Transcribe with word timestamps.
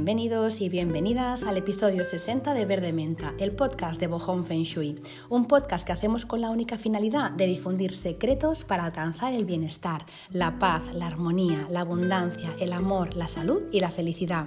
Bienvenidos 0.00 0.62
y 0.62 0.70
bienvenidas 0.70 1.44
al 1.44 1.58
episodio 1.58 2.04
60 2.04 2.54
de 2.54 2.64
Verde 2.64 2.90
Menta, 2.90 3.34
el 3.36 3.52
podcast 3.52 4.00
de 4.00 4.06
Bohong 4.06 4.46
Feng 4.46 4.62
Shui. 4.62 4.98
Un 5.28 5.44
podcast 5.44 5.86
que 5.86 5.92
hacemos 5.92 6.24
con 6.24 6.40
la 6.40 6.48
única 6.48 6.78
finalidad 6.78 7.32
de 7.32 7.46
difundir 7.46 7.92
secretos 7.92 8.64
para 8.64 8.86
alcanzar 8.86 9.34
el 9.34 9.44
bienestar, 9.44 10.06
la 10.30 10.58
paz, 10.58 10.86
la 10.94 11.06
armonía, 11.06 11.66
la 11.68 11.80
abundancia, 11.80 12.56
el 12.60 12.72
amor, 12.72 13.14
la 13.14 13.28
salud 13.28 13.64
y 13.72 13.80
la 13.80 13.90
felicidad. 13.90 14.46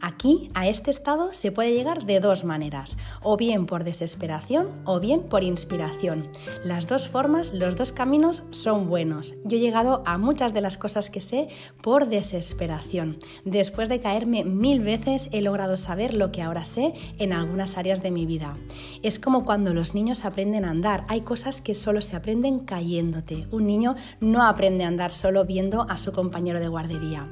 Aquí, 0.00 0.50
a 0.54 0.68
este 0.68 0.92
estado, 0.92 1.32
se 1.32 1.50
puede 1.50 1.74
llegar 1.74 2.06
de 2.06 2.20
dos 2.20 2.44
maneras, 2.44 2.96
o 3.24 3.36
bien 3.36 3.66
por 3.66 3.82
desesperación 3.82 4.82
o 4.84 5.00
bien 5.00 5.22
por 5.24 5.42
inspiración. 5.42 6.28
Las 6.64 6.86
dos 6.86 7.08
formas, 7.08 7.52
los 7.52 7.74
dos 7.74 7.90
caminos 7.90 8.44
son 8.50 8.88
buenos. 8.88 9.34
Yo 9.44 9.56
he 9.56 9.60
llegado 9.60 10.04
a 10.06 10.16
muchas 10.16 10.54
de 10.54 10.60
las 10.60 10.78
cosas 10.78 11.10
que 11.10 11.20
sé 11.20 11.48
por 11.82 12.06
desesperación. 12.06 13.18
Después 13.44 13.88
de 13.88 14.00
caerme 14.00 14.44
mil 14.44 14.78
veces 14.78 14.91
he 15.32 15.40
logrado 15.40 15.76
saber 15.76 16.14
lo 16.14 16.32
que 16.32 16.42
ahora 16.42 16.64
sé 16.64 16.92
en 17.18 17.32
algunas 17.32 17.78
áreas 17.78 18.02
de 18.02 18.10
mi 18.10 18.26
vida. 18.26 18.56
Es 19.02 19.18
como 19.18 19.44
cuando 19.44 19.72
los 19.72 19.94
niños 19.94 20.24
aprenden 20.24 20.64
a 20.64 20.70
andar. 20.70 21.04
Hay 21.08 21.22
cosas 21.22 21.60
que 21.60 21.74
solo 21.74 22.02
se 22.02 22.16
aprenden 22.16 22.60
cayéndote. 22.60 23.46
Un 23.50 23.66
niño 23.66 23.94
no 24.20 24.44
aprende 24.44 24.84
a 24.84 24.88
andar 24.88 25.12
solo 25.12 25.44
viendo 25.44 25.86
a 25.88 25.96
su 25.96 26.12
compañero 26.12 26.60
de 26.60 26.68
guardería. 26.68 27.28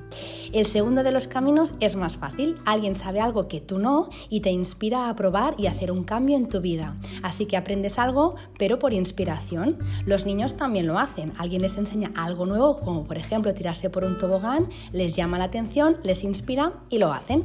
El 0.53 0.67
segundo 0.67 1.05
de 1.05 1.13
los 1.13 1.29
caminos 1.29 1.75
es 1.79 1.95
más 1.95 2.17
fácil. 2.17 2.57
Alguien 2.65 2.97
sabe 2.97 3.21
algo 3.21 3.47
que 3.47 3.61
tú 3.61 3.79
no 3.79 4.09
y 4.29 4.41
te 4.41 4.51
inspira 4.51 5.09
a 5.09 5.15
probar 5.15 5.55
y 5.59 5.69
hacer 5.69 5.93
un 5.93 6.03
cambio 6.03 6.37
en 6.37 6.49
tu 6.49 6.61
vida. 6.61 6.97
Así 7.23 7.47
que 7.47 7.57
aprendes 7.57 8.01
algo, 8.01 8.35
pero 8.59 8.81
por 8.81 8.93
inspiración. 8.93 9.79
Los 10.07 10.27
niños 10.27 10.57
también 10.57 10.89
lo 10.89 10.99
hacen. 10.99 11.35
Alguien 11.39 11.63
les 11.63 11.77
enseña 11.77 12.11
algo 12.17 12.47
nuevo, 12.47 12.81
como 12.81 13.05
por 13.05 13.17
ejemplo 13.17 13.55
tirarse 13.55 13.91
por 13.91 14.05
un 14.05 14.19
tobogán, 14.19 14.69
les 14.93 15.15
llama 15.15 15.39
la 15.39 15.45
atención, 15.45 15.99
les 16.03 16.25
inspira 16.25 16.73
y 16.89 16.99
lo 16.99 17.13
hacen. 17.13 17.45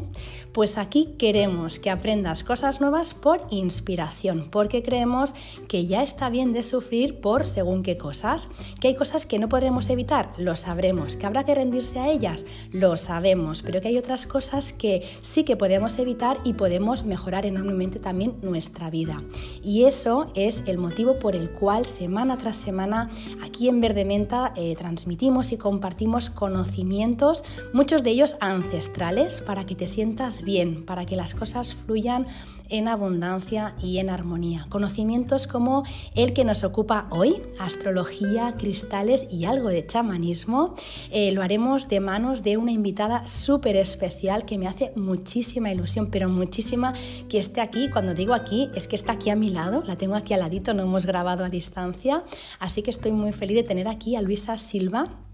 Pues 0.51 0.79
aquí 0.79 1.15
queremos 1.19 1.79
que 1.79 1.91
aprendas 1.91 2.43
cosas 2.43 2.81
nuevas 2.81 3.13
por 3.13 3.45
inspiración, 3.51 4.47
porque 4.49 4.81
creemos 4.81 5.35
que 5.67 5.85
ya 5.85 6.01
está 6.01 6.29
bien 6.29 6.53
de 6.53 6.63
sufrir 6.63 7.21
por 7.21 7.45
según 7.45 7.83
qué 7.83 7.97
cosas, 7.97 8.49
que 8.81 8.87
hay 8.87 8.95
cosas 8.95 9.27
que 9.27 9.37
no 9.37 9.47
podremos 9.47 9.89
evitar, 9.91 10.31
lo 10.37 10.55
sabremos, 10.55 11.17
que 11.17 11.25
habrá 11.27 11.43
que 11.43 11.53
rendirse 11.53 11.99
a 11.99 12.09
ellas, 12.09 12.45
lo 12.71 12.94
sabemos, 12.97 13.61
pero 13.61 13.81
que 13.81 13.89
hay 13.89 13.97
otras 13.97 14.27
cosas 14.27 14.73
que 14.73 15.03
sí 15.21 15.43
que 15.43 15.55
podemos 15.55 15.97
evitar 15.99 16.39
y 16.43 16.53
podemos 16.53 17.03
mejorar 17.03 17.45
enormemente 17.45 17.99
también 17.99 18.35
nuestra 18.41 18.89
vida. 18.89 19.23
Y 19.63 19.83
eso 19.83 20.31
es 20.35 20.63
el 20.65 20.77
motivo 20.77 21.19
por 21.19 21.35
el 21.35 21.49
cual 21.51 21.85
semana 21.85 22.37
tras 22.37 22.57
semana 22.57 23.09
aquí 23.43 23.69
en 23.69 23.81
Verde 23.81 24.05
Menta 24.05 24.53
eh, 24.55 24.75
transmitimos 24.75 25.51
y 25.51 25.57
compartimos 25.57 26.29
conocimientos, 26.29 27.43
muchos 27.73 28.03
de 28.03 28.11
ellos 28.11 28.37
ancestrales, 28.39 29.41
para 29.41 29.65
que 29.65 29.75
te 29.75 29.87
sientas 29.87 30.43
bien, 30.43 30.85
para 30.85 31.05
que 31.05 31.15
las 31.15 31.35
cosas 31.35 31.75
fluyan 31.75 32.27
en 32.69 32.87
abundancia 32.87 33.75
y 33.81 33.99
en 33.99 34.09
armonía. 34.09 34.67
Conocimientos 34.69 35.47
como 35.47 35.83
el 36.15 36.33
que 36.33 36.43
nos 36.43 36.63
ocupa 36.63 37.07
hoy, 37.09 37.41
astrología, 37.59 38.55
cristales 38.57 39.27
y 39.31 39.45
algo 39.45 39.69
de 39.69 39.85
chamanismo, 39.85 40.75
eh, 41.11 41.31
lo 41.31 41.41
haremos 41.41 41.87
de 41.87 41.99
manos 41.99 42.43
de 42.43 42.57
una 42.57 42.71
invitada 42.71 43.25
súper 43.25 43.75
especial 43.75 44.45
que 44.45 44.57
me 44.57 44.67
hace 44.67 44.91
muchísima 44.95 45.71
ilusión, 45.71 46.09
pero 46.11 46.29
muchísima 46.29 46.93
que 47.29 47.39
esté 47.39 47.61
aquí. 47.61 47.89
Cuando 47.89 48.13
digo 48.13 48.33
aquí, 48.33 48.69
es 48.75 48.87
que 48.87 48.95
está 48.95 49.13
aquí 49.13 49.29
a 49.29 49.35
mi 49.35 49.49
lado, 49.49 49.83
la 49.85 49.95
tengo 49.95 50.15
aquí 50.15 50.33
al 50.33 50.41
ladito, 50.41 50.73
no 50.73 50.83
hemos 50.83 51.05
grabado 51.05 51.43
a 51.43 51.49
distancia, 51.49 52.23
así 52.59 52.81
que 52.81 52.89
estoy 52.89 53.11
muy 53.11 53.31
feliz 53.31 53.57
de 53.57 53.63
tener 53.63 53.87
aquí 53.87 54.15
a 54.15 54.21
Luisa 54.21 54.57
Silva 54.57 55.24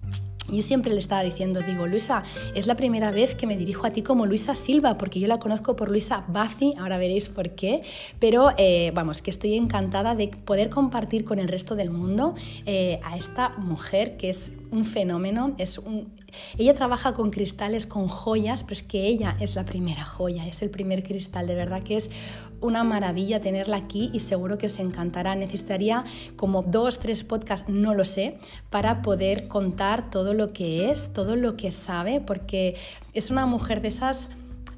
yo 0.57 0.63
siempre 0.63 0.94
le 0.94 0.99
estaba 0.99 1.23
diciendo, 1.23 1.61
digo, 1.61 1.88
Luisa, 1.88 2.23
es 2.55 2.67
la 2.67 2.75
primera 2.75 3.11
vez 3.11 3.36
que 3.36 3.48
me 3.48 3.58
dirijo 3.58 3.87
a 3.87 3.92
ti 3.92 4.02
como 4.02 4.26
Luisa 4.26 4.55
Silva, 4.55 4.98
porque 4.98 5.20
yo 5.20 5.27
la 5.27 5.39
conozco 5.39 5.76
por 5.76 5.89
Luisa 5.89 6.26
Bazzi, 6.27 6.73
ahora 6.77 6.98
veréis 6.98 7.30
por 7.30 7.52
qué, 7.52 7.81
pero 8.20 8.52
eh, 8.58 8.92
vamos, 8.93 9.21
que 9.21 9.30
estoy 9.30 9.55
encantada 9.55 10.15
de 10.15 10.27
poder 10.30 10.70
compartir 10.70 11.26
con 11.26 11.39
el 11.39 11.48
resto 11.48 11.76
del 11.76 11.89
mundo 11.89 12.36
eh, 12.65 12.99
a 13.03 13.17
esta 13.17 13.49
mujer 13.58 14.17
que 14.17 14.30
es 14.30 14.52
un 14.71 14.86
fenómeno, 14.86 15.54
es 15.58 15.77
un... 15.77 16.14
Ella 16.58 16.73
trabaja 16.73 17.14
con 17.14 17.30
cristales, 17.30 17.86
con 17.86 18.08
joyas, 18.08 18.64
pero 18.64 18.73
es 18.73 18.83
que 18.83 19.08
ella 19.08 19.36
es 19.39 19.55
la 19.55 19.65
primera 19.65 20.04
joya, 20.04 20.48
es 20.48 20.61
el 20.61 20.70
primer 20.70 21.04
cristal, 21.04 21.45
de 21.45 21.55
verdad 21.55 21.83
que 21.83 21.98
es 21.98 22.09
una 22.61 22.83
maravilla 22.83 23.42
tenerla 23.42 23.77
aquí 23.77 24.09
y 24.14 24.20
seguro 24.20 24.58
que 24.58 24.67
os 24.67 24.80
encantará. 24.80 25.36
Necesitaría 25.36 26.05
como 26.36 26.64
dos, 26.64 26.99
tres 26.99 27.23
podcasts, 27.23 27.70
no 27.70 27.93
lo 27.93 28.05
sé, 28.05 28.37
para 28.70 29.02
poder 29.02 29.48
contar 29.48 30.09
todo 30.09 30.33
lo 30.33 30.54
que 30.54 30.89
es, 30.89 31.11
todo 31.11 31.36
lo 31.36 31.58
que 31.58 31.71
sabe, 31.71 32.21
porque 32.21 32.76
es 33.14 33.30
una 33.30 33.45
mujer 33.45 33.82
de 33.82 33.89
esas 33.89 34.30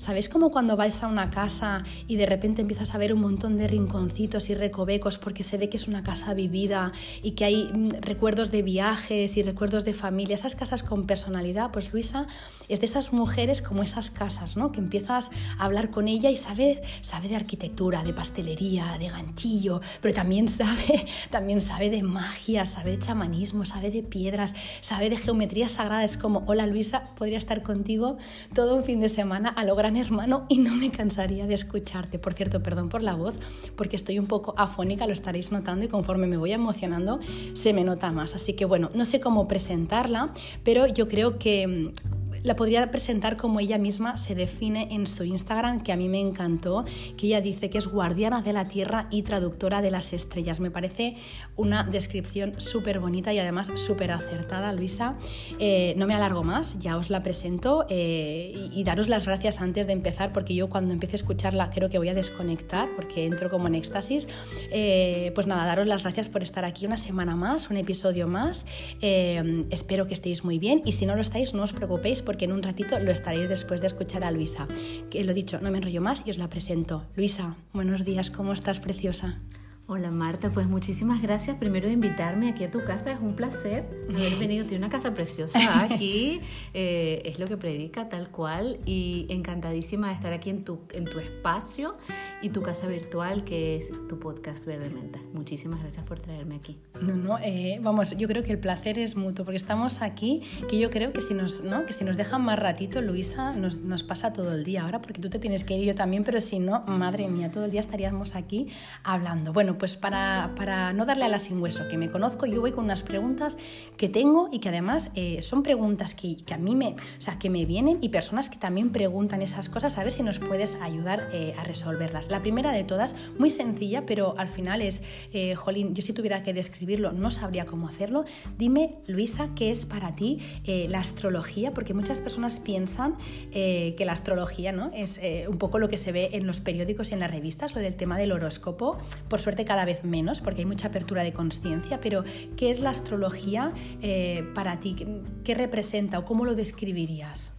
¿Sabéis 0.04 0.28
como 0.28 0.52
cuando 0.52 0.76
vais 0.76 1.02
a 1.02 1.08
una 1.08 1.30
casa 1.30 1.82
y 2.10 2.18
de 2.18 2.26
repente 2.26 2.62
empiezas 2.62 2.94
a 2.94 2.98
ver 2.98 3.14
un 3.14 3.22
montón 3.22 3.56
de 3.56 3.70
rinconcitos 3.70 4.50
y 4.50 4.54
recovecos 4.54 5.18
porque 5.18 5.44
se 5.44 5.58
ve 5.58 5.70
que 5.70 5.78
es 5.78 5.88
una 5.88 6.04
casa 6.04 6.34
vivida 6.34 6.92
y 7.22 7.32
que 7.32 7.46
hay 7.46 7.72
mm, 7.72 8.02
recuerdos 8.02 8.52
de 8.52 8.64
viajes 8.64 9.38
y 9.38 9.44
recuerdos 9.44 9.86
de 9.86 9.94
familia? 9.94 10.36
Esas 10.36 10.58
casas 10.58 10.84
con 10.84 11.06
personalidad, 11.06 11.72
pues 11.72 11.94
Luisa 11.94 12.28
es 12.68 12.82
de 12.82 12.86
esas 12.86 13.14
mujeres 13.14 13.62
como 13.62 13.82
esas 13.82 14.12
casas, 14.12 14.58
¿no? 14.58 14.74
Que 14.74 14.82
empiezas 14.82 15.32
a 15.58 15.64
hablar 15.64 15.90
con 15.90 16.10
ella 16.10 16.30
y 16.30 16.36
sabe, 16.36 16.82
sabe 17.00 17.30
de 17.30 17.38
arquitectura, 17.38 18.04
de 18.04 18.12
pastelería, 18.12 18.98
de 19.00 19.08
ganchillo, 19.08 19.80
pero 20.02 20.14
también 20.14 20.50
sabe, 20.50 21.06
también 21.30 21.62
sabe 21.62 21.90
de 21.90 22.04
magia, 22.04 22.66
sabe 22.66 22.92
de 22.92 23.00
chamanismo, 23.00 23.64
sabe 23.64 23.90
de 23.90 24.04
piedras, 24.04 24.54
sabe 24.82 25.10
de 25.10 25.16
geometría 25.16 25.70
sagrada. 25.70 26.04
Es 26.04 26.18
como, 26.18 26.44
hola 26.46 26.68
Luisa, 26.68 27.06
podría 27.16 27.38
estar 27.38 27.64
contigo 27.64 28.18
todo 28.54 28.76
un 28.76 28.84
fin 28.84 29.00
de 29.00 29.08
semana 29.08 29.48
a 29.48 29.64
lograr 29.64 29.93
hermano 29.98 30.46
y 30.50 30.60
no 30.60 30.74
me 30.76 30.92
cansaría 30.92 31.48
de 31.48 31.54
escucharte. 31.54 32.20
Por 32.20 32.34
cierto, 32.34 32.62
perdón 32.62 32.90
por 32.90 33.04
la 33.04 33.16
voz, 33.16 33.36
porque 33.76 33.96
estoy 33.96 34.20
un 34.20 34.28
poco 34.28 34.54
afónica, 34.58 35.08
lo 35.08 35.14
estaréis 35.14 35.52
notando 35.52 35.86
y 35.86 35.88
conforme 35.88 36.28
me 36.28 36.38
voy 36.38 36.52
emocionando 36.52 37.20
se 37.54 37.74
me 37.74 37.84
nota 37.84 38.12
más. 38.12 38.36
Así 38.36 38.54
que 38.54 38.66
bueno, 38.66 38.90
no 38.94 39.06
sé 39.06 39.20
cómo 39.20 39.48
presentarla, 39.48 40.34
pero 40.64 40.88
yo 40.88 41.08
creo 41.08 41.38
que 41.38 41.94
la 42.42 42.56
podría 42.56 42.90
presentar 42.90 43.38
como 43.38 43.60
ella 43.60 43.78
misma 43.78 44.18
se 44.18 44.36
define 44.36 44.88
en 44.92 45.08
su 45.08 45.24
Instagram, 45.24 45.84
que 45.84 45.92
a 45.92 45.96
mí 45.96 46.10
me 46.10 46.20
encantó, 46.20 46.86
que 47.18 47.28
ella 47.28 47.42
dice 47.42 47.70
que 47.70 47.78
es 47.78 47.88
guardiana 47.88 48.42
de 48.42 48.54
la 48.54 48.66
tierra 48.66 49.08
y 49.12 49.24
traductora 49.24 49.82
de 49.82 49.92
las 49.92 50.14
estrellas. 50.14 50.60
Me 50.60 50.72
parece 50.72 51.16
una 51.56 51.84
descripción 51.84 52.60
súper 52.60 53.00
bonita 53.00 53.34
y 53.34 53.40
además 53.40 53.72
súper 53.76 54.12
acertada, 54.12 54.74
Luisa. 54.74 55.16
Eh, 55.60 55.94
no 55.98 56.08
me 56.08 56.16
alargo 56.16 56.44
más, 56.44 56.78
ya 56.80 56.98
os 56.98 57.10
la 57.10 57.22
presento 57.22 57.86
eh, 57.90 58.70
y, 58.74 58.84
daros 58.84 59.08
las 59.08 59.26
gracias 59.26 59.62
antes 59.62 59.88
de 59.88 59.94
empezar, 59.94 60.32
porque 60.34 60.56
yo 60.56 60.70
cuando 60.70 60.94
empiece 60.94 61.16
a 61.16 61.18
escucharla 61.18 61.70
creo 61.70 61.90
que 61.90 61.98
voy 61.98 62.10
a 62.10 62.14
desconectar, 62.14 62.90
porque 62.96 63.26
entro 63.26 63.50
como 63.50 63.68
en 63.68 63.76
éxtasis. 63.76 64.28
Eh, 64.72 65.32
pues 65.36 65.48
nada, 65.48 65.66
daros 65.66 65.88
las 65.88 66.04
gracias 66.04 66.30
por 66.30 66.44
estar 66.44 66.66
aquí 66.66 66.86
una 66.86 66.98
semana 66.98 67.36
más, 67.36 67.70
un 67.70 67.78
episodio 67.78 68.28
más. 68.28 68.66
espero 69.00 70.08
que 70.08 70.14
estéis 70.14 70.44
muy 70.44 70.60
bien 70.60 70.82
y 70.86 70.94
si 70.94 71.06
no 71.06 71.16
lo 71.16 71.22
estáis, 71.22 71.54
no 71.54 71.64
os 71.64 71.74
preocupéis 71.74 72.22
porque 72.24 72.46
en 72.46 72.52
un 72.52 72.64
ratito 72.64 73.00
lo 73.00 73.12
estaréis 73.12 73.50
después 73.50 73.82
de 73.82 73.88
escuchar 73.88 74.24
a 74.24 74.32
Luisa. 74.32 74.68
Que 75.10 75.24
lo 75.24 75.34
dicho, 75.34 75.60
no 75.62 75.72
me 75.72 75.78
enrollo 75.78 76.02
más 76.02 76.24
y 76.26 76.30
os 76.30 76.38
la 76.38 76.50
presento. 76.50 77.06
Luisa, 77.16 77.56
buenos 77.74 78.06
días, 78.06 78.32
¿cómo 78.32 78.54
estás, 78.54 78.80
preciosa? 78.80 79.40
Hola 79.86 80.12
Marta, 80.12 80.50
pues 80.50 80.68
muchísimas 80.68 81.22
gracias 81.22 81.58
primero 81.58 81.88
de 81.88 81.94
invitarme 81.94 82.48
aquí 82.48 82.64
a 82.64 82.72
tu 82.72 82.86
casa, 82.86 83.12
es 83.12 83.20
un 83.20 83.36
placer 83.36 83.84
haber 84.10 84.38
venido, 84.38 84.66
tiene 84.66 84.86
una 84.86 84.90
casa 84.90 85.14
preciosa 85.14 85.60
aquí, 85.84 86.40
eh, 86.74 87.22
es 87.26 87.38
lo 87.38 87.48
que 87.48 87.58
predica 87.58 88.08
tal 88.08 88.30
cual 88.30 88.80
y 88.86 89.26
encantadísima 89.28 90.08
de 90.08 90.14
estar 90.14 90.32
aquí 90.32 90.52
en 90.52 90.64
tu, 90.64 90.80
en 90.94 91.04
tu 91.04 91.20
espacio 91.20 91.98
y 92.42 92.50
tu 92.50 92.62
casa 92.62 92.88
virtual 92.88 93.44
que 93.44 93.76
es 93.76 93.92
tu 94.08 94.18
podcast 94.20 94.66
Verde 94.66 94.90
Menta. 94.90 95.20
Muchísimas 95.34 95.82
gracias 95.82 96.06
por 96.06 96.22
traerme 96.22 96.56
aquí. 96.56 96.78
No, 97.02 97.18
no, 97.18 97.38
eh, 97.40 97.78
vamos, 97.82 98.16
yo 98.16 98.30
creo 98.30 98.42
que 98.42 98.54
el 98.54 98.60
placer 98.60 98.98
es 98.98 99.18
mutuo 99.18 99.44
porque 99.44 99.58
estamos 99.58 100.02
aquí, 100.02 100.44
que 100.70 100.80
yo 100.80 100.90
creo 100.92 101.12
que 101.12 101.20
si 101.20 101.34
nos, 101.34 101.62
¿no? 101.62 101.86
que 101.86 101.92
si 101.92 102.06
nos 102.06 102.16
dejan 102.16 102.42
más 102.42 102.58
ratito, 102.58 103.02
Luisa, 103.02 103.52
nos, 103.52 103.80
nos 103.80 104.02
pasa 104.04 104.32
todo 104.32 104.54
el 104.54 104.64
día 104.64 104.84
ahora 104.84 105.02
porque 105.02 105.22
tú 105.22 105.30
te 105.30 105.40
tienes 105.40 105.66
que 105.66 105.76
ir 105.76 105.86
yo 105.86 105.94
también, 105.94 106.24
pero 106.24 106.40
si 106.40 106.60
no, 106.60 106.86
madre 106.88 107.28
mía, 107.28 107.52
todo 107.52 107.66
el 107.66 107.72
día 107.72 107.82
estaríamos 107.82 108.38
aquí 108.38 108.68
hablando. 109.04 109.52
Bueno, 109.52 109.73
pues 109.78 109.98
para, 109.98 110.94
no 110.94 111.06
darle 111.06 111.26
a 111.26 111.28
la 111.30 111.40
sin 111.40 111.62
hueso, 111.62 111.88
que 111.88 111.98
me 111.98 112.10
conozco, 112.10 112.46
yo 112.46 112.62
voy 112.62 112.72
con 112.72 112.86
unas 112.86 113.04
preguntas 113.04 113.58
que 113.98 114.10
tengo 114.10 114.50
y 114.52 114.60
que 114.60 114.70
además 114.70 115.12
eh, 115.16 115.42
son 115.42 115.64
preguntas 115.64 116.16
que, 116.16 116.38
a 116.52 116.58
mí 116.58 116.76
me, 116.76 116.90
o 116.90 117.22
sea, 117.22 117.40
que 117.40 117.50
me 117.50 117.66
vienen 117.66 117.98
y 118.02 118.10
personas 118.10 118.50
que 118.50 118.58
también 118.58 118.92
preguntan 118.92 119.42
esas 119.42 119.70
cosas, 119.70 119.98
a 119.98 120.04
ver 120.04 120.12
si 120.12 120.24
nos 120.24 120.40
puedes 120.40 120.76
ayudar 120.82 121.30
eh, 121.34 121.56
a 121.58 121.64
resolverlas. 121.64 122.30
La 122.30 122.42
primera 122.42 122.72
de 122.72 122.84
todas, 122.84 123.16
muy 123.38 123.50
sencilla, 123.50 124.06
pero 124.06 124.36
al 124.38 124.48
final 124.48 124.82
es, 124.82 125.04
eh, 125.34 125.56
Jolín, 125.56 125.94
yo 125.96 126.02
si 126.02 126.14
tuviera 126.14 126.44
que 126.44 126.54
describirlo 126.54 127.12
no 127.12 127.32
sabría 127.32 127.66
cómo 127.66 127.88
hacerlo. 127.88 128.26
Dime, 128.58 128.96
Luisa, 129.08 129.50
¿qué 129.56 129.72
es 129.72 129.86
para 129.86 130.16
ti 130.16 130.40
la 130.66 131.00
astrología? 131.00 131.74
Porque 131.74 131.94
muchas 131.94 132.22
personas 132.22 132.60
piensan 132.60 133.16
que 133.52 134.04
la 134.06 134.12
astrología 134.12 134.72
¿no? 134.72 134.92
es 134.94 135.20
un 135.48 135.58
poco 135.58 135.80
lo 135.80 135.90
que 135.90 135.98
se 135.98 136.12
ve 136.12 136.30
en 136.34 136.48
los 136.48 136.60
periódicos 136.60 137.12
y 137.12 137.14
en 137.14 137.20
las 137.20 137.32
revistas, 137.32 137.76
lo 137.76 137.82
del 137.82 137.96
tema 137.96 138.18
del 138.18 138.32
horóscopo. 138.32 138.98
Por 139.28 139.40
suerte 139.40 139.63
cada 139.66 139.86
vez 139.86 140.04
menos 140.04 140.42
porque 140.42 140.62
hay 140.62 140.66
mucha 140.66 140.88
apertura 140.88 141.24
de 141.24 141.34
conciencia, 141.34 142.00
pero 142.00 142.24
¿qué 142.56 142.70
es 142.70 142.80
la 142.80 142.90
astrología 142.90 143.74
eh, 144.02 144.46
para 144.54 144.80
ti? 144.80 144.96
¿Qué 145.44 145.54
representa 145.56 146.20
o 146.20 146.26
cómo 146.26 146.46
lo 146.46 146.56
describirías? 146.56 147.54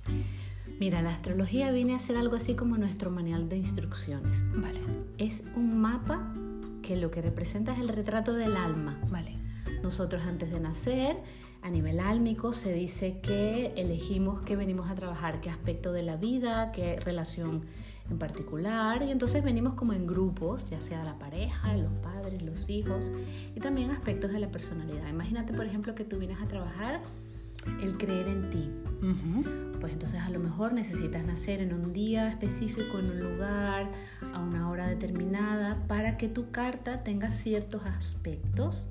Mira, 0.80 1.02
la 1.02 1.10
astrología 1.10 1.70
viene 1.70 1.94
a 1.94 2.00
ser 2.00 2.16
algo 2.16 2.36
así 2.36 2.54
como 2.54 2.76
nuestro 2.76 3.10
manual 3.10 3.48
de 3.48 3.56
instrucciones. 3.56 4.36
Vale. 4.54 4.80
Es 5.18 5.44
un 5.56 5.80
mapa 5.80 6.34
que 6.82 6.96
lo 6.96 7.10
que 7.10 7.22
representa 7.22 7.72
es 7.72 7.78
el 7.78 7.88
retrato 7.88 8.34
del 8.34 8.56
alma. 8.56 9.00
Vale. 9.08 9.36
Nosotros 9.82 10.24
antes 10.26 10.50
de 10.50 10.60
nacer, 10.60 11.16
a 11.62 11.70
nivel 11.70 12.00
álmico, 12.00 12.52
se 12.52 12.72
dice 12.72 13.20
que 13.22 13.72
elegimos 13.76 14.42
que 14.42 14.56
venimos 14.56 14.90
a 14.90 14.94
trabajar, 14.94 15.40
qué 15.40 15.48
aspecto 15.48 15.92
de 15.92 16.02
la 16.02 16.16
vida, 16.16 16.72
qué 16.72 16.98
relación 17.00 17.64
en 18.10 18.18
particular, 18.18 19.02
y 19.02 19.10
entonces 19.10 19.42
venimos 19.42 19.74
como 19.74 19.92
en 19.92 20.06
grupos, 20.06 20.68
ya 20.68 20.80
sea 20.80 21.02
la 21.04 21.18
pareja, 21.18 21.76
los 21.76 21.92
padres, 22.02 22.42
los 22.42 22.68
hijos, 22.68 23.10
y 23.54 23.60
también 23.60 23.90
aspectos 23.90 24.32
de 24.32 24.40
la 24.40 24.50
personalidad. 24.50 25.08
Imagínate, 25.08 25.52
por 25.52 25.64
ejemplo, 25.66 25.94
que 25.94 26.04
tú 26.04 26.18
vienes 26.18 26.40
a 26.40 26.46
trabajar 26.46 27.00
el 27.80 27.96
creer 27.96 28.28
en 28.28 28.50
ti. 28.50 28.70
Pues 29.80 29.92
entonces 29.92 30.20
a 30.20 30.30
lo 30.30 30.38
mejor 30.38 30.72
necesitas 30.72 31.24
nacer 31.24 31.60
en 31.60 31.74
un 31.74 31.92
día 31.92 32.28
específico, 32.28 32.98
en 32.98 33.10
un 33.10 33.20
lugar, 33.20 33.90
a 34.32 34.40
una 34.40 34.70
hora 34.70 34.86
determinada, 34.86 35.86
para 35.86 36.16
que 36.16 36.28
tu 36.28 36.50
carta 36.50 37.00
tenga 37.00 37.30
ciertos 37.30 37.84
aspectos. 37.84 38.86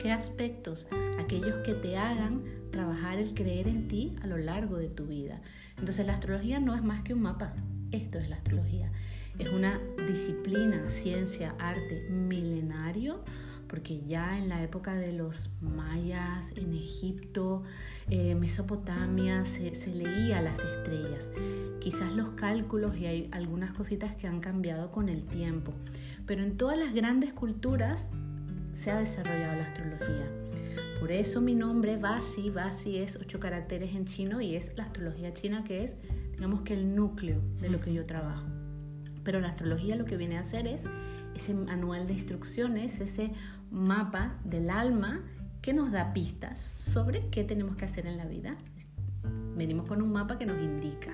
¿Qué 0.00 0.10
aspectos? 0.10 0.86
Aquellos 1.20 1.60
que 1.64 1.74
te 1.74 1.96
hagan 1.96 2.42
trabajar 2.70 3.18
el 3.18 3.34
creer 3.34 3.68
en 3.68 3.86
ti 3.86 4.16
a 4.22 4.26
lo 4.26 4.36
largo 4.36 4.76
de 4.76 4.88
tu 4.88 5.06
vida. 5.06 5.40
Entonces 5.78 6.06
la 6.06 6.14
astrología 6.14 6.58
no 6.60 6.74
es 6.74 6.82
más 6.82 7.02
que 7.02 7.14
un 7.14 7.22
mapa. 7.22 7.54
Esto 7.96 8.18
es 8.18 8.28
la 8.28 8.36
astrología. 8.36 8.92
Es 9.38 9.48
una 9.48 9.80
disciplina, 10.06 10.90
ciencia, 10.90 11.54
arte 11.58 12.08
milenario 12.10 13.24
porque 13.68 14.02
ya 14.06 14.38
en 14.38 14.48
la 14.48 14.62
época 14.62 14.94
de 14.94 15.12
los 15.12 15.50
mayas, 15.60 16.50
en 16.56 16.72
Egipto, 16.74 17.62
eh, 18.08 18.34
Mesopotamia, 18.34 19.44
se, 19.44 19.74
se, 19.74 19.92
leía 19.92 20.40
las 20.40 20.60
estrellas. 20.60 21.24
Quizás 21.80 22.12
los 22.12 22.30
cálculos 22.30 22.96
y 22.96 23.06
hay 23.06 23.28
algunas 23.32 23.72
cositas 23.72 24.14
que 24.14 24.28
han 24.28 24.40
cambiado 24.40 24.92
con 24.92 25.08
el 25.08 25.24
tiempo, 25.24 25.72
pero 26.26 26.42
en 26.42 26.56
todas 26.56 26.78
las 26.78 26.94
grandes 26.94 27.32
culturas 27.32 28.10
se 28.74 28.90
ha 28.90 28.98
desarrollado 28.98 29.56
la 29.56 29.64
astrología. 29.64 30.30
Por 31.00 31.12
eso 31.12 31.40
mi 31.40 31.54
nombre, 31.54 31.96
Basi, 31.96 32.50
Basi 32.50 32.98
es 32.98 33.16
ocho 33.16 33.40
caracteres 33.40 33.94
en 33.94 34.06
chino 34.06 34.40
y 34.40 34.56
es 34.56 34.76
la 34.76 34.84
astrología 34.84 35.32
china 35.34 35.64
que 35.64 35.84
es, 35.84 35.98
digamos 36.36 36.62
que 36.62 36.74
el 36.74 36.94
núcleo 36.94 37.40
de 37.60 37.68
lo 37.68 37.80
que 37.80 37.92
yo 37.92 38.06
trabajo. 38.06 38.46
Pero 39.24 39.40
la 39.40 39.48
astrología 39.48 39.96
lo 39.96 40.04
que 40.04 40.16
viene 40.16 40.36
a 40.36 40.40
hacer 40.40 40.68
es 40.68 40.84
ese 41.34 41.54
manual 41.54 42.06
de 42.06 42.12
instrucciones, 42.12 43.00
ese 43.00 43.32
mapa 43.70 44.38
del 44.44 44.70
alma 44.70 45.22
que 45.62 45.72
nos 45.72 45.90
da 45.90 46.12
pistas 46.12 46.70
sobre 46.78 47.28
qué 47.30 47.42
tenemos 47.42 47.76
que 47.76 47.86
hacer 47.86 48.06
en 48.06 48.16
la 48.16 48.26
vida. 48.26 48.56
Venimos 49.56 49.88
con 49.88 50.00
un 50.02 50.12
mapa 50.12 50.38
que 50.38 50.46
nos 50.46 50.58
indica. 50.62 51.12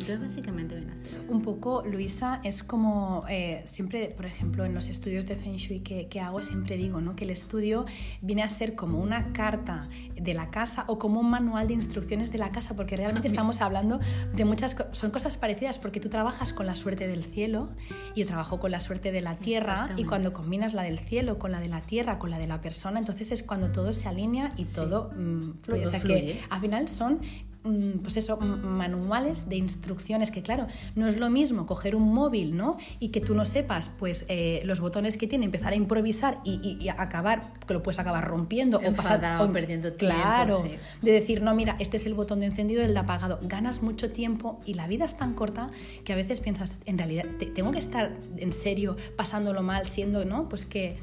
Entonces, 0.00 0.20
básicamente 0.20 0.76
viene 0.76 0.92
a 0.92 0.96
ser 0.96 1.14
eso. 1.14 1.32
Un 1.32 1.42
poco, 1.42 1.82
Luisa, 1.84 2.40
es 2.42 2.62
como 2.62 3.24
eh, 3.28 3.62
siempre, 3.64 4.08
por 4.08 4.26
ejemplo, 4.26 4.64
en 4.64 4.74
los 4.74 4.88
estudios 4.88 5.26
de 5.26 5.36
Feng 5.36 5.56
Shui 5.56 5.80
que, 5.80 6.08
que, 6.08 6.20
hago, 6.20 6.42
siempre 6.42 6.76
digo 6.76 7.00
¿no? 7.00 7.16
que 7.16 7.24
el 7.24 7.30
estudio 7.30 7.84
viene 8.22 8.42
a 8.42 8.48
ser 8.48 8.74
como 8.74 8.98
una 8.98 9.32
carta 9.32 9.88
de 10.14 10.34
la 10.34 10.50
casa 10.50 10.84
o 10.88 10.98
como 10.98 11.20
un 11.20 11.30
manual 11.30 11.68
de 11.68 11.74
instrucciones 11.74 12.32
de 12.32 12.38
la 12.38 12.50
casa, 12.50 12.74
porque 12.74 12.96
realmente 12.96 13.28
estamos 13.28 13.60
hablando 13.60 14.00
de 14.32 14.44
muchas 14.44 14.74
cosas, 14.74 14.96
son 14.96 15.10
cosas 15.10 15.36
parecidas, 15.36 15.78
porque 15.78 16.00
tú 16.00 16.08
trabajas 16.08 16.52
con 16.52 16.66
la 16.66 16.74
suerte 16.74 17.06
del 17.06 17.24
cielo 17.24 17.70
y 18.14 18.20
yo 18.20 18.26
trabajo 18.26 18.58
con 18.58 18.70
la 18.70 18.80
suerte 18.80 19.12
de 19.12 19.20
la 19.20 19.36
tierra, 19.36 19.90
y 19.96 20.04
cuando 20.04 20.32
combinas 20.32 20.74
la 20.74 20.82
del 20.82 20.98
cielo 20.98 21.38
con 21.38 21.52
la 21.52 21.60
de 21.60 21.68
la 21.68 21.80
tierra, 21.80 22.18
con 22.18 22.30
la 22.30 22.38
de 22.38 22.46
la 22.46 22.60
persona, 22.60 22.98
entonces 22.98 23.32
es 23.32 23.42
cuando 23.42 23.70
todo 23.72 23.92
se 23.92 24.08
alinea 24.08 24.52
y 24.56 24.64
todo, 24.64 25.10
mm, 25.16 25.62
fluye. 25.62 25.82
O 25.82 25.86
sea 25.86 26.00
que 26.00 26.40
al 26.48 26.60
final 26.60 26.88
son 26.88 27.20
pues 27.62 28.16
eso, 28.16 28.38
manuales 28.38 29.48
de 29.48 29.56
instrucciones, 29.56 30.30
que 30.30 30.42
claro, 30.42 30.66
no 30.94 31.06
es 31.08 31.18
lo 31.18 31.28
mismo 31.28 31.66
coger 31.66 31.94
un 31.94 32.12
móvil, 32.14 32.56
¿no? 32.56 32.78
Y 33.00 33.08
que 33.08 33.20
tú 33.20 33.34
no 33.34 33.44
sepas, 33.44 33.90
pues, 33.90 34.24
eh, 34.28 34.62
los 34.64 34.80
botones 34.80 35.18
que 35.18 35.26
tiene, 35.26 35.44
empezar 35.44 35.72
a 35.72 35.76
improvisar 35.76 36.38
y, 36.44 36.88
acabar, 36.88 37.52
que 37.66 37.74
lo 37.74 37.82
puedes 37.82 37.98
acabar 37.98 38.26
rompiendo 38.26 38.78
o 38.78 38.92
pasar... 38.92 39.42
O 39.42 39.52
perdiendo 39.52 39.92
tiempo. 39.92 40.16
Claro, 40.16 40.64
de 41.02 41.12
decir, 41.12 41.42
no, 41.42 41.54
mira, 41.54 41.76
este 41.78 41.98
es 41.98 42.06
el 42.06 42.14
botón 42.14 42.40
de 42.40 42.46
encendido, 42.46 42.82
el 42.82 42.94
de 42.94 43.00
apagado. 43.00 43.38
Ganas 43.42 43.82
mucho 43.82 44.10
tiempo 44.10 44.60
y 44.64 44.74
la 44.74 44.86
vida 44.86 45.04
es 45.04 45.16
tan 45.16 45.34
corta 45.34 45.70
que 46.04 46.12
a 46.12 46.16
veces 46.16 46.40
piensas, 46.40 46.78
en 46.86 46.96
realidad, 46.96 47.26
tengo 47.54 47.70
que 47.72 47.78
estar 47.78 48.16
en 48.36 48.52
serio, 48.52 48.96
pasándolo 49.16 49.62
mal, 49.62 49.86
siendo, 49.86 50.24
¿no? 50.24 50.48
Pues 50.48 50.64
que 50.64 50.98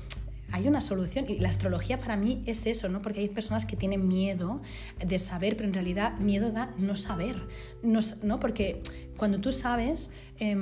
hay 0.52 0.68
una 0.68 0.82
solución 0.82 1.26
y 1.28 1.40
la 1.40 1.50
astrología 1.50 1.98
para 1.98 2.16
mí 2.16 2.44
es 2.46 2.66
eso, 2.66 2.88
¿no? 2.90 3.02
Porque 3.02 3.20
hay 3.20 3.30
personas 3.30 3.66
que 3.66 3.76
tienen 3.76 4.08
miedo 4.08 4.62
de 5.06 5.20
saber, 5.20 5.58
pero 5.58 5.68
en 5.68 5.74
realidad 5.74 6.18
miedo 6.20 6.52
da 6.52 6.74
no 6.78 6.96
saber, 6.96 7.36
no, 7.84 8.00
¿no? 8.24 8.40
Porque 8.40 8.82
cuando 9.18 9.40
tú 9.40 9.52
sabes... 9.52 10.10
Eh, 10.40 10.56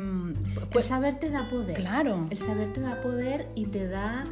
pues, 0.71 0.85
el 0.85 0.89
saber 0.89 1.15
te 1.19 1.29
da 1.29 1.47
poder. 1.49 1.75
Claro. 1.75 2.27
El 2.29 2.37
saber 2.37 2.73
te 2.73 2.81
da 2.81 3.01
poder 3.01 3.47
y 3.55 3.65
te 3.65 3.87
da... 3.87 4.23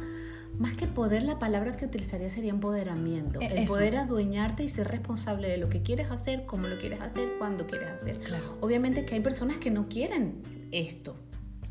Más 0.58 0.76
que 0.76 0.86
poder, 0.86 1.24
la 1.24 1.40
palabra 1.40 1.76
que 1.76 1.84
utilizaría 1.84 2.30
sería 2.30 2.50
empoderamiento. 2.50 3.40
E, 3.40 3.46
el 3.46 3.66
poder 3.66 3.96
adueñarte 3.96 4.62
y 4.62 4.68
ser 4.68 4.86
responsable 4.86 5.48
de 5.48 5.56
lo 5.56 5.68
que 5.68 5.82
quieres 5.82 6.12
hacer, 6.12 6.46
cómo 6.46 6.68
lo 6.68 6.78
quieres 6.78 7.00
hacer, 7.00 7.28
cuándo 7.38 7.66
quieres 7.66 7.90
hacer. 7.90 8.20
Obviamente 8.60 9.04
que 9.04 9.16
hay 9.16 9.20
personas 9.20 9.58
que 9.58 9.72
no 9.72 9.88
quieren 9.88 10.42
esto. 10.70 11.16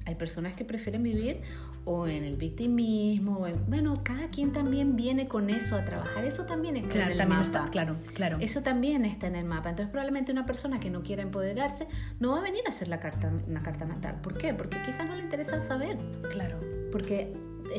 Hay 0.05 0.15
personas 0.15 0.55
que 0.55 0.65
prefieren 0.65 1.03
vivir 1.03 1.41
o 1.85 2.07
en 2.07 2.23
el 2.23 2.35
victimismo, 2.35 3.45
bueno, 3.67 4.03
cada 4.03 4.29
quien 4.29 4.51
también 4.51 4.95
viene 4.95 5.27
con 5.27 5.49
eso 5.49 5.75
a 5.75 5.85
trabajar, 5.85 6.25
eso 6.25 6.45
también 6.45 6.77
está 6.77 7.05
en 7.05 7.11
el 7.11 7.17
también 7.17 7.29
mapa. 7.29 7.41
Está, 7.41 7.65
claro, 7.71 7.97
claro. 8.13 8.37
Eso 8.39 8.61
también 8.61 9.05
está 9.05 9.27
en 9.27 9.35
el 9.35 9.45
mapa. 9.45 9.69
Entonces 9.69 9.91
probablemente 9.91 10.31
una 10.31 10.45
persona 10.45 10.79
que 10.79 10.89
no 10.89 11.03
quiera 11.03 11.23
empoderarse 11.23 11.87
no 12.19 12.31
va 12.31 12.39
a 12.39 12.41
venir 12.41 12.61
a 12.67 12.69
hacer 12.69 12.87
la 12.87 12.99
carta, 12.99 13.31
una 13.47 13.61
carta 13.63 13.85
natal. 13.85 14.19
¿Por 14.21 14.37
qué? 14.37 14.53
Porque 14.53 14.77
quizás 14.85 15.07
no 15.07 15.15
le 15.15 15.23
interesa 15.23 15.63
saber. 15.63 15.97
Claro. 16.31 16.59
Porque 16.91 17.33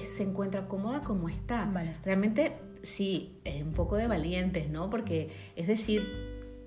se 0.05 0.23
encuentra 0.23 0.67
cómoda 0.67 1.01
como 1.01 1.29
está. 1.29 1.67
Vale. 1.67 1.93
Realmente 2.05 2.53
sí, 2.83 3.39
es 3.45 3.63
un 3.63 3.73
poco 3.73 3.97
de 3.97 4.07
valientes, 4.07 4.71
¿no? 4.71 4.91
Porque 4.91 5.31
es 5.57 5.67
decir, 5.67 6.03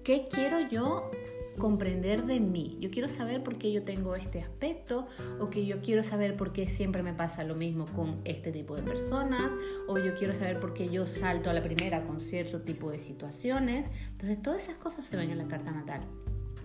¿qué 0.04 0.28
quiero 0.32 0.60
yo 0.70 1.12
comprender 1.58 2.26
de 2.26 2.40
mí. 2.40 2.78
Yo 2.80 2.90
quiero 2.92 3.08
saber 3.08 3.44
por 3.44 3.58
qué 3.58 3.72
yo 3.72 3.84
tengo 3.84 4.16
este 4.16 4.42
aspecto 4.42 5.08
o 5.40 5.50
que 5.50 5.66
yo 5.66 5.82
quiero 5.82 6.04
saber 6.04 6.36
por 6.36 6.54
qué 6.54 6.68
siempre 6.68 7.04
me 7.04 7.14
pasa 7.14 7.44
lo 7.44 7.56
mismo 7.56 7.86
con 7.86 8.22
este 8.26 8.52
tipo 8.52 8.76
de 8.76 8.84
personas 8.84 9.52
o 9.88 9.98
yo 9.98 10.14
quiero 10.16 10.34
saber 10.34 10.60
por 10.60 10.74
qué 10.74 10.90
yo 10.90 11.06
salto 11.08 11.50
a 11.50 11.54
la 11.54 11.64
primera 11.64 12.06
con 12.06 12.20
cierto 12.20 12.62
tipo 12.62 12.92
de 12.92 13.00
situaciones. 13.00 13.88
Entonces 14.12 14.42
todas 14.42 14.64
esas 14.64 14.78
cosas 14.78 15.06
se 15.06 15.18
ven 15.18 15.32
en 15.32 15.38
la 15.38 15.48
carta 15.48 15.72
natal. 15.72 16.02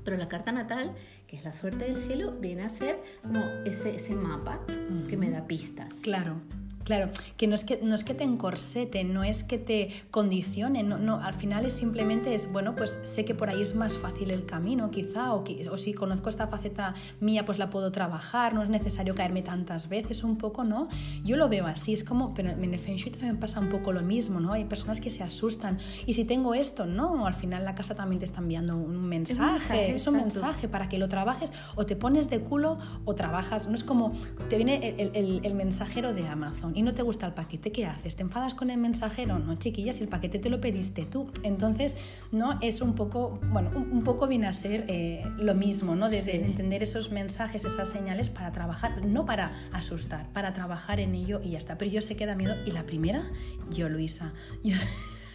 Pero 0.04 0.16
la 0.16 0.28
carta 0.28 0.52
natal, 0.52 0.94
que 1.26 1.36
es 1.36 1.44
la 1.44 1.52
suerte 1.52 1.84
del 1.84 1.96
cielo, 1.96 2.32
viene 2.40 2.62
a 2.62 2.68
ser 2.68 3.00
como 3.22 3.40
ese, 3.64 3.94
ese 3.94 4.16
mapa 4.16 4.60
que 5.08 5.16
me 5.16 5.30
da 5.30 5.46
pistas. 5.46 6.00
Claro. 6.02 6.40
Claro, 6.84 7.10
que 7.36 7.46
no 7.46 7.54
es 7.54 7.64
que, 7.64 7.80
no 7.82 7.94
es 7.94 8.04
que 8.04 8.14
te 8.14 8.24
encorsete, 8.24 9.04
no 9.04 9.24
es 9.24 9.44
que 9.44 9.58
te 9.58 9.90
condicione, 10.10 10.82
no, 10.82 10.98
no, 10.98 11.20
al 11.20 11.34
final 11.34 11.64
es 11.64 11.74
simplemente 11.74 12.34
es, 12.34 12.50
bueno, 12.50 12.74
pues 12.74 12.98
sé 13.04 13.24
que 13.24 13.34
por 13.34 13.50
ahí 13.50 13.62
es 13.62 13.74
más 13.74 13.98
fácil 13.98 14.30
el 14.30 14.46
camino 14.46 14.90
quizá, 14.90 15.32
o, 15.32 15.44
o 15.70 15.78
si 15.78 15.92
conozco 15.94 16.28
esta 16.28 16.48
faceta 16.48 16.94
mía, 17.20 17.44
pues 17.44 17.58
la 17.58 17.70
puedo 17.70 17.92
trabajar, 17.92 18.54
no 18.54 18.62
es 18.62 18.68
necesario 18.68 19.14
caerme 19.14 19.42
tantas 19.42 19.88
veces 19.88 20.24
un 20.24 20.38
poco, 20.38 20.64
¿no? 20.64 20.88
Yo 21.24 21.36
lo 21.36 21.48
veo 21.48 21.66
así, 21.66 21.92
es 21.92 22.04
como, 22.04 22.34
pero 22.34 22.50
en 22.50 22.74
el 22.74 22.80
Feng 22.80 22.96
Shui 22.96 23.12
también 23.12 23.38
pasa 23.38 23.60
un 23.60 23.68
poco 23.68 23.92
lo 23.92 24.02
mismo, 24.02 24.40
¿no? 24.40 24.52
Hay 24.52 24.64
personas 24.64 25.00
que 25.00 25.10
se 25.10 25.22
asustan, 25.22 25.78
y 26.06 26.14
si 26.14 26.24
tengo 26.24 26.54
esto, 26.54 26.86
no, 26.86 27.26
al 27.26 27.34
final 27.34 27.64
la 27.64 27.74
casa 27.74 27.94
también 27.94 28.18
te 28.18 28.24
está 28.24 28.40
enviando 28.40 28.76
un 28.76 29.08
mensaje, 29.08 29.94
es 29.94 30.06
un 30.06 30.16
mensaje, 30.16 30.68
para 30.68 30.88
que 30.88 30.98
lo 30.98 31.08
trabajes, 31.08 31.52
o 31.76 31.86
te 31.86 31.96
pones 31.96 32.28
de 32.28 32.40
culo 32.40 32.78
o 33.04 33.14
trabajas, 33.14 33.68
no 33.68 33.74
es 33.74 33.84
como, 33.84 34.12
te 34.48 34.56
viene 34.56 34.96
el, 34.98 35.10
el, 35.14 35.40
el 35.44 35.54
mensajero 35.54 36.12
de 36.12 36.26
Amazon 36.26 36.71
y 36.74 36.82
no 36.82 36.94
te 36.94 37.02
gusta 37.02 37.26
el 37.26 37.34
paquete, 37.34 37.72
¿qué 37.72 37.86
haces? 37.86 38.16
¿Te 38.16 38.22
enfadas 38.22 38.54
con 38.54 38.70
el 38.70 38.78
mensajero? 38.78 39.38
No, 39.38 39.54
chiquillas, 39.56 40.00
el 40.00 40.08
paquete 40.08 40.38
te 40.38 40.50
lo 40.50 40.60
pediste 40.60 41.04
tú. 41.04 41.30
Entonces, 41.42 41.98
¿no? 42.30 42.58
Es 42.60 42.80
un 42.80 42.94
poco, 42.94 43.40
bueno, 43.50 43.70
un, 43.74 44.02
poco 44.02 44.26
viene 44.26 44.46
a 44.46 44.52
ser 44.52 44.84
eh, 44.88 45.24
lo 45.38 45.54
mismo, 45.54 45.94
¿no? 45.94 46.08
De, 46.08 46.18
entender 46.36 46.82
esos 46.82 47.10
mensajes, 47.10 47.64
esas 47.64 47.88
señales 47.88 48.30
para 48.30 48.52
trabajar, 48.52 49.04
no 49.04 49.24
para 49.24 49.52
asustar, 49.72 50.28
para 50.32 50.52
trabajar 50.52 51.00
en 51.00 51.14
ello 51.14 51.40
y 51.42 51.50
ya 51.50 51.58
está. 51.58 51.78
Pero 51.78 51.90
yo 51.90 52.00
sé 52.00 52.16
que 52.16 52.26
da 52.26 52.34
miedo. 52.34 52.56
Y 52.66 52.70
la 52.70 52.84
primera, 52.84 53.30
yo, 53.70 53.88
Luisa, 53.88 54.32
yo... 54.62 54.76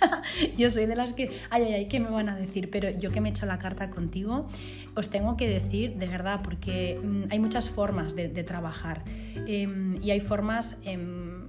yo 0.57 0.71
soy 0.71 0.85
de 0.85 0.95
las 0.95 1.13
que, 1.13 1.31
ay, 1.49 1.63
ay, 1.63 1.73
ay, 1.73 1.85
¿qué 1.87 1.99
me 1.99 2.09
van 2.09 2.29
a 2.29 2.35
decir? 2.35 2.69
Pero 2.69 2.89
yo 2.89 3.11
que 3.11 3.21
me 3.21 3.29
he 3.29 3.31
hecho 3.31 3.45
la 3.45 3.59
carta 3.59 3.89
contigo, 3.89 4.47
os 4.95 5.09
tengo 5.09 5.37
que 5.37 5.47
decir, 5.47 5.95
de 5.95 6.07
verdad, 6.07 6.41
porque 6.43 6.99
mm, 7.01 7.31
hay 7.31 7.39
muchas 7.39 7.69
formas 7.69 8.15
de, 8.15 8.27
trabajar 8.43 9.03
em, 9.45 10.01
y 10.01 10.11
hay 10.11 10.19
formas... 10.19 10.77
Em, 10.83 11.45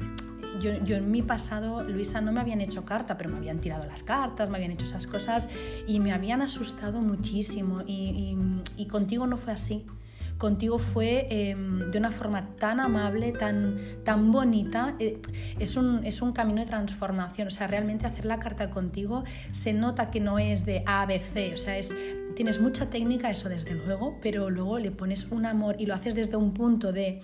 yo, 0.60 0.72
yo, 0.82 0.96
en 0.96 1.12
mi 1.12 1.22
pasado, 1.22 1.84
Luisa, 1.84 2.20
no 2.20 2.32
me 2.32 2.40
habían 2.40 2.60
hecho 2.60 2.84
carta, 2.84 3.16
pero 3.16 3.30
me 3.30 3.36
habían 3.36 3.60
tirado 3.60 3.84
las 3.84 4.02
cartas, 4.02 4.50
me 4.50 4.56
habían 4.56 4.72
hecho 4.72 4.86
esas 4.86 5.06
cosas 5.06 5.46
y 5.86 6.00
me 6.00 6.10
habían 6.10 6.42
asustado 6.42 7.00
muchísimo. 7.00 7.82
y, 7.86 8.36
y 8.76 8.86
contigo 8.86 9.28
no 9.28 9.36
fue 9.36 9.52
así 9.52 9.86
contigo 10.38 10.78
fue 10.78 11.26
em, 11.30 11.90
de 11.90 11.98
una 11.98 12.10
forma 12.10 12.54
tan 12.56 12.80
amable, 12.80 13.32
tan, 13.32 13.76
tan 14.04 14.30
bonita. 14.30 14.94
Eh, 14.98 15.20
es, 15.58 15.76
un, 15.76 16.04
es 16.04 16.22
un 16.22 16.32
camino 16.32 16.60
de 16.60 16.66
transformación. 16.66 17.48
O 17.48 17.50
sea, 17.50 17.66
realmente 17.66 18.06
hacer 18.06 18.24
la 18.24 18.38
carta 18.38 18.70
contigo 18.70 19.24
se 19.52 19.72
nota 19.72 20.10
que 20.10 20.20
no 20.20 20.38
es 20.38 20.64
de 20.64 20.82
A, 20.86 21.04
B, 21.06 21.20
C. 21.20 21.52
O 21.52 21.56
sea, 21.56 21.76
es 21.76 21.94
tienes 22.38 22.60
mucha 22.60 22.88
técnica, 22.88 23.30
eso 23.30 23.48
desde 23.48 23.74
luego, 23.74 24.16
pero 24.22 24.48
luego 24.48 24.78
le 24.78 24.92
pones 24.92 25.26
un 25.32 25.44
amor 25.44 25.74
y 25.80 25.86
lo 25.86 25.94
haces 25.94 26.14
desde 26.14 26.36
un 26.36 26.54
punto 26.54 26.92
de 26.92 27.20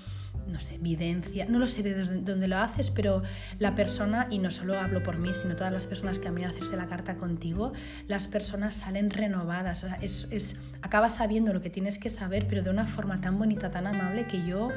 no 0.46 0.60
sé, 0.60 0.76
evidencia, 0.76 1.46
no 1.46 1.58
lo 1.58 1.66
sé 1.66 1.82
desde 1.82 2.20
dónde 2.20 2.48
lo 2.48 2.58
haces, 2.58 2.90
pero 2.90 3.22
la 3.58 3.74
persona, 3.74 4.26
y 4.30 4.38
no 4.38 4.50
solo 4.50 4.78
hablo 4.78 5.02
por 5.02 5.18
mí, 5.18 5.32
sino 5.32 5.56
todas 5.56 5.72
las 5.72 5.86
personas 5.86 6.18
que 6.18 6.28
han 6.28 6.34
venido 6.34 6.52
a 6.52 6.54
hacerse 6.54 6.76
la 6.76 6.86
carta 6.86 7.16
contigo, 7.16 7.72
las 8.08 8.28
personas 8.28 8.74
salen 8.74 9.10
renovadas, 9.10 9.84
o 9.84 9.88
sea, 9.88 9.96
es, 9.96 10.28
es, 10.30 10.60
acabas 10.82 11.16
sabiendo 11.16 11.52
lo 11.52 11.60
que 11.60 11.70
tienes 11.70 11.98
que 11.98 12.10
saber, 12.10 12.46
pero 12.48 12.62
de 12.62 12.70
una 12.70 12.86
forma 12.86 13.20
tan 13.20 13.38
bonita, 13.38 13.70
tan 13.70 13.86
amable, 13.86 14.26
que 14.26 14.44
yo 14.46 14.68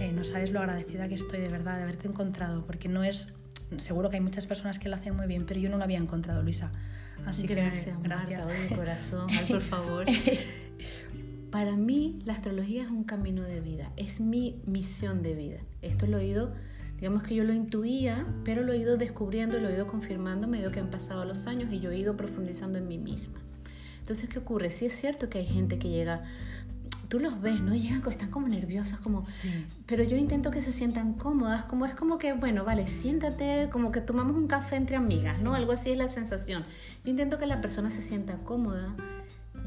eh, 0.00 0.12
no 0.12 0.24
sabes 0.24 0.50
lo 0.52 0.60
agradecida 0.60 1.08
que 1.08 1.14
estoy 1.14 1.40
de 1.40 1.48
verdad 1.48 1.76
de 1.76 1.82
haberte 1.82 2.08
encontrado, 2.08 2.64
porque 2.64 2.88
no 2.88 3.04
es, 3.04 3.34
seguro 3.78 4.10
que 4.10 4.16
hay 4.16 4.22
muchas 4.22 4.46
personas 4.46 4.78
que 4.78 4.88
lo 4.88 4.96
hacen 4.96 5.16
muy 5.16 5.26
bien, 5.26 5.44
pero 5.46 5.60
yo 5.60 5.68
no 5.68 5.78
lo 5.78 5.84
había 5.84 5.98
encontrado, 5.98 6.42
Luisa. 6.42 6.70
Así 7.26 7.46
gracias, 7.46 7.96
que 7.96 8.02
gracias. 8.02 8.46
Marta, 8.46 8.60
de 8.60 8.76
corazón, 8.76 9.26
Ay, 9.30 9.46
por 9.48 9.60
favor. 9.60 10.06
Para 11.50 11.76
mí, 11.76 12.20
la 12.24 12.34
astrología 12.34 12.82
es 12.82 12.90
un 12.90 13.04
camino 13.04 13.42
de 13.42 13.60
vida, 13.60 13.90
es 13.96 14.20
mi 14.20 14.60
misión 14.66 15.22
de 15.22 15.34
vida. 15.34 15.58
Esto 15.82 16.06
lo 16.06 16.18
he 16.18 16.26
ido, 16.26 16.52
digamos 16.96 17.22
que 17.22 17.34
yo 17.34 17.44
lo 17.44 17.54
intuía, 17.54 18.26
pero 18.44 18.62
lo 18.62 18.72
he 18.72 18.78
ido 18.78 18.96
descubriendo, 18.96 19.58
lo 19.58 19.68
he 19.68 19.74
ido 19.74 19.86
confirmando 19.86 20.46
medio 20.46 20.70
que 20.70 20.80
han 20.80 20.90
pasado 20.90 21.24
los 21.24 21.46
años 21.46 21.72
y 21.72 21.80
yo 21.80 21.90
he 21.90 21.98
ido 21.98 22.16
profundizando 22.16 22.78
en 22.78 22.88
mí 22.88 22.98
misma. 22.98 23.40
Entonces, 24.00 24.28
¿qué 24.28 24.38
ocurre? 24.38 24.70
Sí 24.70 24.86
es 24.86 24.94
cierto 24.94 25.28
que 25.28 25.38
hay 25.38 25.46
gente 25.46 25.78
que 25.78 25.88
llega 25.88 26.24
tú 27.08 27.18
los 27.18 27.40
ves, 27.40 27.60
¿no? 27.60 27.74
Llegan, 27.74 28.02
están 28.10 28.30
como 28.30 28.48
nerviosas, 28.48 29.00
como... 29.00 29.24
Sí. 29.24 29.66
Pero 29.86 30.04
yo 30.04 30.16
intento 30.16 30.50
que 30.50 30.62
se 30.62 30.72
sientan 30.72 31.14
cómodas, 31.14 31.64
como 31.64 31.86
es 31.86 31.94
como 31.94 32.18
que, 32.18 32.34
bueno, 32.34 32.64
vale, 32.64 32.86
siéntate, 32.86 33.68
como 33.72 33.90
que 33.90 34.00
tomamos 34.00 34.36
un 34.36 34.46
café 34.46 34.76
entre 34.76 34.96
amigas, 34.96 35.42
¿no? 35.42 35.54
Algo 35.54 35.72
así 35.72 35.90
es 35.90 35.98
la 35.98 36.08
sensación. 36.08 36.64
Yo 37.04 37.10
intento 37.10 37.38
que 37.38 37.46
la 37.46 37.60
persona 37.60 37.90
se 37.90 38.02
sienta 38.02 38.36
cómoda, 38.44 38.94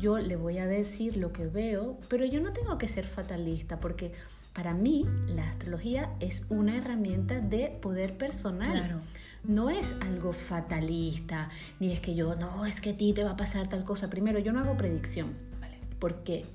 yo 0.02 0.18
le 0.18 0.36
voy 0.36 0.58
a 0.58 0.68
decir 0.68 1.16
lo 1.16 1.32
que 1.32 1.46
veo, 1.46 1.98
pero 2.10 2.26
yo 2.26 2.42
no 2.42 2.52
tengo 2.52 2.78
que 2.78 2.88
ser 2.88 3.06
fatalista, 3.06 3.80
porque 3.80 4.12
para 4.54 4.74
mí 4.74 5.06
la 5.28 5.48
astrología 5.48 6.10
es 6.20 6.44
una 6.50 6.76
herramienta 6.76 7.40
de 7.40 7.78
poder 7.82 8.18
personal. 8.18 8.72
Claro. 8.72 9.02
No 9.44 9.70
es 9.70 9.96
algo 10.02 10.34
fatalista, 10.34 11.50
ni 11.80 11.94
es 11.94 12.00
que 12.00 12.16
yo, 12.16 12.36
no, 12.36 12.66
es 12.66 12.82
que 12.82 12.92
a 12.92 12.98
ti 12.98 13.14
te 13.14 13.24
va 13.24 13.32
a 13.32 13.38
pasar 13.38 13.68
tal 13.68 13.84
cosa. 13.84 14.10
Primero, 14.10 14.40
yo 14.40 14.52
no 14.52 14.60
hago 14.60 14.76
predicción. 14.76 15.34
Vale. 15.60 15.78
¿Por 16.00 16.24
qué? 16.24 16.46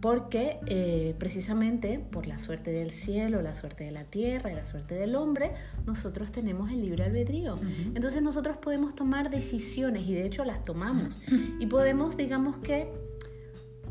Porque 0.00 0.58
eh, 0.66 1.14
precisamente 1.18 1.98
por 1.98 2.26
la 2.26 2.38
suerte 2.38 2.70
del 2.70 2.90
cielo, 2.90 3.42
la 3.42 3.54
suerte 3.54 3.84
de 3.84 3.90
la 3.90 4.04
tierra 4.04 4.52
y 4.52 4.54
la 4.54 4.64
suerte 4.64 4.94
del 4.94 5.14
hombre, 5.16 5.52
nosotros 5.86 6.32
tenemos 6.32 6.70
el 6.70 6.82
libre 6.82 7.04
albedrío. 7.04 7.58
Entonces 7.94 8.22
nosotros 8.22 8.56
podemos 8.58 8.94
tomar 8.94 9.30
decisiones 9.30 10.02
y 10.06 10.14
de 10.14 10.26
hecho 10.26 10.44
las 10.44 10.64
tomamos 10.64 11.20
y 11.58 11.66
podemos, 11.66 12.16
digamos 12.16 12.56
que, 12.58 12.88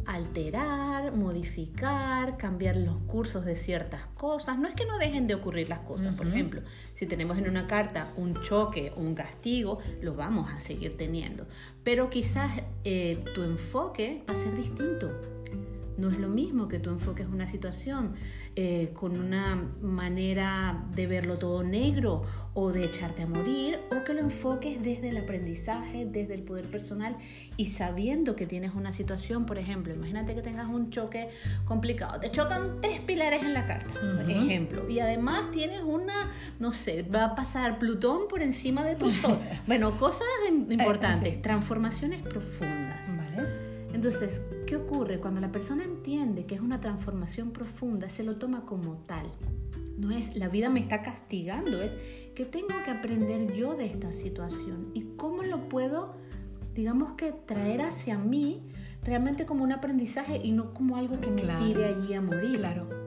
alterar, 0.05 1.15
modificar, 1.15 2.37
cambiar 2.37 2.75
los 2.75 2.97
cursos 3.03 3.45
de 3.45 3.55
ciertas 3.55 4.05
cosas. 4.15 4.57
No 4.57 4.67
es 4.67 4.75
que 4.75 4.85
no 4.85 4.97
dejen 4.97 5.27
de 5.27 5.35
ocurrir 5.35 5.69
las 5.69 5.79
cosas, 5.79 6.15
por 6.15 6.27
ejemplo, 6.27 6.61
si 6.93 7.05
tenemos 7.05 7.37
en 7.37 7.49
una 7.49 7.67
carta 7.67 8.11
un 8.17 8.41
choque 8.41 8.91
o 8.95 8.99
un 8.99 9.15
castigo, 9.15 9.79
lo 10.01 10.15
vamos 10.15 10.49
a 10.49 10.59
seguir 10.59 10.97
teniendo, 10.97 11.47
pero 11.83 12.09
quizás 12.09 12.51
eh, 12.83 13.23
tu 13.33 13.43
enfoque 13.43 14.23
va 14.29 14.33
a 14.33 14.37
ser 14.37 14.55
distinto. 14.55 15.32
No 15.97 16.09
es 16.09 16.17
lo 16.17 16.27
mismo 16.27 16.67
que 16.67 16.79
tú 16.79 16.89
enfoques 16.89 17.27
una 17.27 17.47
situación 17.47 18.13
eh, 18.55 18.91
con 18.93 19.19
una 19.19 19.55
manera 19.81 20.85
de 20.95 21.07
verlo 21.07 21.37
todo 21.37 21.63
negro 21.63 22.23
o 22.53 22.71
de 22.71 22.85
echarte 22.85 23.23
a 23.23 23.27
morir, 23.27 23.79
o 23.91 24.03
que 24.03 24.13
lo 24.13 24.19
enfoques 24.19 24.81
desde 24.83 25.09
el 25.09 25.17
aprendizaje, 25.17 26.05
desde 26.05 26.35
el 26.35 26.43
poder 26.43 26.65
personal 26.65 27.15
y 27.57 27.67
sabiendo 27.67 28.35
que 28.35 28.45
tienes 28.45 28.75
una 28.75 28.91
situación, 28.91 29.45
por 29.45 29.57
ejemplo, 29.57 29.93
imagínate 29.93 30.35
que 30.35 30.41
tengas 30.41 30.67
un 30.67 30.91
choque 30.91 31.29
complicado, 31.65 32.19
te 32.19 32.29
chocan 32.31 32.79
tres 32.81 32.99
pilares 32.99 33.43
en 33.43 33.53
la 33.53 33.65
carta, 33.65 33.93
por 33.93 34.29
ejemplo, 34.29 34.87
y 34.89 34.99
además 34.99 35.49
tienes 35.51 35.81
una, 35.81 36.31
no 36.59 36.73
sé, 36.73 37.03
va 37.03 37.25
a 37.25 37.35
pasar 37.35 37.79
Plutón 37.79 38.27
por 38.27 38.41
encima 38.41 38.83
de 38.83 38.95
tu 38.95 39.09
sol. 39.11 39.37
bueno, 39.67 39.97
cosas 39.97 40.27
importantes, 40.49 41.41
transformaciones 41.41 42.21
profundas. 42.21 43.07
Vale. 43.07 43.62
Entonces, 44.05 44.41
¿qué 44.67 44.75
ocurre? 44.75 45.21
Cuando 45.21 45.39
la 45.39 45.49
persona 45.49 45.85
entiende 45.85 46.45
que 46.45 46.55
es 46.55 46.61
una 46.61 46.81
transformación 46.81 47.51
profunda, 47.51 48.09
se 48.09 48.21
lo 48.21 48.35
toma 48.35 48.65
como 48.65 48.97
tal. 49.05 49.31
No 49.97 50.11
es 50.11 50.35
la 50.35 50.49
vida 50.49 50.69
me 50.69 50.81
está 50.81 51.01
castigando, 51.01 51.81
es 51.81 51.91
que 52.35 52.43
tengo 52.43 52.67
que 52.83 52.91
aprender 52.91 53.53
yo 53.53 53.75
de 53.75 53.85
esta 53.85 54.11
situación 54.11 54.91
y 54.93 55.03
cómo 55.15 55.43
lo 55.43 55.69
puedo, 55.69 56.15
digamos 56.75 57.13
que 57.13 57.31
traer 57.31 57.81
hacia 57.81 58.17
mí 58.17 58.63
realmente 59.05 59.45
como 59.45 59.63
un 59.63 59.71
aprendizaje 59.71 60.37
y 60.43 60.51
no 60.51 60.73
como 60.73 60.97
algo 60.97 61.21
que 61.21 61.31
me 61.31 61.43
Claro. 61.43 61.63
tire 61.63 61.85
allí 61.85 62.13
a 62.13 62.21
morir. 62.21 62.59
Claro. 62.59 63.02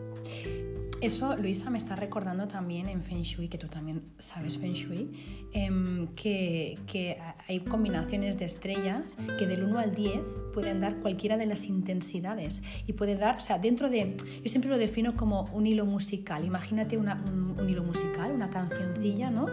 Eso, 1.03 1.37
Luisa, 1.37 1.69
me 1.71 1.77
está 1.79 1.95
recordando 1.95 2.49
también 2.49 2.89
en 2.89 3.03
Feng 3.03 3.21
Shui, 3.23 3.49
que 3.49 3.59
tú 3.59 3.69
también 3.69 4.03
sabes 4.19 4.57
Feng 4.59 4.73
Shui, 4.73 5.11
em, 5.53 6.09
que, 6.15 6.79
que 6.87 7.19
hay 7.47 7.61
combinaciones 7.61 8.39
de 8.39 8.47
estrellas 8.47 9.19
que 9.39 9.47
del 9.47 9.63
1 9.63 9.79
al 9.79 9.95
10 9.95 10.21
pueden 10.55 10.81
dar 10.81 10.97
cualquiera 11.01 11.37
de 11.37 11.45
las 11.47 11.67
intensidades. 11.67 12.63
Y 12.87 12.95
puede 12.95 13.15
dar, 13.17 13.37
o 13.37 13.41
sea, 13.41 13.59
dentro 13.59 13.91
de. 13.91 14.17
Yo 14.43 14.49
siempre 14.51 14.71
lo 14.71 14.79
defino 14.79 15.17
como 15.17 15.43
un 15.53 15.67
hilo 15.67 15.85
musical. 15.85 16.45
Imagínate 16.47 16.97
una- 16.97 17.23
un, 17.31 17.61
un 17.61 17.69
hilo 17.69 17.85
musical, 17.85 18.33
una 18.33 18.49
cancioncilla, 18.49 19.31
¿no? 19.31 19.47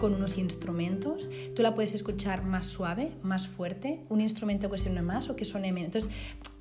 Con 0.00 0.14
unos 0.14 0.36
instrumentos. 0.38 1.30
Tú 1.56 1.62
la 1.62 1.74
puedes 1.74 1.94
escuchar 1.94 2.44
más 2.44 2.66
suave, 2.66 3.12
más 3.22 3.48
fuerte. 3.48 4.04
Un 4.10 4.20
instrumento 4.20 4.70
que 4.70 4.76
suene 4.78 5.00
más 5.02 5.30
o 5.30 5.34
que 5.34 5.46
suene 5.46 5.72
menos. 5.72 5.86
Entonces, 5.94 6.12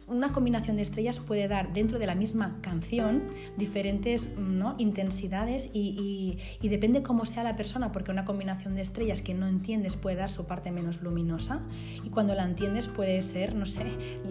una 0.09 0.33
combinación 0.33 0.75
de 0.75 0.81
estrellas 0.81 1.19
puede 1.19 1.47
dar 1.47 1.71
dentro 1.73 1.99
de 1.99 2.07
la 2.07 2.15
misma 2.15 2.57
canción 2.61 3.23
diferentes 3.57 4.35
¿no? 4.37 4.75
intensidades 4.77 5.69
y, 5.73 5.79
y- 5.79 6.37
y 6.65 6.69
depende 6.69 7.03
cómo 7.03 7.25
sea 7.25 7.43
la 7.43 7.55
persona, 7.55 7.91
porque 7.91 8.11
una 8.11 8.25
combinación 8.25 8.75
de 8.75 8.81
estrellas 8.81 9.21
que 9.21 9.33
no 9.33 9.47
entiendes 9.47 9.95
puede 9.95 10.15
dar 10.17 10.29
su 10.29 10.45
parte 10.45 10.71
menos 10.71 11.01
luminosa 11.01 11.61
y 12.03 12.09
cuando 12.09 12.35
la 12.35 12.43
entiendes 12.43 12.87
puede 12.87 13.21
ser, 13.21 13.55
no 13.55 13.65
sé, 13.65 13.83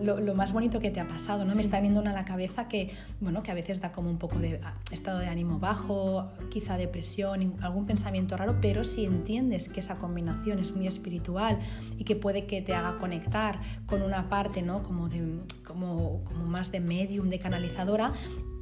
lo, 0.03 0.21
lo 0.21 0.35
más 0.35 0.53
bonito 0.53 0.81
que 0.81 0.91
te 0.91 1.01
ha 1.01 1.09
pasado. 1.09 1.45
¿no? 1.45 1.55
Me 1.55 1.61
está 1.63 1.79
viniendo 1.79 2.01
una 2.01 2.11
a 2.11 2.15
la 2.15 2.25
cabeza 2.25 2.69
que, 2.69 2.91
bueno, 3.21 3.43
que 3.43 3.51
a 3.51 3.55
veces 3.55 3.81
da 3.81 3.93
como 3.93 4.11
un 4.11 4.19
poco 4.19 4.39
de 4.39 4.61
ah, 4.65 4.75
estado 4.91 5.19
de 5.21 5.29
ánimo 5.29 5.59
bajo, 5.59 6.29
quizá 6.51 6.77
depresión, 6.77 7.55
algún 7.61 7.87
pensamiento 7.87 8.37
raro, 8.37 8.57
pero 8.61 8.85
si 8.85 9.05
entiendes 9.05 9.69
que 9.69 9.81
esa 9.81 9.97
combinación 9.97 10.59
es 10.59 10.75
muy 10.75 10.87
espiritual 10.87 11.59
y 11.99 12.05
que 12.05 12.17
puede 12.17 12.47
que 12.47 12.63
te 12.63 12.75
haga 12.75 12.99
conectar 12.99 13.61
con 13.87 14.03
una 14.03 14.29
parte 14.29 14.63
¿no? 14.63 14.83
como, 14.83 15.09
de, 15.09 15.39
como, 15.69 16.25
como 16.25 16.47
más 16.47 16.73
de 16.73 16.81
medium, 16.81 17.29
de 17.29 17.39
canalizadora, 17.39 18.13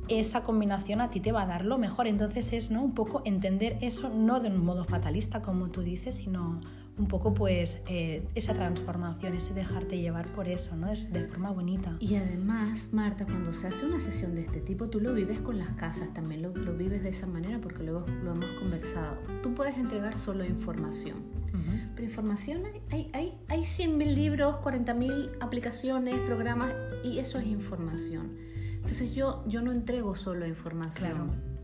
esa 0.08 0.42
combinación 0.42 1.00
a 1.00 1.10
ti 1.10 1.20
te 1.20 1.32
va 1.32 1.42
a 1.42 1.46
dar 1.46 1.64
lo 1.64 1.78
mejor. 1.78 2.06
Entonces 2.06 2.52
es 2.52 2.70
¿no? 2.70 2.82
un 2.82 2.94
poco 2.94 3.22
entender 3.24 3.78
eso 3.80 4.10
no 4.10 4.40
de 4.40 4.48
un 4.50 4.64
modo 4.64 4.84
fatalista 4.84 5.40
como 5.40 5.68
tú 5.68 5.82
dices, 5.82 6.16
sino 6.16 6.60
un 6.98 7.08
poco 7.08 7.34
pues 7.34 7.82
eh, 7.88 8.26
esa 8.34 8.54
transformación, 8.54 9.34
ese 9.34 9.52
dejarte 9.52 9.98
llevar 9.98 10.32
por 10.32 10.48
eso, 10.48 10.76
¿no? 10.76 10.90
Es 10.90 11.12
de 11.12 11.26
forma 11.26 11.50
bonita. 11.50 11.96
Y 12.00 12.16
además, 12.16 12.90
Marta, 12.92 13.24
cuando 13.24 13.52
se 13.52 13.66
hace 13.66 13.84
una 13.84 14.00
sesión 14.00 14.34
de 14.34 14.42
este 14.42 14.60
tipo, 14.60 14.88
tú 14.88 15.00
lo 15.00 15.12
vives 15.12 15.40
con 15.40 15.58
las 15.58 15.70
casas, 15.72 16.12
también 16.14 16.42
lo, 16.42 16.50
lo 16.50 16.74
vives 16.74 17.02
de 17.02 17.10
esa 17.10 17.26
manera 17.26 17.60
porque 17.60 17.82
lo, 17.82 18.06
lo 18.06 18.32
hemos 18.32 18.50
conversado. 18.58 19.18
Tú 19.42 19.54
puedes 19.54 19.76
entregar 19.76 20.16
solo 20.16 20.44
información. 20.44 21.36
Pero 21.94 22.04
información, 22.04 22.64
hay, 22.90 23.08
hay, 23.14 23.38
hay 23.48 23.60
100.000 23.60 24.14
libros, 24.14 24.56
40.000 24.56 25.38
aplicaciones, 25.40 26.18
programas, 26.20 26.74
y 27.02 27.18
eso 27.18 27.38
es 27.38 27.46
información. 27.46 28.36
Entonces 28.74 29.14
yo, 29.14 29.42
yo 29.48 29.62
no 29.62 29.72
entrego 29.72 30.14
solo 30.14 30.46
información. 30.46 31.12
Claro. 31.12 31.55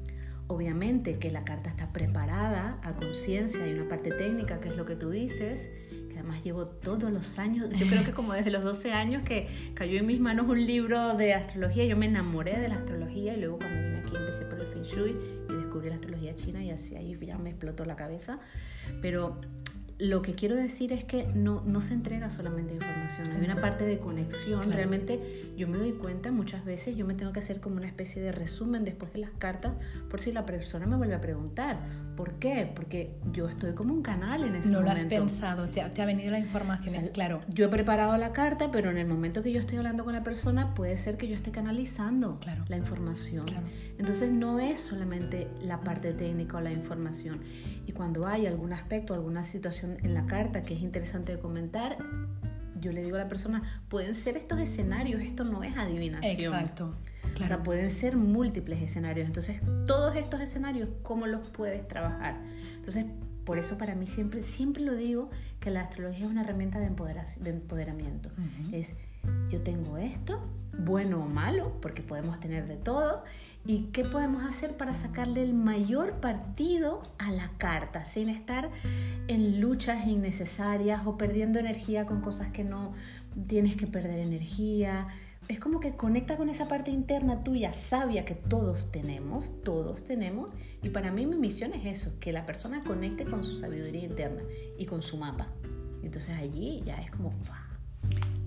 Obviamente 0.52 1.18
que 1.18 1.30
la 1.30 1.44
carta 1.44 1.70
está 1.70 1.94
preparada 1.94 2.78
a 2.82 2.94
conciencia, 2.94 3.64
hay 3.64 3.72
una 3.72 3.88
parte 3.88 4.10
técnica, 4.10 4.60
que 4.60 4.68
es 4.68 4.76
lo 4.76 4.84
que 4.84 4.96
tú 4.96 5.08
dices, 5.08 5.70
que 6.10 6.18
además 6.18 6.44
llevo 6.44 6.66
todos 6.66 7.10
los 7.10 7.38
años, 7.38 7.70
yo 7.70 7.86
creo 7.86 8.04
que 8.04 8.12
como 8.12 8.34
desde 8.34 8.50
los 8.50 8.62
12 8.62 8.92
años 8.92 9.22
que 9.22 9.48
cayó 9.72 9.98
en 9.98 10.06
mis 10.06 10.20
manos 10.20 10.46
un 10.46 10.64
libro 10.66 11.14
de 11.14 11.32
astrología, 11.32 11.86
yo 11.86 11.96
me 11.96 12.04
enamoré 12.04 12.58
de 12.58 12.68
la 12.68 12.74
astrología 12.74 13.34
y 13.34 13.40
luego 13.40 13.60
cuando 13.60 13.80
vine 13.80 13.98
aquí 14.00 14.14
empecé 14.14 14.44
por 14.44 14.60
el 14.60 14.66
Feng 14.66 14.82
Shui 14.82 15.16
y 15.48 15.54
descubrí 15.54 15.88
la 15.88 15.94
astrología 15.94 16.34
china 16.34 16.62
y 16.62 16.70
así 16.70 16.96
ahí 16.96 17.18
ya 17.24 17.38
me 17.38 17.48
explotó 17.48 17.86
la 17.86 17.96
cabeza. 17.96 18.38
Pero 19.00 19.40
lo 20.02 20.20
que 20.20 20.34
quiero 20.34 20.56
decir 20.56 20.92
es 20.92 21.04
que 21.04 21.26
no, 21.34 21.62
no 21.64 21.80
se 21.80 21.94
entrega 21.94 22.28
solamente 22.30 22.74
información, 22.74 23.30
hay 23.30 23.44
una 23.44 23.60
parte 23.60 23.84
de 23.84 23.98
conexión. 23.98 24.60
Claro. 24.62 24.76
Realmente 24.76 25.20
yo 25.56 25.68
me 25.68 25.78
doy 25.78 25.92
cuenta 25.92 26.32
muchas 26.32 26.64
veces, 26.64 26.96
yo 26.96 27.06
me 27.06 27.14
tengo 27.14 27.32
que 27.32 27.38
hacer 27.40 27.60
como 27.60 27.76
una 27.76 27.86
especie 27.86 28.20
de 28.20 28.32
resumen 28.32 28.84
después 28.84 29.12
de 29.12 29.20
las 29.20 29.30
cartas 29.38 29.72
por 30.10 30.20
si 30.20 30.32
la 30.32 30.44
persona 30.44 30.86
me 30.86 30.96
vuelve 30.96 31.14
a 31.14 31.20
preguntar. 31.20 31.78
¿Por 32.16 32.34
qué? 32.34 32.70
Porque 32.74 33.14
yo 33.32 33.48
estoy 33.48 33.74
como 33.74 33.94
un 33.94 34.02
canal 34.02 34.42
en 34.44 34.56
ese 34.56 34.70
No 34.70 34.80
lo 34.80 34.86
momento. 34.88 35.00
has 35.00 35.04
pensado, 35.06 35.68
te 35.68 35.80
ha, 35.82 35.94
te 35.94 36.02
ha 36.02 36.06
venido 36.06 36.30
la 36.32 36.38
información, 36.40 36.88
O 36.96 37.00
sea, 37.00 37.12
claro. 37.12 37.40
Yo 37.48 37.64
he 37.66 37.68
preparado 37.68 38.16
la 38.16 38.32
carta, 38.32 38.70
pero 38.72 38.90
en 38.90 38.98
el 38.98 39.06
momento 39.06 39.42
que 39.42 39.52
yo 39.52 39.60
estoy 39.60 39.78
hablando 39.78 40.04
con 40.04 40.12
la 40.14 40.24
persona, 40.24 40.74
puede 40.74 40.98
ser 40.98 41.16
que 41.16 41.28
yo 41.28 41.36
esté 41.36 41.52
canalizando 41.52 42.38
Claro. 42.40 42.64
la 42.68 42.76
información. 42.76 43.46
Claro. 43.46 43.66
Entonces 43.98 44.30
no 44.30 44.58
es 44.58 44.80
solamente 44.80 45.48
la 45.62 45.80
parte 45.80 46.12
técnica 46.12 46.56
o 46.56 46.60
la 46.60 46.72
información. 46.72 47.40
Y 47.86 47.92
cuando 47.92 48.26
hay 48.26 48.46
algún 48.46 48.72
aspecto, 48.72 49.14
alguna 49.14 49.44
situación 49.44 49.91
en 50.02 50.14
la 50.14 50.26
carta 50.26 50.62
que 50.62 50.74
es 50.74 50.80
interesante 50.80 51.32
de 51.32 51.38
comentar, 51.38 51.96
yo 52.80 52.92
le 52.92 53.02
digo 53.02 53.16
a 53.16 53.20
la 53.20 53.28
persona, 53.28 53.62
pueden 53.88 54.14
ser 54.14 54.36
estos 54.36 54.60
escenarios, 54.60 55.22
esto 55.22 55.44
no 55.44 55.62
es 55.62 55.76
adivinación. 55.76 56.54
Exacto. 56.54 56.94
O 57.42 57.46
sea, 57.46 57.62
pueden 57.62 57.90
ser 57.90 58.16
múltiples 58.16 58.82
escenarios. 58.82 59.26
Entonces, 59.26 59.60
todos 59.86 60.16
estos 60.16 60.40
escenarios, 60.40 60.88
¿cómo 61.02 61.26
los 61.26 61.48
puedes 61.48 61.86
trabajar? 61.88 62.40
Entonces, 62.76 63.06
por 63.44 63.58
eso 63.58 63.78
para 63.78 63.94
mí 63.94 64.06
siempre, 64.06 64.42
siempre 64.42 64.82
lo 64.82 64.94
digo 64.94 65.30
que 65.60 65.70
la 65.70 65.80
astrología 65.82 66.26
es 66.26 66.30
una 66.30 66.42
herramienta 66.42 66.78
de, 66.78 66.88
de 66.88 67.50
empoderamiento. 67.50 68.30
Es, 68.72 68.92
yo 69.48 69.60
tengo 69.62 69.96
esto, 69.98 70.40
bueno 70.78 71.24
o 71.24 71.28
malo, 71.28 71.72
porque 71.80 72.02
podemos 72.02 72.40
tener 72.40 72.66
de 72.66 72.76
todo, 72.76 73.22
y 73.64 73.84
qué 73.92 74.04
podemos 74.04 74.44
hacer 74.44 74.76
para 74.76 74.94
sacarle 74.94 75.42
el 75.42 75.54
mayor 75.54 76.14
partido 76.14 77.02
a 77.18 77.30
la 77.30 77.50
carta, 77.58 78.04
sin 78.04 78.28
estar 78.28 78.70
en 79.28 79.60
luchas 79.60 80.06
innecesarias 80.06 81.06
o 81.06 81.16
perdiendo 81.16 81.58
energía 81.58 82.06
con 82.06 82.20
cosas 82.20 82.48
que 82.50 82.64
no 82.64 82.92
tienes 83.46 83.76
que 83.76 83.86
perder 83.86 84.18
energía. 84.18 85.08
Es 85.48 85.58
como 85.58 85.80
que 85.80 85.96
conecta 85.96 86.36
con 86.36 86.48
esa 86.48 86.68
parte 86.68 86.90
interna 86.90 87.42
tuya, 87.44 87.72
sabia 87.72 88.24
que 88.24 88.34
todos 88.34 88.90
tenemos, 88.92 89.50
todos 89.64 90.04
tenemos, 90.04 90.52
y 90.82 90.90
para 90.90 91.10
mí 91.10 91.26
mi 91.26 91.36
misión 91.36 91.72
es 91.74 91.84
eso, 91.84 92.12
que 92.20 92.32
la 92.32 92.46
persona 92.46 92.82
conecte 92.84 93.24
con 93.24 93.44
su 93.44 93.56
sabiduría 93.56 94.04
interna 94.04 94.42
y 94.78 94.86
con 94.86 95.02
su 95.02 95.16
mapa. 95.16 95.48
Entonces 96.02 96.36
allí 96.36 96.82
ya 96.84 96.96
es 96.96 97.10
como... 97.10 97.32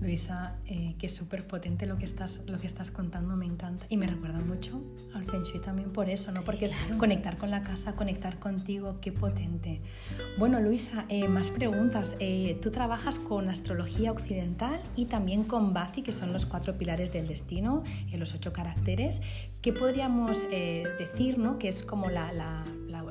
Luisa, 0.06 0.54
eh, 0.66 0.94
que 1.00 1.06
es 1.06 1.14
súper 1.14 1.48
potente 1.48 1.84
lo 1.84 1.98
que, 1.98 2.04
estás, 2.04 2.42
lo 2.46 2.58
que 2.58 2.68
estás 2.68 2.92
contando, 2.92 3.34
me 3.34 3.44
encanta. 3.44 3.86
Y 3.88 3.96
me 3.96 4.06
recuerda 4.06 4.38
mucho 4.38 4.80
al 5.14 5.24
Feng 5.24 5.42
Shui 5.42 5.60
también 5.60 5.92
por 5.92 6.08
eso, 6.08 6.30
¿no? 6.30 6.42
Porque 6.42 6.66
es 6.66 6.76
conectar 6.96 7.36
con 7.36 7.50
la 7.50 7.64
casa, 7.64 7.96
conectar 7.96 8.38
contigo, 8.38 9.00
qué 9.00 9.10
potente. 9.10 9.80
Bueno, 10.38 10.60
Luisa, 10.60 11.06
eh, 11.08 11.26
más 11.26 11.50
preguntas. 11.50 12.14
Eh, 12.20 12.56
tú 12.62 12.70
trabajas 12.70 13.18
con 13.18 13.48
astrología 13.48 14.12
occidental 14.12 14.80
y 14.94 15.06
también 15.06 15.42
con 15.42 15.74
Bazi, 15.74 16.02
que 16.02 16.12
son 16.12 16.32
los 16.32 16.46
cuatro 16.46 16.78
pilares 16.78 17.12
del 17.12 17.26
destino, 17.26 17.82
los 18.12 18.32
ocho 18.32 18.52
caracteres. 18.52 19.22
¿Qué 19.60 19.72
podríamos 19.72 20.48
decir, 20.48 21.38
¿no? 21.38 21.58
Que 21.58 21.66
es 21.66 21.82
como 21.82 22.08
la 22.08 22.32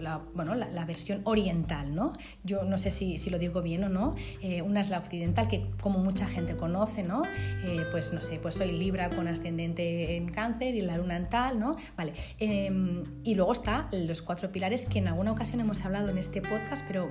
la, 0.01 0.21
bueno, 0.33 0.55
la, 0.55 0.85
versión 0.85 1.21
oriental, 1.23 1.93
¿no? 1.95 2.13
Yo 2.43 2.63
no 2.63 2.77
sé 2.77 2.91
si, 2.91 3.17
si 3.17 3.29
lo 3.29 3.39
digo 3.39 3.61
bien 3.61 3.83
o 3.83 3.89
no. 3.89 4.11
Eh, 4.41 4.61
una 4.61 4.81
es 4.81 4.89
la 4.89 4.99
occidental, 4.99 5.47
que 5.47 5.65
como 5.81 5.99
mucha 5.99 6.27
gente 6.27 6.55
conoce, 6.55 6.84
¿no? 7.03 7.23
Eh, 7.63 7.85
pues 7.91 8.13
no 8.13 8.21
sé, 8.21 8.39
pues 8.39 8.55
soy 8.55 8.71
Libra 8.71 9.09
con 9.09 9.27
ascendente 9.27 10.15
en 10.15 10.29
cáncer 10.29 10.75
y 10.75 10.81
la 10.81 10.97
luna 10.97 11.17
en 11.17 11.29
tal, 11.29 11.59
¿no? 11.59 11.75
Vale. 11.97 12.13
Em, 12.39 13.03
y 13.23 13.35
luego 13.35 13.51
está 13.53 13.87
los 13.91 14.21
cuatro 14.21 14.51
pilares 14.51 14.85
que 14.85 14.99
en 14.99 15.07
alguna 15.07 15.31
ocasión 15.31 15.59
hemos 15.61 15.83
hablado 15.83 16.09
en 16.09 16.17
este 16.17 16.41
podcast, 16.41 16.85
pero 16.87 17.07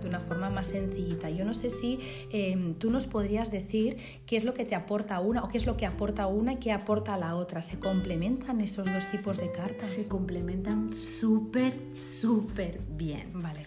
de 0.00 0.08
una 0.08 0.20
forma 0.20 0.50
más 0.50 0.68
sencillita. 0.68 1.30
Yo 1.30 1.44
no 1.44 1.54
sé 1.54 1.70
si 1.70 1.98
em, 2.30 2.74
tú 2.74 2.90
nos 2.90 3.06
podrías 3.06 3.50
decir 3.50 3.98
qué 4.26 4.36
es 4.36 4.44
lo 4.44 4.54
que 4.54 4.64
te 4.64 4.74
aporta 4.74 5.20
una 5.20 5.44
o 5.44 5.48
qué 5.48 5.58
es 5.58 5.66
lo 5.66 5.76
que 5.76 5.86
aporta 5.86 6.26
una 6.26 6.54
y 6.54 6.56
qué 6.56 6.72
aporta 6.72 7.16
la 7.18 7.34
otra. 7.34 7.62
¿Se 7.62 7.78
complementan 7.78 8.60
esos 8.60 8.92
dos 8.92 9.06
tipos 9.08 9.36
de 9.38 9.52
cartas? 9.52 9.88
Se 9.88 10.08
complementan 10.08 10.88
súper, 10.88 11.74
súper 11.96 12.80
bien. 12.88 13.30
Vale. 13.34 13.66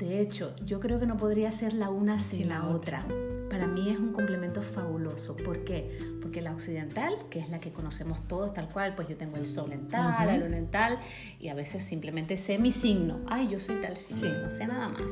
De 0.00 0.20
hecho, 0.20 0.54
yo 0.64 0.80
creo 0.80 0.98
que 0.98 1.06
no 1.06 1.18
podría 1.18 1.52
ser 1.52 1.74
la 1.74 1.90
una 1.90 2.20
sin, 2.20 2.48
la, 2.48 2.68
otra. 2.68 3.04
Para 3.50 3.66
mí 3.66 3.90
es 3.90 3.98
un 3.98 4.12
complemento 4.12 4.62
fabuloso. 4.62 5.36
¿Por 5.36 5.64
qué? 5.64 5.98
Porque 6.22 6.40
la 6.40 6.52
occidental, 6.52 7.12
que 7.30 7.40
es 7.40 7.50
la 7.50 7.58
que 7.58 7.72
conocemos 7.72 8.26
todos 8.28 8.52
tal 8.52 8.68
cual, 8.68 8.94
pues 8.94 9.08
yo 9.08 9.16
tengo 9.16 9.36
el 9.36 9.44
sol 9.44 9.72
en 9.72 9.88
tal, 9.88 10.28
la 10.28 10.38
luna 10.38 10.56
en 10.56 10.70
tal, 10.70 11.00
y 11.40 11.48
a 11.48 11.54
veces 11.54 11.82
simplemente 11.82 12.36
sé 12.36 12.58
mi 12.58 12.70
signo. 12.70 13.20
Ay, 13.26 13.48
yo 13.48 13.58
soy 13.58 13.80
tal 13.80 13.96
signo, 13.96 14.42
no 14.42 14.50
sé 14.50 14.66
nada 14.68 14.88
más. 14.88 15.02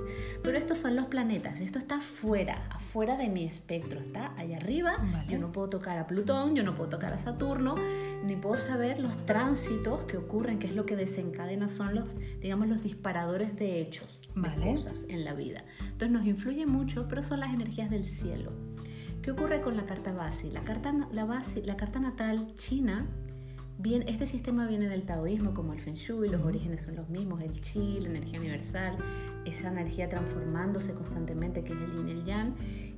Pero 0.43 0.57
estos 0.57 0.79
son 0.79 0.95
los 0.95 1.07
planetas, 1.07 1.61
esto 1.61 1.81
está 1.81 2.01
fuera, 2.01 2.69
afuera 2.71 3.17
de 3.17 3.29
mi 3.29 3.45
espectro, 3.45 3.99
está 3.99 4.33
allá 4.37 4.59
arriba. 4.59 4.99
Yo 5.29 5.39
no 5.39 5.51
puedo 5.51 5.69
tocar 5.69 5.99
a 5.99 6.07
Plutón, 6.07 6.55
yo 6.55 6.63
no 6.63 6.77
puedo 6.77 6.91
tocar 6.91 7.13
a 7.13 7.19
Saturno, 7.19 7.75
ni 8.25 8.37
puedo 8.37 8.57
saber 8.57 9.01
los 9.01 9.17
tránsitos 9.27 10.03
que 10.03 10.17
ocurren, 10.17 10.61
que 10.61 10.69
es 10.69 10.75
lo 10.75 10.87
que 10.87 10.95
desencadena, 10.95 11.69
son 11.69 11.97
los, 11.97 12.17
digamos, 12.41 12.69
los 12.69 12.85
disparadores 12.85 13.57
de 13.57 13.81
hechos, 13.81 14.31
de 14.37 14.73
cosas 14.73 15.07
en 15.09 15.25
la 15.25 15.35
vida. 15.35 15.65
Entonces 15.81 16.11
nos 16.11 16.25
influye 16.25 16.67
mucho, 16.67 17.07
pero 17.09 17.25
son 17.25 17.41
las 17.41 17.53
energías 17.53 17.91
del 17.91 18.05
cielo. 18.05 18.28
¿Qué 19.23 19.33
ocurre 19.33 19.61
con 19.61 19.77
la 19.77 19.85
carta 19.85 20.13
base? 20.13 20.51
La 20.51 20.63
carta, 20.63 20.93
la 21.13 21.25
base, 21.25 21.63
la 21.63 21.77
carta 21.77 22.01
natal 22.01 22.55
china 22.57 23.07
Bien, 23.81 24.03
este 24.09 24.27
sistema 24.27 24.67
viene 24.67 24.89
del 24.89 25.05
taoísmo 25.05 25.55
como 25.55 25.73
el 25.73 25.81
feng 25.81 25.95
shui, 25.95 26.29
los 26.29 26.43
orígenes 26.43 26.83
son 26.83 26.97
los 26.97 27.09
mismos, 27.09 27.41
el 27.43 27.61
chi, 27.61 28.01
la 28.01 28.09
energía 28.09 28.41
universal, 28.41 28.97
esa 29.45 29.69
energía 29.69 30.09
transformándose 30.09 30.95
constantemente 30.95 31.63
que 31.63 31.75
es 31.75 31.79
el 31.79 31.93
yin 31.93 32.09
y 32.09 32.11
el 32.11 32.25
yang, 32.25 32.55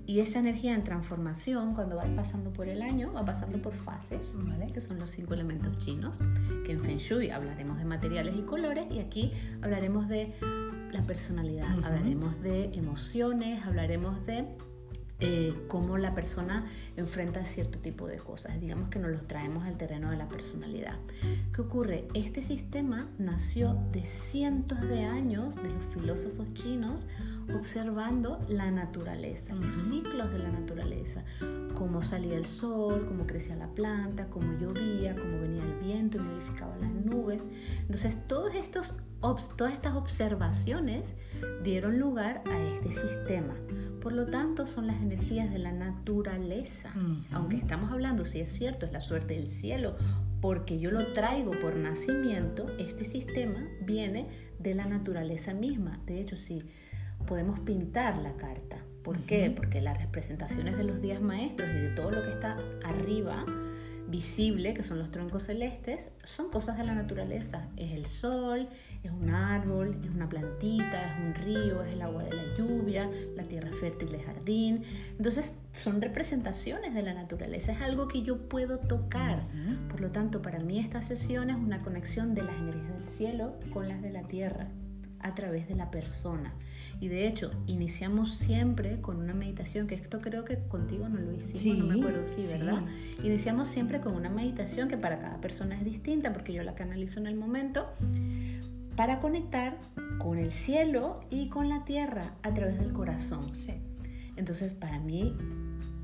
y 0.06 0.20
esa 0.20 0.38
energía 0.38 0.74
en 0.74 0.82
transformación 0.82 1.74
cuando 1.74 1.96
va 1.96 2.04
pasando 2.16 2.50
por 2.50 2.66
el 2.66 2.80
año, 2.80 3.12
va 3.12 3.26
pasando 3.26 3.60
por 3.60 3.74
fases, 3.74 4.38
¿vale? 4.38 4.68
que 4.68 4.80
son 4.80 4.98
los 4.98 5.10
cinco 5.10 5.34
elementos 5.34 5.76
chinos, 5.76 6.18
que 6.64 6.72
en 6.72 6.82
feng 6.82 6.96
shui 6.96 7.28
hablaremos 7.28 7.76
de 7.76 7.84
materiales 7.84 8.34
y 8.38 8.40
colores 8.40 8.86
y 8.90 9.00
aquí 9.00 9.32
hablaremos 9.60 10.08
de 10.08 10.32
la 10.92 11.02
personalidad, 11.02 11.68
hablaremos 11.84 12.40
de 12.40 12.72
emociones, 12.72 13.62
hablaremos 13.66 14.24
de 14.24 14.46
eh, 15.20 15.54
cómo 15.68 15.98
la 15.98 16.14
persona 16.14 16.64
enfrenta 16.96 17.44
cierto 17.46 17.78
tipo 17.78 18.06
de 18.06 18.18
cosas. 18.18 18.60
Digamos 18.60 18.88
que 18.88 18.98
nos 18.98 19.10
los 19.10 19.26
traemos 19.26 19.64
al 19.64 19.76
terreno 19.76 20.10
de 20.10 20.16
la 20.16 20.28
personalidad. 20.28 20.96
¿Qué 21.54 21.60
ocurre? 21.60 22.08
Este 22.14 22.42
sistema 22.42 23.08
nació 23.18 23.76
de 23.92 24.04
cientos 24.04 24.80
de 24.80 25.04
años 25.04 25.56
de 25.56 25.68
los 25.68 25.84
filósofos 25.94 26.52
chinos 26.54 27.06
observando 27.54 28.44
la 28.48 28.70
naturaleza, 28.70 29.54
los 29.54 29.74
ciclos 29.74 30.30
de 30.32 30.38
la 30.38 30.50
naturaleza, 30.50 31.24
cómo 31.74 32.02
salía 32.02 32.36
el 32.36 32.46
sol, 32.46 33.04
cómo 33.06 33.26
crecía 33.26 33.56
la 33.56 33.68
planta, 33.68 34.26
cómo 34.28 34.58
llovía, 34.58 35.14
cómo 35.14 35.40
venía 35.40 35.62
el 35.64 35.74
viento 35.74 36.18
y 36.18 36.20
modificaba 36.20 36.76
las 36.78 36.92
nubes. 36.92 37.42
Entonces, 37.82 38.16
todos 38.26 38.54
estos, 38.54 38.94
todas 39.56 39.74
estas 39.74 39.94
observaciones 39.94 41.06
dieron 41.62 41.98
lugar 41.98 42.42
a 42.46 42.60
este 42.60 42.92
sistema. 42.92 43.54
Por 44.00 44.12
lo 44.12 44.26
tanto, 44.26 44.66
son 44.66 44.86
las 44.86 45.00
energías 45.02 45.50
de 45.50 45.58
la 45.58 45.72
naturaleza. 45.72 46.90
Aunque 47.32 47.56
estamos 47.56 47.90
hablando, 47.92 48.24
si 48.24 48.40
es 48.40 48.50
cierto, 48.50 48.86
es 48.86 48.92
la 48.92 49.00
suerte 49.00 49.34
del 49.34 49.48
cielo, 49.48 49.96
porque 50.40 50.78
yo 50.78 50.90
lo 50.90 51.12
traigo 51.12 51.52
por 51.60 51.76
nacimiento, 51.76 52.66
este 52.78 53.04
sistema 53.04 53.68
viene 53.82 54.28
de 54.58 54.74
la 54.74 54.86
naturaleza 54.86 55.52
misma. 55.52 56.00
De 56.06 56.20
hecho, 56.20 56.36
si 56.36 56.62
podemos 57.26 57.60
pintar 57.60 58.18
la 58.18 58.34
carta. 58.36 58.78
¿Por 59.02 59.20
qué? 59.20 59.50
Porque 59.50 59.80
las 59.80 60.00
representaciones 60.00 60.76
de 60.76 60.84
los 60.84 61.00
días 61.00 61.20
maestros 61.20 61.68
y 61.70 61.78
de 61.78 61.88
todo 61.90 62.10
lo 62.10 62.22
que 62.22 62.30
está 62.30 62.58
arriba 62.84 63.44
visible, 64.10 64.74
que 64.74 64.82
son 64.82 64.98
los 64.98 65.10
troncos 65.10 65.44
celestes, 65.44 66.08
son 66.24 66.50
cosas 66.50 66.76
de 66.76 66.84
la 66.84 66.94
naturaleza. 66.94 67.68
Es 67.76 67.92
el 67.92 68.06
sol, 68.06 68.68
es 69.02 69.10
un 69.10 69.30
árbol, 69.30 69.98
es 70.02 70.10
una 70.10 70.28
plantita, 70.28 71.12
es 71.12 71.18
un 71.18 71.34
río, 71.34 71.82
es 71.82 71.94
el 71.94 72.02
agua 72.02 72.24
de 72.24 72.34
la 72.34 72.56
lluvia, 72.56 73.08
la 73.36 73.44
tierra 73.44 73.70
fértil 73.72 74.10
del 74.10 74.22
jardín. 74.22 74.82
Entonces 75.16 75.52
son 75.72 76.02
representaciones 76.02 76.92
de 76.92 77.02
la 77.02 77.14
naturaleza, 77.14 77.72
es 77.72 77.80
algo 77.80 78.08
que 78.08 78.22
yo 78.22 78.48
puedo 78.48 78.78
tocar. 78.78 79.46
Por 79.88 80.00
lo 80.00 80.10
tanto, 80.10 80.42
para 80.42 80.58
mí 80.58 80.78
esta 80.78 81.02
sesión 81.02 81.50
es 81.50 81.56
una 81.56 81.78
conexión 81.78 82.34
de 82.34 82.42
las 82.42 82.56
energías 82.56 82.92
del 82.98 83.06
cielo 83.06 83.58
con 83.72 83.88
las 83.88 84.02
de 84.02 84.10
la 84.10 84.22
tierra 84.22 84.68
a 85.22 85.34
través 85.34 85.68
de 85.68 85.74
la 85.74 85.90
persona. 85.90 86.54
Y 87.00 87.08
de 87.08 87.26
hecho, 87.26 87.50
iniciamos 87.66 88.34
siempre 88.34 89.00
con 89.00 89.16
una 89.16 89.34
meditación, 89.34 89.86
que 89.86 89.94
esto 89.94 90.18
creo 90.18 90.44
que 90.44 90.58
contigo 90.58 91.08
no 91.08 91.18
lo 91.18 91.32
hicimos, 91.32 91.78
no 91.78 91.86
me 91.86 92.00
acuerdo 92.00 92.24
si, 92.24 92.58
¿verdad? 92.58 92.82
Iniciamos 93.22 93.68
siempre 93.68 94.00
con 94.00 94.14
una 94.14 94.28
meditación 94.28 94.88
que 94.88 94.96
para 94.96 95.18
cada 95.18 95.40
persona 95.40 95.76
es 95.76 95.84
distinta, 95.84 96.32
porque 96.32 96.52
yo 96.52 96.62
la 96.62 96.74
canalizo 96.74 97.20
en 97.20 97.26
el 97.26 97.36
momento, 97.36 97.86
para 98.96 99.20
conectar 99.20 99.78
con 100.18 100.38
el 100.38 100.50
cielo 100.50 101.20
y 101.30 101.48
con 101.48 101.68
la 101.68 101.84
tierra 101.84 102.34
a 102.42 102.52
través 102.52 102.78
del 102.78 102.92
corazón. 102.92 103.54
Sí. 103.54 103.74
Entonces, 104.36 104.72
para 104.74 104.98
mí, 104.98 105.34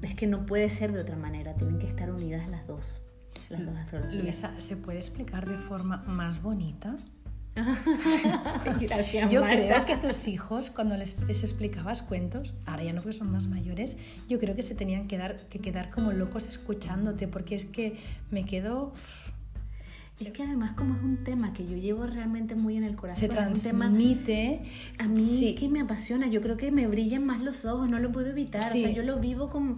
es 0.02 0.14
que 0.14 0.26
no 0.26 0.46
puede 0.46 0.70
ser 0.70 0.92
de 0.92 1.00
otra 1.00 1.16
manera, 1.16 1.55
tienen 1.55 1.79
que 1.79 1.88
estar 1.88 2.11
unidas 2.11 2.48
las 2.48 2.66
dos. 2.66 3.00
Las 3.48 3.64
dos 3.64 3.76
astrologías. 3.76 4.22
Luisa, 4.22 4.61
¿se 4.61 4.76
puede 4.76 4.98
explicar 4.98 5.48
de 5.48 5.57
forma 5.57 5.98
más 6.07 6.42
bonita? 6.42 6.96
Gracias, 8.80 9.32
yo 9.32 9.42
creo 9.42 9.84
que 9.86 9.96
tus 9.96 10.28
hijos, 10.28 10.70
cuando 10.70 10.96
les, 10.96 11.16
explicabas 11.28 12.02
cuentos, 12.02 12.54
ahora 12.66 12.84
ya 12.84 12.92
no 12.92 13.00
porque 13.00 13.16
son 13.16 13.32
más 13.32 13.46
mayores, 13.46 13.96
yo 14.28 14.38
creo 14.38 14.54
que 14.54 14.62
se 14.62 14.74
tenían 14.74 15.08
que, 15.08 15.16
dar, 15.16 15.36
que 15.48 15.58
quedar 15.58 15.90
como 15.90 16.12
locos 16.12 16.46
escuchándote, 16.46 17.28
porque 17.28 17.56
es 17.56 17.64
que 17.64 17.96
me 18.30 18.44
quedo... 18.44 18.92
Es 20.18 20.30
que 20.30 20.44
además 20.44 20.72
como 20.72 20.94
es 20.94 21.02
un 21.02 21.24
tema 21.24 21.52
que 21.52 21.66
yo 21.66 21.76
llevo 21.76 22.06
realmente 22.06 22.54
muy 22.54 22.78
en 22.78 22.84
el 22.84 22.96
corazón, 22.96 23.20
se 23.20 23.28
transmite. 23.28 24.62
a 24.98 25.08
mí 25.08 25.26
sí. 25.26 25.48
es 25.48 25.60
que 25.60 25.68
me 25.68 25.80
apasiona, 25.80 26.26
yo 26.26 26.40
creo 26.40 26.56
que 26.56 26.72
me 26.72 26.86
brillan 26.86 27.26
más 27.26 27.42
los 27.42 27.66
ojos, 27.66 27.90
no 27.90 27.98
lo 27.98 28.12
puedo 28.12 28.30
evitar, 28.30 28.62
o 28.62 28.72
sea, 28.72 28.90
yo 28.90 29.02
lo 29.02 29.18
vivo 29.18 29.50
como 29.50 29.76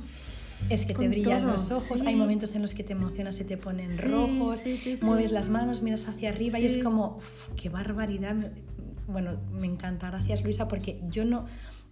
es 0.71 0.87
que 0.87 0.94
te 0.94 1.09
brillan 1.09 1.47
los 1.47 1.71
ojos, 1.71 2.03
hay 2.03 2.16
momentos 2.16 2.55
en 2.55 2.62
los 2.62 2.75
que 2.75 2.85
te 2.85 2.92
emocionas, 2.92 3.37
se 3.37 3.44
te 3.44 3.57
ponen 3.57 3.97
rojos, 3.99 4.62
mueves 5.01 5.33
las 5.33 5.49
manos, 5.49 5.83
miras 5.83 6.09
hacia 6.09 6.31
arriba 6.31 6.59
y 6.59 6.66
es 6.66 6.79
como, 6.79 7.18
qué 7.57 7.68
barbaridad. 7.68 8.37
Bueno, 9.07 9.38
me 9.53 9.66
encanta, 9.66 10.11
gracias 10.11 10.42
Luisa, 10.44 10.68
porque 10.68 11.01
yo 11.09 11.25
no, 11.25 11.47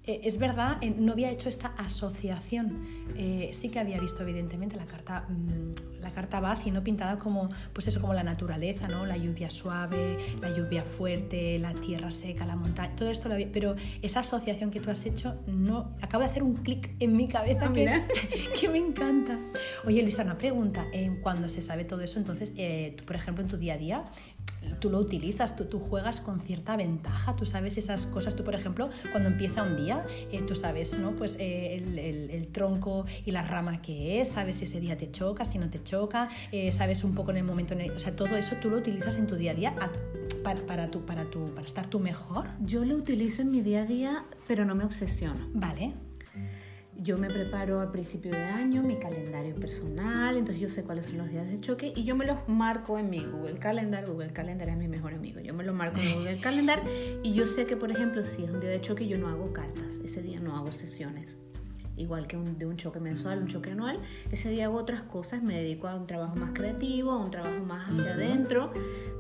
eh, 0.07 0.21
es 0.23 0.39
verdad, 0.39 0.79
eh, 0.83 0.95
no 0.97 1.13
había 1.13 1.31
hecho 1.31 1.49
esta 1.49 1.69
asociación. 1.77 2.81
Eh, 3.17 3.51
sí 3.53 3.71
que 3.71 3.81
había 3.81 4.01
visto, 4.01 4.23
evidentemente, 4.23 4.77
la 4.77 4.87
carta, 4.87 5.27
mm, 5.29 6.01
la 6.01 6.11
carta 6.11 6.39
Baz 6.39 6.65
y 6.67 6.71
no 6.71 6.85
pintada 6.85 7.19
como, 7.19 7.49
pues 7.73 7.89
eso, 7.89 8.01
como 8.01 8.15
la 8.15 8.23
naturaleza, 8.23 8.87
¿no? 8.87 9.05
La 9.05 9.17
lluvia 9.17 9.51
suave, 9.51 10.19
la 10.41 10.51
lluvia 10.51 10.85
fuerte, 10.85 11.59
la 11.59 11.75
tierra 11.75 12.13
seca, 12.13 12.47
la 12.47 12.55
montaña, 12.55 12.95
todo 12.95 13.11
esto 13.11 13.29
lo 13.29 13.35
había, 13.35 13.51
pero 13.51 13.75
esa 14.01 14.21
asociación 14.21 14.71
que 14.71 14.79
tú 14.79 14.91
has 14.91 15.05
hecho, 15.07 15.35
no, 15.49 15.97
acabo 16.01 16.23
de 16.23 16.31
hacer 16.31 16.45
un 16.45 16.55
clic 16.55 16.95
en 17.01 17.17
mi 17.17 17.27
cabeza 17.27 17.67
Ah, 17.67 17.73
que, 17.73 18.05
que 18.61 18.69
me 18.69 18.79
encanta. 18.79 19.41
Oye, 19.87 20.03
Luisa, 20.03 20.23
una 20.23 20.37
pregunta. 20.37 20.87
cuando 21.23 21.49
se 21.49 21.63
sabe 21.63 21.85
todo 21.85 22.03
eso, 22.03 22.19
entonces, 22.19 22.55
tú, 22.97 23.05
por 23.05 23.17
ejemplo, 23.17 23.43
en 23.43 23.49
tu 23.49 23.57
día 23.57 23.75
a 23.75 23.79
día, 23.79 24.05
tú 24.81 24.91
lo 24.91 24.99
utilizas, 24.99 25.57
tú, 25.57 25.65
tú 25.67 25.79
juegas 25.79 26.21
con 26.21 26.41
cierta 26.41 26.77
ventaja, 26.77 27.37
tú 27.37 27.45
sabes 27.47 27.77
esas 27.79 28.07
cosas, 28.07 28.35
tú 28.37 28.45
por 28.45 28.55
ejemplo, 28.55 28.91
cuando 29.13 29.29
empieza 29.29 29.63
un 29.63 29.77
día, 29.77 30.05
eh, 30.33 30.43
tú 30.47 30.55
sabes, 30.55 30.99
¿no? 30.99 31.15
Pues 31.17 31.37
eh, 31.41 31.77
el, 31.77 31.99
el- 31.99 32.31
el 32.31 32.49
tronco 32.49 33.05
y 33.25 33.31
la 33.33 33.43
rama 33.43 33.81
que 33.83 34.21
es, 34.21 34.31
sabes 34.33 34.57
si 34.57 34.65
ese 34.65 34.81
día 34.81 34.97
te 34.97 35.11
choca, 35.11 35.45
si 35.45 35.59
no 35.59 35.71
te 35.71 35.83
choca, 35.83 36.29
eh, 36.53 36.73
sabes 36.73 37.05
un 37.05 37.15
poco 37.15 37.31
en 37.31 37.39
el 37.39 37.45
momento, 37.45 37.75
en 37.75 37.81
el- 37.83 37.91
o 37.93 37.99
sea, 37.99 38.15
todo 38.17 38.37
eso 38.37 38.57
tú 38.61 38.71
lo 38.71 38.77
utilizas 38.79 39.17
en 39.17 39.27
tu 39.27 39.37
día 39.37 39.53
a 39.53 39.55
día 39.55 39.75
a- 39.81 39.91
para, 40.43 40.61
para, 40.67 40.91
tu, 40.91 41.05
para, 41.05 41.29
tu, 41.31 41.45
para 41.47 41.67
estar 41.67 41.87
tú 41.89 41.99
mejor, 41.99 42.47
Yo 42.65 42.85
lo 42.85 42.95
utilizo 42.97 43.43
en 43.43 43.51
mi 43.51 43.61
día 43.63 43.83
a 43.83 43.87
día, 43.87 44.25
pero 44.47 44.65
no 44.65 44.75
me 44.75 44.85
obsesiono. 44.85 45.49
¿vale? 45.53 45.95
Yo 46.99 47.19
me 47.19 47.29
preparo 47.29 47.81
al 47.81 47.91
principio 47.93 48.33
de 48.33 48.39
año 48.43 48.83
mi 48.83 48.97
calendario 48.97 49.55
personal, 49.55 50.37
entonces 50.37 50.61
yo 50.61 50.69
sé 50.71 50.83
cuáles 50.83 51.07
son 51.07 51.19
los 51.19 51.29
días 51.31 51.47
de 51.47 51.61
choque 51.61 51.93
y 51.95 52.05
yo 52.05 52.17
me 52.17 52.25
los 52.27 52.49
marco 52.49 52.99
en 52.99 53.11
mi 53.11 53.25
Google 53.25 53.59
Calendar. 53.59 54.07
Google 54.07 54.33
Calendar 54.33 54.69
es 54.71 54.77
mi 54.77 54.89
mejor 54.89 55.13
amigo. 55.15 55.41
Yo 55.41 55.53
me 55.55 55.63
lo 55.63 55.73
marco 55.75 55.99
en 56.01 56.15
Google 56.15 56.39
Calendar 56.41 56.83
y 57.23 57.35
yo 57.35 57.47
sé 57.47 57.65
que, 57.67 57.77
por 57.77 57.91
ejemplo, 57.91 58.25
si 58.25 58.45
es 58.45 58.51
un 58.51 58.61
día 58.61 58.71
de 58.71 58.81
choque, 58.81 59.07
yo 59.07 59.19
no 59.19 59.29
hago 59.29 59.53
cartas. 59.53 59.99
Ese 60.05 60.23
día 60.23 60.41
no 60.41 60.57
hago 60.57 60.73
sesiones. 60.73 61.39
Igual 61.99 62.27
que 62.27 62.37
un- 62.37 62.59
de 62.59 62.67
un 62.67 62.77
choque 62.77 62.99
mensual, 63.01 63.39
un 63.41 63.49
choque 63.49 63.71
anual, 63.71 63.99
ese 64.33 64.51
día 64.51 64.67
hago 64.67 64.77
otras 64.77 65.03
cosas, 65.03 65.43
me 65.43 65.55
dedico 65.55 65.89
a 65.89 65.97
un 65.97 66.07
trabajo 66.07 66.35
más 66.37 66.51
creativo, 66.55 67.13
a 67.13 67.19
un 67.19 67.31
trabajo 67.31 67.63
más 67.65 67.89
hacia 67.91 68.15
adentro, 68.15 68.73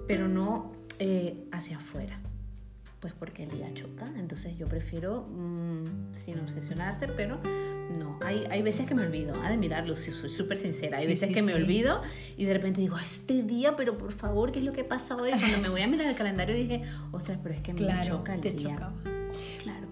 pero 0.09 0.29
no 0.29 0.73
eh, 0.99 1.47
hacia 1.53 1.77
afuera 1.77 2.21
pues 3.07 3.15
porque 3.17 3.45
el 3.45 3.51
día 3.51 3.73
choca. 3.73 4.05
Entonces 4.17 4.59
yo 4.59 4.67
prefiero 4.67 5.29
mm, 5.31 6.13
sin 6.13 6.41
obsesionarse, 6.41 7.07
pero 7.07 7.39
no. 7.97 8.19
Hay, 8.25 8.45
hay 8.51 8.63
veces 8.63 8.85
que 8.87 8.97
me 8.97 9.03
olvido, 9.07 9.41
ha 9.45 9.49
de 9.49 9.57
mirarlo, 9.57 9.95
si 9.95 10.11
soy 10.11 10.29
súper 10.29 10.57
sincera. 10.59 10.97
Hay 10.99 11.05
Sí, 11.05 11.11
veces 11.11 11.29
sí, 11.29 11.35
que 11.35 11.43
me 11.43 11.55
olvido 11.55 12.03
y 12.37 12.47
de 12.47 12.53
repente 12.55 12.81
digo, 12.81 12.99
este 12.99 13.45
día, 13.45 13.77
pero 13.77 13.97
por 13.97 14.13
favor, 14.13 14.51
¿qué 14.51 14.59
es 14.59 14.65
lo 14.65 14.73
que 14.73 14.83
pasa 14.83 15.15
hoy? 15.15 15.31
Cuando 15.31 15.59
me 15.59 15.69
voy 15.69 15.83
a 15.83 15.87
mirar 15.87 16.09
el 16.09 16.17
calendario 16.17 16.57
dije, 16.57 16.83
ostras, 17.13 17.39
pero 17.41 17.55
es 17.55 17.61
que 17.61 17.75
me 17.75 17.79
Claro, 17.79 18.17
choca 18.19 18.35
el 18.35 18.41
te 18.41 18.51
día. 18.51 18.77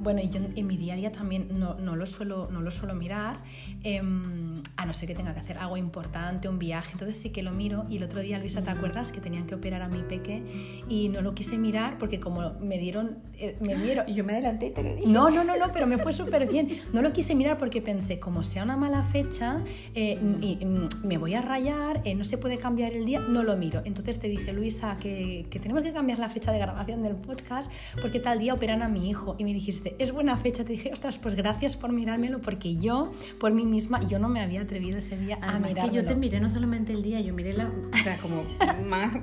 Bueno, 0.05 0.21
y 0.23 0.29
yo 0.29 0.41
en- 0.55 0.67
mi 0.67 0.77
día 0.77 0.95
a 0.95 0.97
día 0.97 1.11
también 1.11 1.49
no, 1.59 1.75
no 1.75 1.97
lo, 1.97 2.07
suelo, 2.07 2.49
no 2.53 2.61
lo 2.61 2.71
suelo 2.71 2.95
mirar, 2.95 3.41
em, 3.83 4.63
a 4.77 4.87
no 4.87 4.95
ser 4.95 5.09
que 5.09 5.15
tenga 5.15 5.35
que 5.35 5.41
hacer 5.41 5.59
algo 5.59 5.77
importante, 5.77 6.49
un 6.49 6.59
viaje, 6.59 6.93
entonces 6.93 7.17
sí 7.17 7.31
que 7.31 7.43
lo 7.43 7.51
miro. 7.53 7.85
Y 7.89 7.97
el 7.97 8.03
otro 8.05 8.21
día, 8.21 8.39
Luisa, 8.39 8.63
¿te 8.63 8.71
acuerdas 8.71 9.11
que 9.13 9.21
tenían 9.21 9.47
que 9.47 9.55
operar 9.55 9.83
a 9.83 9.89
mi 9.89 10.03
peque? 10.03 10.43
Y 10.89 11.09
no 11.09 11.23
lo 11.23 11.35
quise 11.35 11.59
mirar 11.59 11.99
porque 11.99 12.21
como 12.21 12.53
me 12.61 12.79
dieron... 12.79 13.19
eh, 13.39 13.57
me 13.61 13.75
dieron 13.77 14.09
Y 14.09 14.15
yo 14.15 14.25
me 14.25 14.33
adelanté 14.35 14.67
y 14.67 14.71
te 14.71 14.83
lo 14.83 14.95
dije. 14.95 15.09
no, 15.09 15.31
no, 15.31 15.43
no, 15.43 15.57
no, 15.57 15.73
pero 15.73 15.87
me 15.87 15.99
fue 15.99 16.13
súper 16.13 16.49
bien. 16.49 16.69
No 16.93 17.03
lo 17.03 17.13
quise 17.13 17.35
mirar 17.35 17.59
porque 17.59 17.81
pensé, 17.83 18.21
como 18.21 18.43
sea 18.43 18.63
una 18.63 18.77
mala 18.77 19.03
fecha 19.03 19.63
eh, 19.95 20.19
y, 20.41 20.59
me 21.03 21.19
voy 21.19 21.35
a 21.35 21.43
rayar, 21.43 22.01
eh, 22.05 22.15
no 22.15 22.25
se 22.25 22.39
puede 22.39 22.59
cambiar 22.59 22.93
el 22.93 23.05
día, 23.07 23.21
no 23.21 23.43
lo 23.43 23.57
miro. 23.57 23.83
Entonces 23.85 24.21
te 24.21 24.29
dije, 24.29 24.53
Luisa, 24.53 24.99
que, 24.99 25.47
que 25.51 25.59
tenemos 25.59 25.83
que 25.83 25.93
cambiar 25.93 26.19
la 26.19 26.29
fecha 26.29 26.53
de 26.53 26.59
grabación 26.59 27.03
del 27.03 27.17
podcast 27.17 27.73
porque 28.01 28.21
tal 28.21 28.39
día 28.39 28.55
operan 28.55 28.83
a 28.83 28.89
mi 28.89 29.09
hijo. 29.09 29.37
Y 29.39 29.45
me 29.45 29.53
dijiste, 29.53 29.94
es 29.99 30.13
buena 30.13 30.37
fecha. 30.37 30.65
Te 30.65 30.73
dije, 30.73 30.91
ostras, 30.93 31.19
pues 31.19 31.35
gracias 31.35 31.77
por 31.77 31.93
mirármelo 31.93 32.41
porque 32.41 32.77
yo, 32.77 33.13
por 33.39 33.53
mí 33.53 33.65
misma, 33.65 34.01
yo 34.07 34.19
no 34.19 34.29
me 34.29 34.41
había 34.41 34.63
atrevido 34.63 34.99
ese 34.99 35.17
día 35.17 35.37
a 35.41 35.51
Además 35.51 35.71
mirármelo. 35.71 35.91
que 35.93 35.97
yo 36.03 36.07
te 36.07 36.17
miré 36.17 36.41
no 36.41 36.51
solamente 36.51 36.93
el 36.93 37.03
día, 37.03 37.21
yo 37.21 37.35
miré 37.35 37.53
la, 37.53 37.69
o 37.69 37.97
sea, 37.97 38.17
como 38.19 38.45
más 38.87 39.15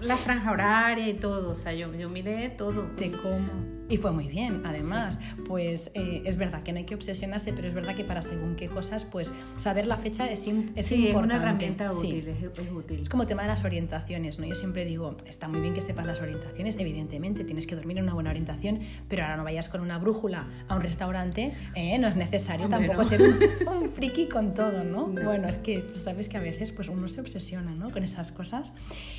la 0.00 0.16
franja 0.16 0.52
horaria 0.52 1.08
y 1.08 1.14
todo, 1.14 1.50
o 1.50 1.54
sea, 1.54 1.72
yo, 1.74 1.92
yo 1.94 2.08
miré 2.08 2.48
todo. 2.50 2.84
Te 2.96 3.10
como. 3.10 3.77
Y 3.88 3.96
fue 3.96 4.12
muy 4.12 4.28
bien, 4.28 4.62
además. 4.64 5.18
Pues 5.46 5.90
eh, 5.94 6.22
es 6.26 6.36
verdad 6.36 6.62
que 6.62 6.72
no 6.72 6.78
hay 6.78 6.84
que 6.84 6.94
obsesionarse, 6.94 7.52
pero 7.52 7.66
es 7.66 7.74
verdad 7.74 7.94
que 7.94 8.04
para 8.04 8.20
según 8.22 8.54
qué 8.54 8.68
cosas, 8.68 9.04
pues 9.04 9.32
saber 9.56 9.86
la 9.86 9.96
fecha 9.96 10.26
es, 10.30 10.32
es 10.32 10.44
sí, 10.44 10.52
es 10.76 10.80
importante. 10.90 11.18
una 11.18 11.36
herramienta 11.36 11.90
Sí. 11.90 11.96
útil, 12.08 12.28
es, 12.28 12.58
es 12.58 12.70
útil. 12.72 13.00
Es 13.00 13.08
como 13.08 13.26
tema 13.26 13.42
de 13.42 13.48
las 13.48 13.64
orientaciones, 13.64 14.38
¿no? 14.38 14.46
Yo 14.46 14.54
siempre 14.54 14.84
digo, 14.84 15.16
está 15.26 15.48
muy 15.48 15.60
bien 15.60 15.72
que 15.74 15.80
sepas 15.82 16.06
las 16.06 16.20
orientaciones, 16.20 16.76
evidentemente, 16.78 17.44
tienes 17.44 17.66
que 17.66 17.74
dormir 17.76 17.96
en 17.98 18.04
una 18.04 18.14
buena 18.14 18.30
orientación, 18.30 18.80
pero 19.08 19.22
ahora 19.22 19.36
no 19.36 19.44
vayas 19.44 19.68
con 19.68 19.80
una 19.80 19.98
brújula 19.98 20.46
a 20.68 20.76
un 20.76 20.82
restaurante, 20.82 21.54
¿eh? 21.74 21.98
no 21.98 22.08
es 22.08 22.16
necesario 22.16 22.66
Hombre, 22.66 22.88
tampoco 22.88 23.02
no. 23.02 23.08
ser 23.08 23.22
un, 23.22 23.38
un 23.84 23.90
friki 23.90 24.28
con 24.28 24.52
todo, 24.54 24.84
¿no? 24.84 25.06
No. 25.08 25.22
Bueno, 25.24 25.48
es 25.48 25.58
que 25.58 25.86
sabes 25.94 26.28
que 26.28 26.36
a 26.36 26.40
veces 26.40 26.72
pues 26.72 26.88
uno 26.88 27.08
se 27.08 27.20
obsesiona, 27.20 27.70
¿no? 27.74 27.90
Con 27.90 28.02
esas 28.02 28.32
cosas. 28.32 28.72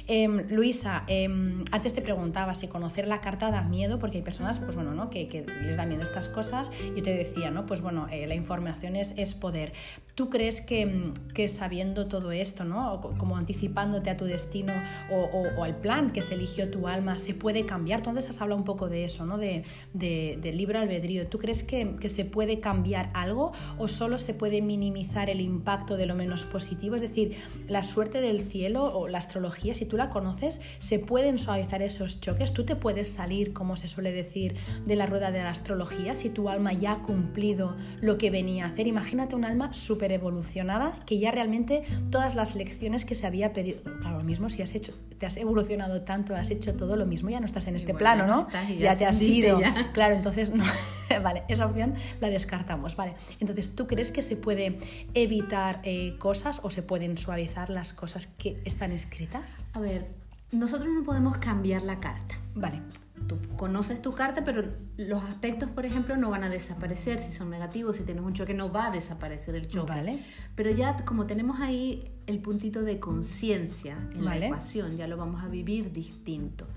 Em, 0.08 0.46
Luisa, 0.50 1.04
em, 1.08 1.64
antes 1.72 1.94
te 1.94 2.02
preguntaba 2.02 2.54
si 2.56 2.68
conocer 2.68 3.08
la 3.08 3.20
carta 3.22 3.50
da 3.52 3.62
miedo, 3.64 3.98
porque 4.00 4.18
hay 4.18 4.24
personas, 4.24 4.59
pues 4.60 4.76
bueno, 4.76 4.93
¿no? 4.93 5.10
Que, 5.10 5.45
les 5.63 5.78
da 5.78 5.86
miedo 5.86 6.04
estas 6.04 6.28
cosas. 6.28 6.72
Yo 6.95 7.04
te 7.04 7.15
decía, 7.15 7.52
¿no? 7.52 7.65
Pues 7.65 7.82
bueno, 7.82 8.08
eh, 8.12 8.28
la 8.28 8.36
información 8.36 8.95
es, 8.95 9.13
poder. 9.36 9.74
¿Tú 10.15 10.30
crees 10.30 10.62
que, 10.62 10.86
mm, 10.86 11.13
que 11.34 11.48
sabiendo 11.48 12.08
todo 12.08 12.32
esto, 12.32 12.65
¿no? 12.65 12.93
O 12.93 13.02
co- 13.02 13.17
como 13.17 13.38
anticipándote 13.38 14.10
a 14.10 14.17
tu 14.17 14.26
destino 14.26 14.74
o, 15.12 15.63
al 15.63 15.78
plan 15.78 16.10
que 16.12 16.22
se 16.22 16.34
eligió 16.34 16.69
tu 16.69 16.88
alma, 16.88 17.17
se 17.17 17.34
puede 17.34 17.65
cambiar? 17.65 18.02
Tú 18.02 18.10
antes 18.10 18.30
has 18.30 18.41
hablado 18.41 18.58
un 18.60 18.65
poco 18.65 18.89
de 18.89 19.06
eso, 19.06 19.26
¿no? 19.26 19.38
De, 19.38 19.63
de, 19.93 20.52
libre 20.54 20.80
albedrío. 20.80 21.28
¿Tú 21.28 21.38
crees 21.38 21.63
que, 21.63 21.95
que 22.00 22.10
se 22.10 22.26
puede 22.26 22.60
cambiar 22.60 23.12
algo 23.13 23.52
o 23.78 23.88
solo 23.88 24.17
se 24.17 24.34
puede 24.34 24.62
minimizar 24.62 25.30
el 25.30 25.41
impacto 25.41 25.95
de 25.95 26.06
lo 26.06 26.15
menos 26.15 26.45
positivo? 26.45 26.95
Es 26.95 27.02
decir, 27.02 27.36
la 27.67 27.84
suerte 27.84 28.19
del 28.22 28.41
cielo 28.41 28.84
o 28.86 29.08
la 29.08 29.19
astrología, 29.19 29.74
si 29.74 29.86
tú 29.86 29.95
la 29.95 30.10
conoces, 30.10 30.62
se 30.80 31.00
pueden 31.00 31.38
suavizar 31.38 31.82
esos 31.82 32.19
choques. 32.19 32.54
Tú 32.54 32.65
te 32.65 32.76
puedes 32.76 33.12
salir, 33.12 33.54
como 33.54 33.76
se 33.76 33.88
suele 33.88 34.12
decir, 34.12 34.49
de 34.86 34.96
la 34.96 35.06
rueda 35.06 35.32
de 35.32 35.44
la 35.44 35.50
astrología 35.50 36.14
si 36.14 36.30
tu 36.30 36.50
alma 36.50 36.74
ya 36.74 36.94
ha 36.94 37.02
cumplido 37.02 37.76
lo 38.02 38.18
que 38.18 38.32
venía 38.32 38.66
a 38.66 38.68
hacer. 38.70 38.88
Imagínate 38.88 39.36
un 39.36 39.46
alma 39.46 39.74
súper 39.74 40.12
evolucionada 40.12 40.94
que 41.06 41.20
ya 41.20 41.32
realmente 41.32 41.84
todas 42.10 42.36
las 42.36 42.56
lecciones 42.56 43.06
que 43.06 43.16
se 43.16 43.28
había 43.28 43.54
pedido. 43.54 43.82
Claro, 44.02 44.18
lo 44.18 44.24
mismo 44.24 44.50
si 44.50 44.62
has 44.62 44.76
hecho, 44.76 44.94
te 45.18 45.26
has 45.26 45.38
evolucionado 45.38 46.02
tanto, 46.02 46.36
has 46.36 46.50
hecho 46.50 46.76
todo 46.76 46.96
lo 46.96 47.06
mismo, 47.06 47.30
ya 47.30 47.40
no 47.40 47.46
estás 47.46 47.68
en 47.68 47.76
este 47.76 47.92
Igual 47.92 48.00
plano, 48.00 48.28
no 48.28 48.48
ya 48.50 48.78
ya 48.78 48.96
te 48.96 49.06
has 49.06 49.22
ido. 49.22 49.60
ya. 49.60 49.90
Claro, 49.94 50.16
entonces 50.16 50.52
no. 50.54 50.64
vale, 51.24 51.44
esa 51.48 51.66
opción 51.66 51.94
la 52.20 52.30
descartamos. 52.30 52.96
Vale, 52.96 53.14
entonces, 53.40 53.76
¿tú 53.76 53.88
crees 53.88 54.12
que 54.12 54.22
se 54.22 54.36
puede 54.36 54.78
evitar 55.14 55.80
eh, 55.84 56.16
cosas 56.18 56.62
o 56.64 56.70
se 56.70 56.84
pueden 56.84 57.18
suavizar 57.18 57.70
las 57.70 57.94
cosas 57.94 58.28
que 58.28 58.62
están 58.66 58.92
escritas? 58.92 59.66
A 59.74 59.80
ver, 59.80 60.08
nosotros 60.52 60.90
no 60.94 61.04
podemos 61.04 61.38
cambiar 61.38 61.84
la 61.84 62.00
carta. 62.00 62.40
Vale, 62.56 62.82
Tú 63.28 63.38
conoces 63.56 64.02
tu 64.02 64.14
carta, 64.14 64.44
pero 64.44 64.64
los 64.98 65.24
aspectos, 65.24 65.70
por 65.70 65.86
ejemplo, 65.86 66.18
no 66.18 66.30
van 66.30 66.44
a 66.44 66.50
desaparecer. 66.50 67.22
Si 67.22 67.34
son 67.34 67.50
negativos, 67.50 67.98
si 67.98 68.04
tienes 68.04 68.24
un 68.24 68.34
choque, 68.34 68.54
no 68.54 68.72
va 68.72 68.88
a 68.88 68.92
desaparecer 68.92 69.56
el 69.56 69.68
choque. 69.68 69.92
Vale. 69.92 70.20
Pero 70.56 70.72
ya 70.72 71.04
como 71.06 71.26
tenemos 71.26 71.60
ahí 71.60 72.12
el 72.28 72.40
puntito 72.40 72.84
de 72.84 73.00
conciencia 73.00 73.98
en 74.14 74.26
Vale. 74.26 74.40
la 74.40 74.46
ecuación, 74.48 74.98
ya 74.98 75.08
lo 75.08 75.18
vamos 75.18 75.44
a 75.44 75.48
vivir 75.48 75.92
distinto. 75.92 76.68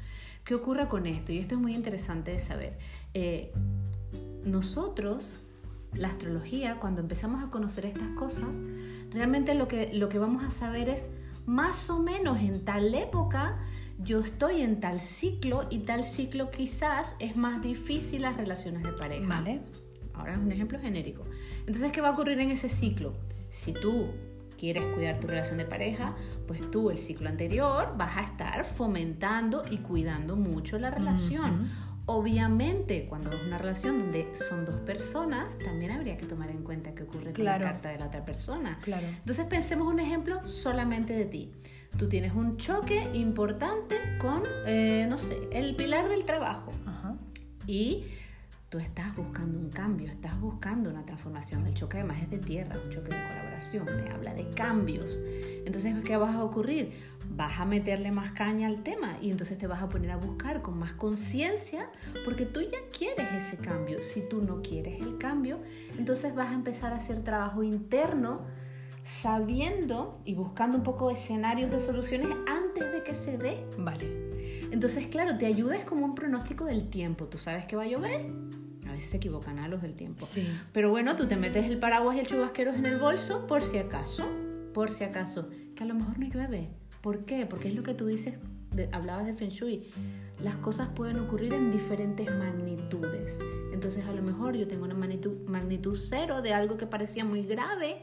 ¿Qué 0.45 0.55
ocurre 0.55 0.89
con 0.89 1.07
esto? 1.07 1.33
Y 1.33 1.39
esto 1.39 1.55
es 1.55 1.61
muy 1.61 1.75
interesante 1.75 2.33
de 2.33 2.41
saber. 2.41 2.79
Eh, 3.15 3.53
nosotros, 4.45 5.35
la 5.95 6.09
astrología, 6.09 6.81
cuando 6.81 7.01
empezamos 7.01 7.45
a 7.45 7.51
conocer 7.51 7.87
estas 7.87 8.09
cosas, 8.11 8.57
realmente 9.11 9.55
lo 9.55 9.69
que, 9.69 9.93
lo 9.93 10.09
que 10.09 10.19
vamos 10.19 10.43
a 10.43 10.51
saber 10.51 10.89
es 10.89 11.07
más 11.47 11.91
o 11.91 11.99
menos 11.99 12.41
en 12.41 12.65
tal 12.65 12.95
época 12.95 13.59
yo 14.05 14.21
estoy 14.21 14.63
en 14.63 14.81
tal 14.81 15.01
ciclo 15.01 15.67
y 15.71 15.81
tal 15.81 16.05
ciclo 16.05 16.51
quizás 16.51 17.15
es 17.19 17.37
más 17.37 17.63
difícil 17.63 18.23
las 18.23 18.37
relaciones 18.37 18.83
de 18.83 18.93
pareja. 18.93 19.27
vale. 19.27 19.61
Ahora 20.15 20.35
es 20.35 20.39
un 20.39 20.53
ejemplo 20.53 20.79
genérico. 20.79 21.25
Entonces, 21.61 21.91
¿qué 21.91 22.01
va 22.01 22.09
a 22.09 22.13
ocurrir 22.13 22.39
en 22.41 22.51
ese 22.51 22.69
ciclo? 22.69 23.15
Si 23.49 23.73
tú 23.73 24.09
quieres 24.59 24.85
cuidar 24.95 25.19
tu 25.19 25.27
relación 25.27 25.57
de 25.59 25.65
pareja, 25.65 26.15
pues 26.47 26.71
tú 26.71 26.91
el 26.91 26.99
ciclo 26.99 27.29
anterior 27.29 27.95
vas 27.97 28.17
a 28.19 28.23
estar 28.23 28.65
fomentando 28.65 29.65
y 29.71 29.79
cuidando 29.79 30.37
mucho 30.37 30.79
la 30.79 30.91
relación. 30.91 31.69
Obviamente, 32.05 33.07
cuando 33.09 33.33
es 33.33 33.43
una 33.43 33.59
relación 33.59 33.99
donde 34.01 34.29
son 34.37 34.65
dos 34.67 34.77
personas, 34.81 35.57
también 35.59 35.93
habría 35.93 36.17
que 36.19 36.27
tomar 36.27 36.51
en 36.51 36.63
cuenta 36.63 36.95
qué 36.95 37.05
ocurre 37.05 37.25
con 37.27 37.33
Claro. 37.35 37.65
la 37.65 37.71
carta 37.73 37.89
de 37.91 37.99
la 37.99 38.07
otra 38.07 38.25
persona. 38.25 38.79
Claro. 38.83 39.07
Entonces 39.07 39.45
pensemos 39.47 39.87
un 39.87 39.99
ejemplo 39.99 40.47
solamente 40.47 41.15
de 41.15 41.25
ti. 41.25 41.53
Tú 41.99 42.09
tienes 42.09 42.33
un 42.35 42.57
choque 42.57 43.11
importante 43.13 43.97
con, 44.19 44.43
eh, 44.67 45.07
no 45.09 45.19
sé, 45.19 45.39
el 45.53 45.77
pilar 45.77 46.09
del 46.09 46.25
trabajo 46.25 46.73
Ajá. 46.87 47.17
y 47.67 48.05
tú 48.71 48.79
estás 48.79 49.15
buscando 49.15 49.59
un 49.59 49.69
cambio, 49.69 50.11
estás 50.11 50.41
buscando 50.41 50.89
una 50.89 51.05
transformación. 51.05 51.67
El 51.67 51.75
choque 51.75 51.99
además 51.99 52.23
es 52.23 52.31
de 52.31 52.39
tierra, 52.39 52.81
un 52.83 52.91
choque 52.91 53.15
de 53.15 53.23
colaboración, 53.29 53.85
me 53.85 54.11
habla 54.11 54.33
de 54.33 54.49
cambios. 54.49 55.21
Entonces, 55.67 55.95
¿qué 56.05 56.17
vas 56.17 56.35
a 56.35 56.43
ocurrir? 56.43 56.93
Vas 57.29 57.61
a 57.61 57.67
meterle 57.67 58.11
más 58.13 58.33
caña 58.33 58.69
al 58.69 58.83
tema 58.83 59.19
y 59.21 59.31
entonces 59.31 59.59
te 59.59 59.67
vas 59.67 59.83
a 59.83 59.91
poner 59.91 60.11
a 60.11 60.17
buscar 60.17 60.63
con 60.63 60.79
más 60.79 60.95
conciencia 60.95 61.91
porque 62.25 62.47
tú 62.47 62.63
ya 62.63 62.79
quieres 62.97 63.27
ese 63.33 63.59
cambio. 63.59 64.01
Si 64.01 64.23
tú 64.23 64.41
no 64.41 64.63
quieres 64.63 64.95
el 64.95 65.19
cambio, 65.19 65.23
cambio, 65.23 65.61
entonces 65.99 66.35
vas 66.35 66.51
a 66.51 66.55
empezar 66.55 66.93
a 66.93 66.97
hacer 66.97 67.23
trabajo 67.23 67.63
interno 67.63 68.41
sabiendo 69.05 70.21
y 70.25 70.35
buscando 70.35 70.77
un 70.77 70.83
poco 70.83 71.11
escenarios 71.11 71.71
de 71.71 71.81
soluciones 71.81 72.29
antes 72.49 72.93
de 72.93 73.03
que 73.03 73.15
se 73.15 73.37
dé. 73.37 73.67
Vale. 73.79 74.69
Entonces, 74.71 75.07
claro, 75.09 75.37
te 75.37 75.47
ayuda 75.47 75.77
es 75.77 75.85
como 75.85 76.05
un 76.05 76.15
pronóstico 76.15 76.65
del 76.65 76.89
tiempo. 76.89 77.27
Tú 77.27 77.39
sabes 77.39 77.67
que 77.67 77.77
va 77.77 77.83
a 77.83 77.89
llover. 77.89 78.27
A 78.87 78.93
veces 78.93 79.11
se 79.11 79.17
equivocan 79.17 79.59
a 79.59 79.69
los 79.69 79.83
del 79.83 79.95
tiempo. 79.95 80.25
Sí. 80.25 80.47
Pero 80.73 80.91
bueno, 80.91 81.17
tú 81.17 81.27
te 81.27 81.37
metes 81.37 81.65
el 81.67 81.79
paraguas 81.79 82.17
y 82.17 82.21
el 82.21 82.27
chubasquero 82.27 82.73
en 82.75 82.87
el 82.87 82.99
bolso 82.99 83.47
por 83.47 83.63
si 83.63 83.79
acaso. 83.79 84.29
Por 84.75 84.91
si 84.91 85.05
acaso. 85.05 85.49
Que 85.75 85.85
a 85.85 85.87
lo 85.87 85.95
mejor 85.95 86.19
no 86.19 86.27
llueve. 86.29 86.71
¿Por 87.01 87.25
qué? 87.25 87.47
Porque 87.47 87.69
es 87.69 87.75
lo 87.75 87.83
que 87.83 87.95
tú 87.95 88.07
dices, 88.07 88.39
hablabas 88.93 89.27
de 89.27 89.35
Feng 89.35 89.51
Shui. 89.51 89.89
Las 90.41 90.57
cosas 90.57 90.89
pueden 90.95 91.19
ocurrir 91.19 91.53
en 91.53 91.71
diferentes 91.71 92.31
magnitudes. 92.31 93.39
Entonces, 93.73 94.05
a 94.07 94.13
lo 94.13 94.23
mejor 94.23 94.57
yo 94.57 94.69
tengo 94.69 94.85
una 94.85 94.95
magnitud, 94.95 95.43
magnitud 95.47 95.97
cero 95.97 96.43
de 96.43 96.53
algo 96.53 96.77
que 96.77 96.87
parecía 96.87 97.25
muy 97.25 97.45
grave 97.45 98.03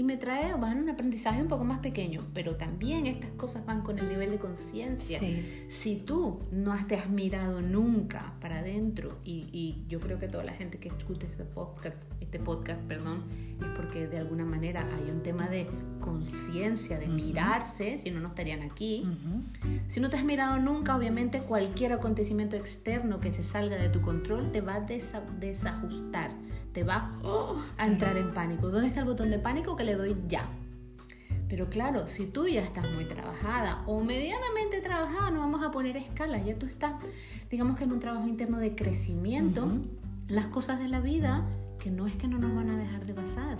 y 0.00 0.02
me 0.02 0.16
trae, 0.16 0.54
van 0.54 0.78
a 0.78 0.80
un 0.80 0.88
aprendizaje 0.88 1.42
un 1.42 1.48
poco 1.48 1.62
más 1.62 1.80
pequeño, 1.80 2.22
pero 2.32 2.56
también 2.56 3.06
estas 3.06 3.32
cosas 3.32 3.66
van 3.66 3.82
con 3.82 3.98
el 3.98 4.08
nivel 4.08 4.30
de 4.30 4.38
conciencia. 4.38 5.20
Si 5.68 5.96
tú 5.96 6.40
no 6.50 6.74
te 6.86 6.96
has 6.96 7.10
mirado 7.10 7.60
nunca 7.60 8.32
para 8.40 8.60
adentro, 8.60 9.18
y, 9.24 9.50
y, 9.52 9.84
yo 9.90 10.00
creo 10.00 10.18
que 10.18 10.26
toda 10.26 10.42
la 10.42 10.54
gente 10.54 10.78
que 10.78 10.88
escucha 10.88 11.26
este 11.26 11.44
podcast, 11.44 11.98
este 12.18 12.38
podcast, 12.38 12.80
perdón, 12.84 13.24
es 13.60 13.66
porque 13.76 14.08
de 14.08 14.16
alguna 14.16 14.46
manera 14.46 14.88
hay 14.96 15.10
un 15.10 15.22
tema 15.22 15.48
de 15.48 15.66
conciencia, 16.00 16.98
de 16.98 17.08
mirarse, 17.08 17.98
si 17.98 18.10
no, 18.10 18.20
no 18.20 18.28
estarían 18.28 18.62
aquí. 18.62 19.06
Si 19.88 20.00
no 20.00 20.08
te 20.08 20.16
has 20.16 20.24
mirado 20.24 20.58
nunca, 20.58 20.96
obviamente 20.96 21.40
cualquier 21.40 21.92
acontecimiento 21.92 22.56
externo 22.56 23.20
que 23.20 23.32
se 23.32 23.44
salga 23.44 23.76
de 23.76 23.90
tu 23.90 24.00
control 24.00 24.50
te 24.50 24.60
va 24.60 24.76
a 24.76 24.80
desajustar, 24.80 26.30
te 26.72 26.84
va 26.84 27.12
a 27.76 27.86
entrar 27.86 28.16
en 28.16 28.32
pánico. 28.32 28.70
¿Dónde 28.70 28.88
está 28.88 29.00
el 29.00 29.06
botón 29.06 29.30
de 29.30 29.38
pánico? 29.38 29.76
Que 29.76 29.84
le 29.84 29.89
doy 29.96 30.16
ya. 30.28 30.48
Pero 31.48 31.68
claro, 31.68 32.06
si 32.06 32.26
tú 32.26 32.46
ya 32.46 32.62
estás 32.62 32.88
muy 32.92 33.06
trabajada 33.06 33.82
o 33.86 34.00
medianamente 34.00 34.80
trabajada, 34.80 35.32
no 35.32 35.40
vamos 35.40 35.64
a 35.64 35.72
poner 35.72 35.96
escalas, 35.96 36.44
ya 36.44 36.56
tú 36.56 36.66
estás, 36.66 36.94
digamos 37.50 37.76
que 37.76 37.84
en 37.84 37.92
un 37.92 37.98
trabajo 37.98 38.28
interno 38.28 38.58
de 38.58 38.76
crecimiento, 38.76 39.68
las 40.28 40.46
cosas 40.46 40.78
de 40.78 40.86
la 40.86 41.00
vida, 41.00 41.44
que 41.80 41.90
no 41.90 42.06
es 42.06 42.14
que 42.14 42.28
no 42.28 42.38
nos 42.38 42.54
van 42.54 42.70
a 42.70 42.78
dejar 42.78 43.04
de 43.04 43.14
pasar. 43.14 43.58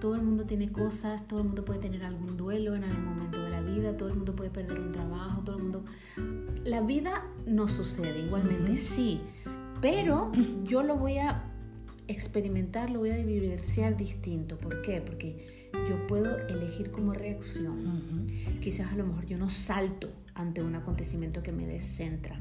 Todo 0.00 0.14
el 0.14 0.22
mundo 0.22 0.44
tiene 0.44 0.70
cosas, 0.70 1.26
todo 1.26 1.40
el 1.40 1.46
mundo 1.46 1.64
puede 1.64 1.80
tener 1.80 2.04
algún 2.04 2.36
duelo 2.36 2.76
en 2.76 2.84
algún 2.84 3.04
momento 3.04 3.42
de 3.42 3.50
la 3.50 3.62
vida, 3.62 3.96
todo 3.96 4.10
el 4.10 4.14
mundo 4.14 4.36
puede 4.36 4.50
perder 4.50 4.78
un 4.78 4.92
trabajo, 4.92 5.42
todo 5.42 5.56
el 5.56 5.62
mundo... 5.62 5.84
La 6.64 6.80
vida 6.82 7.24
no 7.46 7.68
sucede 7.68 8.20
igualmente, 8.20 8.76
sí, 8.76 9.20
pero 9.80 10.30
yo 10.62 10.84
lo 10.84 10.96
voy 10.96 11.18
a 11.18 11.42
experimentar, 12.08 12.90
lo 12.90 13.00
voy 13.00 13.10
a 13.10 13.16
vivenciar 13.16 13.96
distinto. 13.96 14.58
¿Por 14.58 14.82
qué? 14.82 15.00
Porque 15.00 15.68
yo 15.88 16.06
puedo 16.06 16.38
elegir 16.48 16.90
cómo 16.90 17.12
reacción. 17.12 18.26
Quizás 18.60 18.92
a 18.92 18.96
lo 18.96 19.06
mejor 19.06 19.26
yo 19.26 19.38
no 19.38 19.50
salto 19.50 20.10
ante 20.34 20.62
un 20.62 20.74
acontecimiento 20.74 21.42
que 21.42 21.52
me 21.52 21.66
descentra. 21.66 22.38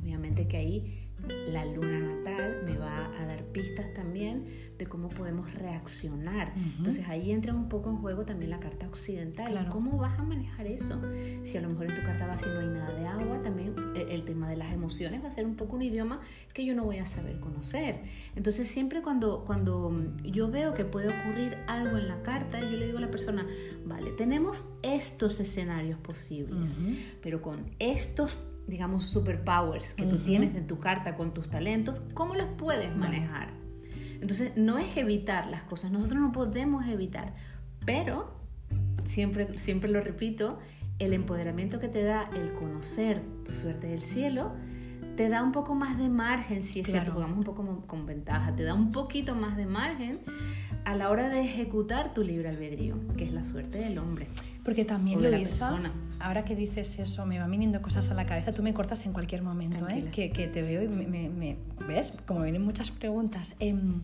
Obviamente 0.00 0.48
que 0.48 0.56
ahí 0.56 1.09
la 1.28 1.64
luna 1.64 1.98
natal 1.98 2.62
me 2.64 2.78
va 2.78 3.10
a 3.20 3.26
dar 3.26 3.44
pistas 3.46 3.92
también 3.94 4.44
de 4.78 4.86
cómo 4.86 5.08
podemos 5.08 5.52
reaccionar. 5.54 6.52
Entonces 6.78 7.08
ahí 7.08 7.32
entra 7.32 7.54
un 7.54 7.68
poco 7.68 7.90
en 7.90 7.96
juego 7.96 8.24
también 8.24 8.50
la 8.50 8.60
carta 8.60 8.86
occidental. 8.86 9.68
¿Cómo 9.68 9.96
vas 9.98 10.18
a 10.18 10.22
manejar 10.22 10.66
eso? 10.66 11.00
Si 11.42 11.58
a 11.58 11.60
lo 11.60 11.68
mejor 11.68 11.86
en 11.90 11.96
tu 11.96 12.02
carta 12.02 12.26
base 12.26 12.46
no 12.48 12.60
hay 12.60 12.68
nada 12.68 12.92
de 12.92 13.06
agua, 13.06 13.40
también 13.40 13.74
eh, 13.94 14.06
el 14.10 14.24
tema 14.24 14.48
de 14.48 14.56
las 14.56 14.72
emociones 14.72 15.22
va 15.22 15.28
a 15.28 15.32
ser 15.32 15.46
un 15.46 15.56
poco 15.56 15.76
un 15.76 15.82
idioma 15.82 16.20
que 16.52 16.64
yo 16.64 16.74
no 16.74 16.84
voy 16.84 16.98
a 16.98 17.06
saber 17.06 17.40
conocer. 17.40 18.02
Entonces 18.36 18.68
siempre 18.68 19.02
cuando, 19.02 19.44
cuando 19.44 19.92
yo 20.24 20.50
veo 20.50 20.74
que 20.74 20.84
puede 20.84 21.08
ocurrir 21.08 21.56
algo 21.66 21.98
en 21.98 22.08
la 22.08 22.22
carta, 22.22 22.60
yo 22.60 22.76
le 22.76 22.86
digo 22.86 22.98
a 22.98 23.02
la 23.02 23.10
persona, 23.10 23.46
vale, 23.84 24.12
tenemos 24.12 24.66
estos 24.82 25.40
escenarios 25.40 25.98
posibles, 26.00 26.70
pero 27.22 27.42
con 27.42 27.70
estos 27.78 28.38
digamos, 28.70 29.04
superpowers 29.04 29.94
que 29.94 30.06
tú 30.06 30.18
tienes 30.18 30.54
en 30.54 30.66
tu 30.66 30.78
carta 30.78 31.16
con 31.16 31.34
tus 31.34 31.50
talentos, 31.50 32.00
¿cómo 32.14 32.34
los 32.34 32.46
puedes 32.56 32.96
manejar? 32.96 33.48
Entonces, 34.20 34.52
no 34.56 34.78
es 34.78 34.96
evitar 34.96 35.46
las 35.48 35.62
cosas, 35.64 35.90
nosotros 35.90 36.20
no 36.20 36.32
podemos 36.32 36.86
evitar, 36.86 37.34
pero, 37.84 38.34
siempre, 39.06 39.58
siempre 39.58 39.90
lo 39.90 40.00
repito, 40.00 40.58
el 40.98 41.12
empoderamiento 41.12 41.80
que 41.80 41.88
te 41.88 42.04
da 42.04 42.30
el 42.34 42.52
conocer 42.52 43.22
tu 43.44 43.52
suerte 43.52 43.88
del 43.88 44.00
cielo, 44.00 44.52
te 45.16 45.28
da 45.28 45.42
un 45.42 45.52
poco 45.52 45.74
más 45.74 45.98
de 45.98 46.08
margen, 46.08 46.62
si 46.62 46.80
es 46.80 46.86
cierto, 46.86 47.12
pongamos 47.12 47.38
un 47.38 47.44
poco 47.44 47.66
con, 47.66 47.82
con 47.82 48.06
ventaja, 48.06 48.54
te 48.54 48.62
da 48.62 48.74
un 48.74 48.92
poquito 48.92 49.34
más 49.34 49.56
de 49.56 49.66
margen 49.66 50.20
a 50.84 50.94
la 50.94 51.10
hora 51.10 51.28
de 51.28 51.40
ejecutar 51.40 52.14
tu 52.14 52.22
libre 52.22 52.48
albedrío, 52.48 52.96
que 53.16 53.24
es 53.24 53.32
la 53.32 53.44
suerte 53.44 53.78
del 53.78 53.98
hombre. 53.98 54.28
Porque 54.64 54.84
también, 54.84 55.22
Luisa, 55.22 55.78
ahora 56.18 56.44
que 56.44 56.54
dices 56.54 56.98
eso, 56.98 57.26
me 57.26 57.38
van 57.38 57.50
viniendo 57.50 57.80
cosas 57.82 58.10
a 58.10 58.14
la 58.14 58.26
cabeza. 58.26 58.52
Tú 58.52 58.62
me 58.62 58.74
cortas 58.74 59.06
en 59.06 59.12
cualquier 59.12 59.42
momento, 59.42 59.88
¿eh? 59.88 60.10
que, 60.12 60.28
te 60.28 60.62
veo 60.62 60.82
y 60.82 60.88
me, 60.88 61.56
¿Ves? 61.86 62.12
Como 62.26 62.42
vienen 62.42 62.62
muchas 62.62 62.90
preguntas. 62.90 63.56
Em, 63.58 64.02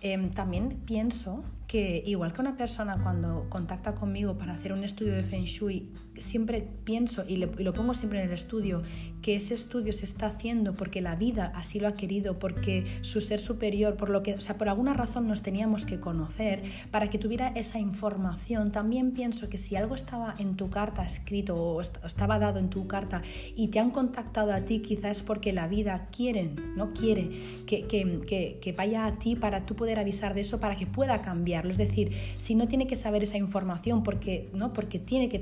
em, 0.00 0.30
también 0.30 0.80
pienso 0.84 1.42
que 1.66 2.02
igual 2.06 2.32
que 2.32 2.40
una 2.40 2.56
persona 2.56 3.02
cuando 3.02 3.46
contacta 3.48 3.94
conmigo 3.94 4.36
para 4.36 4.52
hacer 4.52 4.72
un 4.72 4.84
estudio 4.84 5.14
de 5.14 5.22
Feng 5.22 5.44
Shui, 5.44 5.90
siempre 6.18 6.68
pienso 6.84 7.24
y, 7.26 7.36
lo 7.38 7.72
pongo 7.72 7.94
siempre 7.94 8.20
en 8.20 8.26
el 8.28 8.32
estudio, 8.32 8.82
que 9.22 9.34
ese 9.34 9.54
estudio 9.54 9.92
se 9.92 10.04
está 10.04 10.26
haciendo 10.26 10.74
porque 10.74 11.00
la 11.00 11.16
vida 11.16 11.52
así 11.54 11.80
lo 11.80 11.88
ha 11.88 11.94
querido, 11.94 12.38
porque 12.38 12.84
su 13.00 13.20
ser 13.20 13.40
superior, 13.40 13.96
por 13.96 14.10
lo 14.10 14.22
que, 14.22 14.34
o 14.34 14.40
sea, 14.40 14.58
por 14.58 14.68
alguna 14.68 14.94
razón 14.94 15.26
nos 15.26 15.42
teníamos 15.42 15.86
que 15.86 15.98
conocer 15.98 16.62
para 16.90 17.08
que 17.08 17.18
tuviera 17.18 17.48
esa 17.48 17.78
información. 17.78 18.70
También 18.70 19.12
pienso 19.12 19.48
que 19.48 19.58
si 19.58 19.74
algo 19.76 19.93
estaba 19.94 20.34
en 20.38 20.56
tu 20.56 20.70
carta 20.70 21.04
escrito 21.04 21.54
o 21.54 21.80
estaba 21.80 22.38
dado 22.38 22.58
en 22.58 22.68
tu 22.68 22.86
carta 22.86 23.22
y 23.56 23.68
te 23.68 23.78
han 23.78 23.90
contactado 23.90 24.52
a 24.52 24.60
ti, 24.60 24.80
quizás 24.80 25.22
porque 25.22 25.52
la 25.52 25.66
vida 25.68 26.08
quiere, 26.14 26.50
no 26.76 26.92
quiere 26.92 27.30
que, 27.66 27.86
que, 27.86 28.58
que 28.60 28.72
vaya 28.72 29.06
a 29.06 29.18
ti 29.18 29.36
para 29.36 29.66
tú 29.66 29.74
poder 29.76 29.98
avisar 29.98 30.34
de 30.34 30.42
eso, 30.42 30.60
para 30.60 30.76
que 30.76 30.86
pueda 30.86 31.22
cambiar 31.22 31.54
es 31.62 31.76
decir, 31.76 32.12
si 32.36 32.54
no 32.54 32.68
tiene 32.68 32.86
que 32.86 32.96
saber 32.96 33.22
esa 33.22 33.36
información 33.36 34.02
porque, 34.02 34.50
¿no? 34.52 34.72
porque 34.72 34.98
tiene, 34.98 35.28
que, 35.28 35.40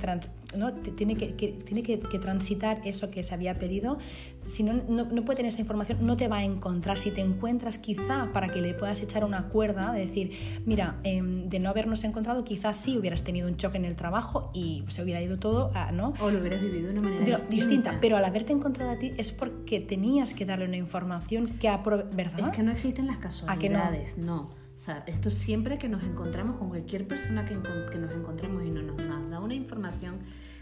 ¿no? 0.56 0.72
tiene, 0.72 1.16
que, 1.16 1.26
tiene 1.32 1.82
que, 1.82 1.96
transitar 1.96 2.80
eso 2.84 3.10
que 3.10 3.22
se 3.22 3.34
había 3.34 3.58
pedido, 3.58 3.98
si 4.40 4.62
no, 4.62 4.74
no, 4.88 5.24
puede 5.24 5.36
tener 5.36 5.50
esa 5.50 5.60
información, 5.60 5.98
no 6.04 6.16
te 6.16 6.28
va 6.28 6.38
a 6.38 6.44
encontrar. 6.44 6.98
Si 6.98 7.10
te 7.10 7.20
encuentras 7.20 7.78
quizá 7.78 8.30
para 8.32 8.48
que 8.48 8.60
le 8.60 8.74
puedas 8.74 9.00
echar 9.00 9.24
una 9.24 9.48
cuerda, 9.48 9.92
de 9.92 10.06
decir, 10.06 10.60
mira, 10.66 10.98
em, 11.04 11.48
de 11.48 11.60
no 11.60 11.70
habernos 11.70 12.04
encontrado, 12.04 12.44
quizás 12.44 12.76
sí 12.76 12.98
hubieras 12.98 13.22
tenido 13.22 13.48
un 13.48 13.56
choque 13.56 13.76
en 13.76 13.84
el 13.84 13.96
trabajo 13.96 14.41
y 14.52 14.84
se 14.88 15.02
hubiera 15.02 15.20
ido 15.20 15.38
todo, 15.38 15.70
a, 15.74 15.92
¿no? 15.92 16.14
O 16.20 16.30
lo 16.30 16.40
hubieras 16.40 16.60
vivido 16.60 16.92
de 16.92 16.98
una 16.98 17.08
manera 17.08 17.38
distinta. 17.48 17.98
Pero 18.00 18.16
al 18.16 18.24
haberte 18.24 18.52
encontrado 18.52 18.90
a 18.90 18.98
ti 18.98 19.12
es 19.16 19.32
porque 19.32 19.80
tenías 19.80 20.34
que 20.34 20.44
darle 20.44 20.66
una 20.66 20.76
información 20.76 21.46
que, 21.46 21.68
¿verdad? 22.14 22.40
Es 22.40 22.56
que 22.56 22.62
no 22.62 22.70
existen 22.70 23.06
las 23.06 23.18
casualidades, 23.18 24.18
no? 24.18 24.50
O 24.74 24.84
sea, 24.84 25.04
esto 25.06 25.30
siempre 25.30 25.78
que 25.78 25.88
nos 25.88 26.02
encontramos 26.04 26.56
con 26.56 26.68
cualquier 26.68 27.06
persona 27.06 27.44
que, 27.44 27.56
que 27.92 27.98
nos 27.98 28.14
encontremos 28.14 28.64
y 28.64 28.70
no 28.70 28.82
nos, 28.82 28.96
da 29.30 29.38
una 29.38 29.54
información 29.54 30.18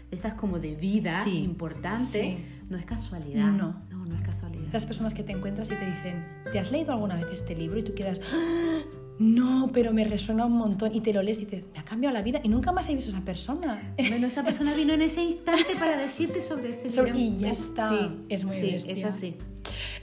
de 0.09 0.15
estas 0.15 0.33
como 0.35 0.59
de 0.59 0.75
vida 0.75 1.27
importante, 1.27 2.37
no 2.69 2.77
es 2.77 2.85
casualidad. 2.85 3.47
No. 3.47 3.81
no, 3.89 4.05
no 4.05 4.15
es 4.15 4.21
casualidad. 4.21 4.67
Las 4.71 4.85
personas 4.85 5.13
que 5.13 5.23
te 5.23 5.31
encuentras 5.31 5.71
y 5.71 5.75
te 5.75 5.85
dicen, 5.85 6.25
¿te 6.51 6.59
has 6.59 6.71
leído 6.71 6.91
alguna 6.91 7.15
vez 7.15 7.27
este 7.31 7.55
libro? 7.55 7.79
Y 7.79 7.83
tú 7.83 7.95
quedas, 7.95 8.21
¡Ah! 8.31 8.81
No, 9.21 9.69
pero 9.71 9.93
me 9.93 10.03
resuena 10.03 10.47
un 10.47 10.53
montón. 10.53 10.95
Y 10.95 11.01
te 11.01 11.13
lo 11.13 11.21
lees 11.21 11.37
y 11.37 11.45
dices, 11.45 11.63
me 11.71 11.79
ha 11.79 11.85
cambiado 11.85 12.11
la 12.11 12.23
vida. 12.23 12.41
Y 12.43 12.49
nunca 12.49 12.71
más 12.71 12.89
he 12.89 12.95
visto 12.95 13.11
a 13.11 13.13
esa 13.13 13.23
persona. 13.23 13.93
Bueno, 14.09 14.25
esa 14.25 14.43
persona 14.43 14.73
vino 14.73 14.93
en 14.93 15.03
ese 15.03 15.23
instante 15.23 15.75
para 15.79 15.95
decirte 15.95 16.41
sobre 16.41 16.71
este 16.71 16.89
libro. 16.89 17.17
y 17.17 17.37
ya 17.37 17.51
está. 17.51 17.89
Sí, 17.89 18.09
es 18.29 18.43
muy 18.43 18.55
sí, 18.55 18.75
es 18.87 19.05
así. 19.05 19.35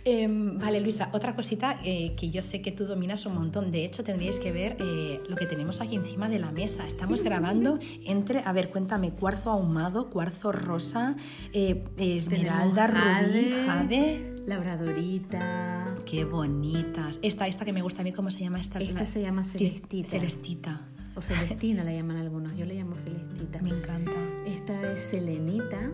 Em, 0.05 0.57
vale, 0.59 0.81
Luisa, 0.81 1.11
otra 1.13 1.35
cosita 1.35 1.81
eh, 1.85 2.15
que 2.17 2.31
yo 2.31 2.43
sé 2.43 2.63
que 2.63 2.71
tú 2.71 2.85
dominas 2.85 3.27
un 3.27 3.35
montón. 3.35 3.73
De 3.73 3.85
hecho, 3.85 4.05
tendríais 4.05 4.39
que 4.39 4.53
ver 4.53 4.77
eh, 4.79 5.21
lo 5.29 5.35
que 5.35 5.47
tenemos 5.47 5.81
aquí 5.81 5.97
encima 5.97 6.29
de 6.29 6.39
la 6.39 6.53
mesa. 6.53 6.87
Estamos 6.87 7.23
grabando 7.23 7.81
entre, 8.05 8.43
a 8.45 8.53
ver, 8.53 8.71
cuéntame, 8.71 9.11
cuarzo 9.11 9.51
ahumado, 9.51 10.11
cuarzo 10.11 10.53
rosa, 10.53 11.17
eh, 11.53 11.83
esmeralda, 11.97 12.87
rubí, 12.87 13.51
jade. 13.67 14.37
Labradorita. 14.47 15.78
Qué 16.09 16.25
bonitas. 16.25 17.19
Esta, 17.23 17.47
esta 17.47 17.65
que 17.65 17.73
me 17.73 17.83
gusta 17.83 18.01
a 18.01 18.05
mí, 18.05 18.13
¿cómo 18.13 18.31
se 18.31 18.41
llama 18.41 18.61
esta? 18.61 18.79
Esta 18.79 19.07
se 19.07 19.21
llama 19.21 19.45
Celestita. 19.45 20.11
Celestita. 20.11 20.89
O 21.15 21.21
Celestina 21.21 21.85
la 21.85 21.93
llaman 21.93 22.17
algunos, 22.17 22.57
yo 22.57 22.65
le 22.65 22.75
llamo 22.75 22.97
Celestita. 22.97 23.61
Me 23.61 23.71
encanta. 23.71 24.13
Esta 24.47 24.93
es 24.93 25.03
Selenita 25.03 25.91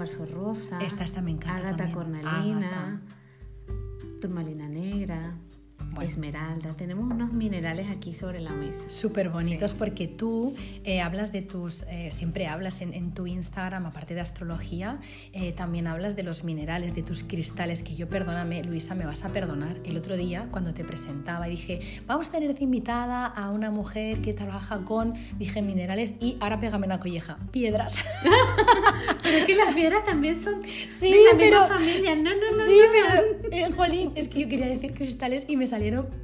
cuarzo 0.00 0.24
rosa. 0.24 0.78
Esta, 0.78 1.04
esta 1.04 1.20
me 1.20 1.30
encanta. 1.30 1.68
Ágata 1.68 1.92
cornalina, 1.92 3.02
turmalina 4.20 4.66
negra. 4.66 5.36
Esmeralda. 6.00 6.74
Tenemos 6.74 7.10
unos 7.10 7.32
minerales 7.32 7.90
aquí 7.90 8.14
sobre 8.14 8.40
la 8.40 8.52
mesa. 8.52 8.88
Súper 8.88 9.28
bonitos 9.28 9.74
porque 9.74 10.08
tú 10.08 10.54
eh, 10.84 11.00
hablas 11.00 11.32
de 11.32 11.42
tus, 11.42 11.82
eh, 11.84 12.08
siempre 12.10 12.46
hablas 12.46 12.80
en, 12.80 13.12
tu 13.12 13.26
Instagram, 13.26 13.86
aparte 13.86 14.14
de 14.14 14.20
astrología, 14.20 15.00
eh, 15.32 15.52
también 15.52 15.86
hablas 15.86 16.16
de 16.16 16.22
los 16.22 16.44
minerales, 16.44 16.94
de 16.94 17.02
tus 17.02 17.24
cristales, 17.24 17.82
que 17.82 17.96
yo, 17.96 18.08
perdóname, 18.08 18.62
Luisa, 18.62 18.94
me 18.94 19.04
vas 19.04 19.24
a 19.24 19.30
perdonar. 19.30 19.78
El 19.84 19.96
otro 19.96 20.16
día, 20.16 20.48
cuando 20.50 20.72
te 20.72 20.84
presentaba 20.84 21.46
dije, 21.46 21.80
vamos 22.06 22.28
a 22.28 22.32
tener 22.32 22.54
de 22.54 22.64
invitada 22.64 23.26
a 23.26 23.50
una 23.50 23.70
mujer 23.70 24.20
que 24.20 24.32
trabaja 24.32 24.84
con, 24.84 25.14
dije, 25.38 25.62
minerales 25.62 26.14
y 26.20 26.36
ahora 26.40 26.60
pégame 26.60 26.86
una 26.86 27.00
colleja, 27.00 27.38
piedras. 27.50 28.04
pero 29.22 29.36
es 29.36 29.44
que 29.44 29.54
las 29.54 29.74
piedras 29.74 30.04
también 30.04 30.40
son 30.40 30.62
sí, 30.88 31.10
de 31.10 31.24
la 31.32 31.38
pero, 31.38 31.66
familia. 31.66 32.14
No, 32.14 32.30
no, 32.30 32.50
no. 32.50 32.66
Sí, 32.66 32.78
pero, 33.50 33.74
Jolín, 33.74 34.12
es 34.14 34.28
que 34.28 34.40
yo 34.40 34.48
quería 34.48 34.66
decir 34.66 34.92
cristales 34.92 35.46
y 35.48 35.56
me 35.56 35.66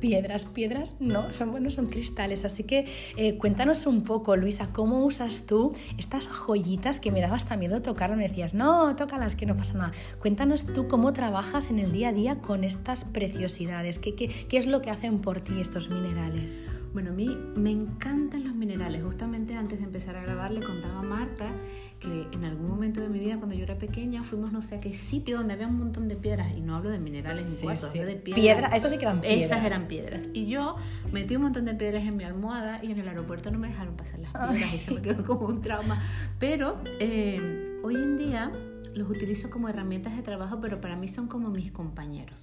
piedras. 0.01 0.45
Piedras 0.45 0.95
no, 1.01 1.33
son 1.33 1.51
buenos, 1.51 1.75
son 1.75 1.87
cristales. 1.87 2.45
Así 2.45 2.65
que 2.65 2.87
eh, 3.17 3.37
cuéntanos 3.39 3.87
un 3.87 4.03
poco, 4.03 4.37
Luisa, 4.37 4.69
¿cómo 4.73 5.05
usas 5.05 5.47
tú 5.47 5.73
estas 5.99 6.29
joyitas 6.29 7.01
que 7.01 7.11
me 7.11 7.21
daba 7.21 7.37
hasta 7.37 7.57
miedo 7.57 7.83
tocar? 7.83 8.15
Me 8.17 8.29
decías, 8.29 8.55
no, 8.55 8.95
tócalas, 8.97 9.37
que 9.37 9.47
no 9.47 9.57
pasa 9.57 9.75
nada. 9.75 9.93
Cuéntanos 10.21 10.67
tú 10.67 10.89
cómo 10.89 11.13
trabajas 11.13 11.71
en 11.71 11.79
el 11.79 11.93
día 11.93 12.09
a 12.09 12.13
día 12.13 12.41
con 12.41 12.65
estas 12.65 13.05
preciosidades. 13.05 13.99
¿Qué, 13.99 14.15
qué, 14.15 14.29
qué 14.29 14.59
es 14.59 14.67
lo 14.67 14.83
que 14.83 14.91
hacen 14.91 15.21
por 15.21 15.41
ti 15.41 15.61
estos 15.61 15.91
minerales? 15.91 16.67
Bueno, 16.97 17.11
a 17.11 17.13
mí 17.13 17.37
me 17.55 17.71
encantan 17.71 18.45
los 18.45 18.55
minerales. 18.55 19.05
Justamente 19.05 19.55
antes 19.55 19.81
de 19.81 19.85
empezar 19.85 20.17
a 20.17 20.23
grabar 20.23 20.51
le 20.51 20.63
contaba 20.63 21.01
a 21.01 21.03
Marta 21.03 21.45
que 22.01 22.27
en 22.33 22.43
algún 22.47 22.71
momento 22.71 23.03
de 23.03 23.11
mi 23.11 23.19
vida, 23.19 23.37
cuando 23.37 23.55
yo 23.55 23.65
era 23.65 23.77
pequeña, 23.77 24.25
fuimos 24.25 24.51
no 24.51 24.63
sé 24.63 24.77
a 24.77 24.81
qué 24.81 24.95
sitio 24.95 25.37
donde 25.37 25.53
había 25.53 25.67
un 25.67 25.77
montón 25.77 26.09
de 26.09 26.17
piedras. 26.17 26.57
Y 26.57 26.63
no 26.63 26.75
hablo 26.75 26.89
de 26.89 26.99
minerales 26.99 27.51
ni 27.51 27.67
cuatro, 27.67 27.89
hablo 27.89 28.07
de 28.07 28.17
piedras. 28.17 28.43
Piedra, 28.43 28.69
eso 28.75 28.89
sí 28.89 28.97
que 28.97 29.05
eran 29.05 29.21
piedras. 29.21 29.41
Esas 29.43 29.65
eran 29.67 29.89
piedras. 29.89 30.23
Y 30.33 30.47
yo 30.47 30.77
metí 31.13 31.37
un 31.37 31.43
montón 31.43 31.67
de 31.67 31.75
piedras 31.75 32.03
en 32.03 32.17
mi 32.17 32.25
almohada 32.25 32.83
y 32.83 32.93
en 32.93 32.99
el 32.99 33.09
aeropuerto 33.09 33.51
no 33.51 33.59
me 33.59 33.69
dejaron 33.69 33.95
pasar 33.95 34.21
las 34.21 34.33
piedras. 34.33 34.73
Y 34.73 34.77
eso 34.77 34.95
me 34.95 35.03
quedó 35.03 35.23
como 35.23 35.49
un 35.49 35.61
trauma. 35.61 36.01
Pero 36.39 36.81
eh, 36.99 37.79
hoy 37.83 37.97
en 37.97 38.17
día 38.17 38.51
los 38.97 39.11
utilizo 39.11 39.51
como 39.51 39.69
herramientas 39.69 40.17
de 40.17 40.23
trabajo, 40.23 40.59
pero 40.61 40.81
para 40.81 40.97
mí 40.97 41.09
son 41.09 41.29
como 41.29 41.51
mis 41.51 41.71
compañeros, 41.71 42.41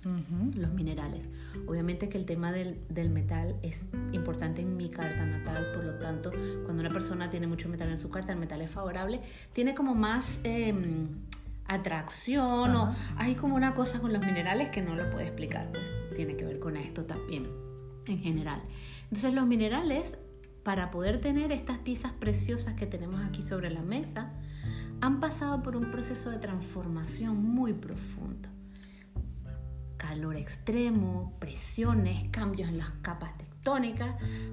los 0.55 0.71
minerales. 0.73 1.27
Obviamente 1.67 2.09
que 2.09 2.17
el 2.17 2.25
tema 2.25 2.51
del, 2.51 2.79
del, 2.89 3.09
metal 3.09 3.55
es 3.63 3.85
importante 4.11 4.61
en 4.61 4.77
mi 4.77 4.89
carta 4.89 5.25
natal, 5.25 5.71
por 5.73 5.83
lo 5.83 5.95
tanto, 5.95 6.31
cuando 6.63 6.81
una 6.81 6.89
persona 6.89 7.29
tiene 7.31 7.47
mucho 7.47 7.69
metal 7.69 7.89
en 7.89 7.99
su 7.99 8.09
carta, 8.09 8.33
el 8.33 8.39
metal 8.39 8.61
es 8.61 8.69
favorable, 8.69 9.19
tiene 9.51 9.75
como 9.75 9.95
más... 9.95 10.39
Em, 10.43 11.07
atracción 11.65 12.75
o 12.75 12.93
hay 13.15 13.35
como 13.35 13.55
una 13.55 13.73
cosa 13.73 14.01
con 14.01 14.11
los 14.11 14.23
minerales 14.25 14.67
que 14.67 14.81
no 14.81 14.95
lo 14.95 15.09
puedo 15.09 15.21
explicar, 15.21 15.71
pues 15.71 16.13
tiene 16.13 16.35
que 16.35 16.43
ver 16.43 16.59
con 16.59 16.75
esto 16.75 17.05
también 17.05 17.47
en 18.05 18.19
general. 18.19 18.61
Entonces 19.03 19.33
los 19.33 19.47
minerales, 19.47 20.17
para 20.63 20.91
poder 20.91 21.21
tener 21.21 21.53
estas 21.53 21.77
piezas 21.77 22.11
preciosas 22.11 22.75
que 22.75 22.85
tenemos 22.85 23.23
aquí 23.23 23.41
sobre 23.41 23.69
la 23.69 23.81
mesa, 23.81 24.33
han 25.03 25.19
pasado 25.19 25.61
por 25.61 25.75
un 25.75 25.91
proceso 25.91 26.29
de 26.29 26.37
transformación 26.37 27.35
muy 27.35 27.73
profundo. 27.73 28.47
Calor 29.97 30.37
extremo, 30.37 31.33
presiones, 31.39 32.29
cambios 32.31 32.69
en 32.69 32.77
las 32.77 32.91
capas 33.01 33.37
de 33.37 33.43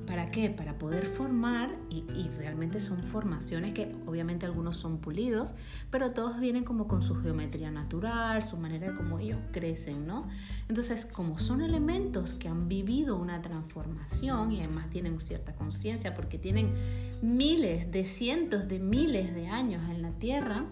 ¿Para 0.06 0.28
qué? 0.30 0.50
Para 0.50 0.78
poder 0.78 1.04
formar, 1.04 1.70
y, 1.90 2.04
realmente 2.38 2.80
son 2.80 3.02
formaciones 3.02 3.74
que 3.74 3.94
obviamente 4.06 4.46
algunos 4.46 4.76
son 4.76 4.98
pulidos, 4.98 5.52
pero 5.90 6.12
todos 6.12 6.38
vienen 6.40 6.64
como 6.64 6.86
con 6.86 7.02
su 7.02 7.16
geometría 7.16 7.70
natural, 7.70 8.42
su 8.44 8.56
manera 8.56 8.90
de 8.90 8.94
cómo 8.94 9.18
ellos 9.18 9.38
crecen, 9.52 10.06
¿no? 10.06 10.28
Entonces, 10.68 11.06
como 11.06 11.38
son 11.38 11.60
elementos 11.60 12.32
que 12.34 12.48
han 12.48 12.68
vivido 12.68 13.16
una 13.16 13.42
transformación 13.42 14.52
y 14.52 14.60
además 14.60 14.88
tienen 14.90 15.20
cierta 15.20 15.54
conciencia 15.54 16.14
porque 16.14 16.38
tienen 16.38 16.72
miles 17.20 17.90
de 17.90 18.04
cientos 18.04 18.68
de 18.68 18.78
miles 18.78 19.34
de 19.34 19.48
años 19.48 19.82
en 19.90 20.02
la 20.02 20.10
Tierra, 20.12 20.66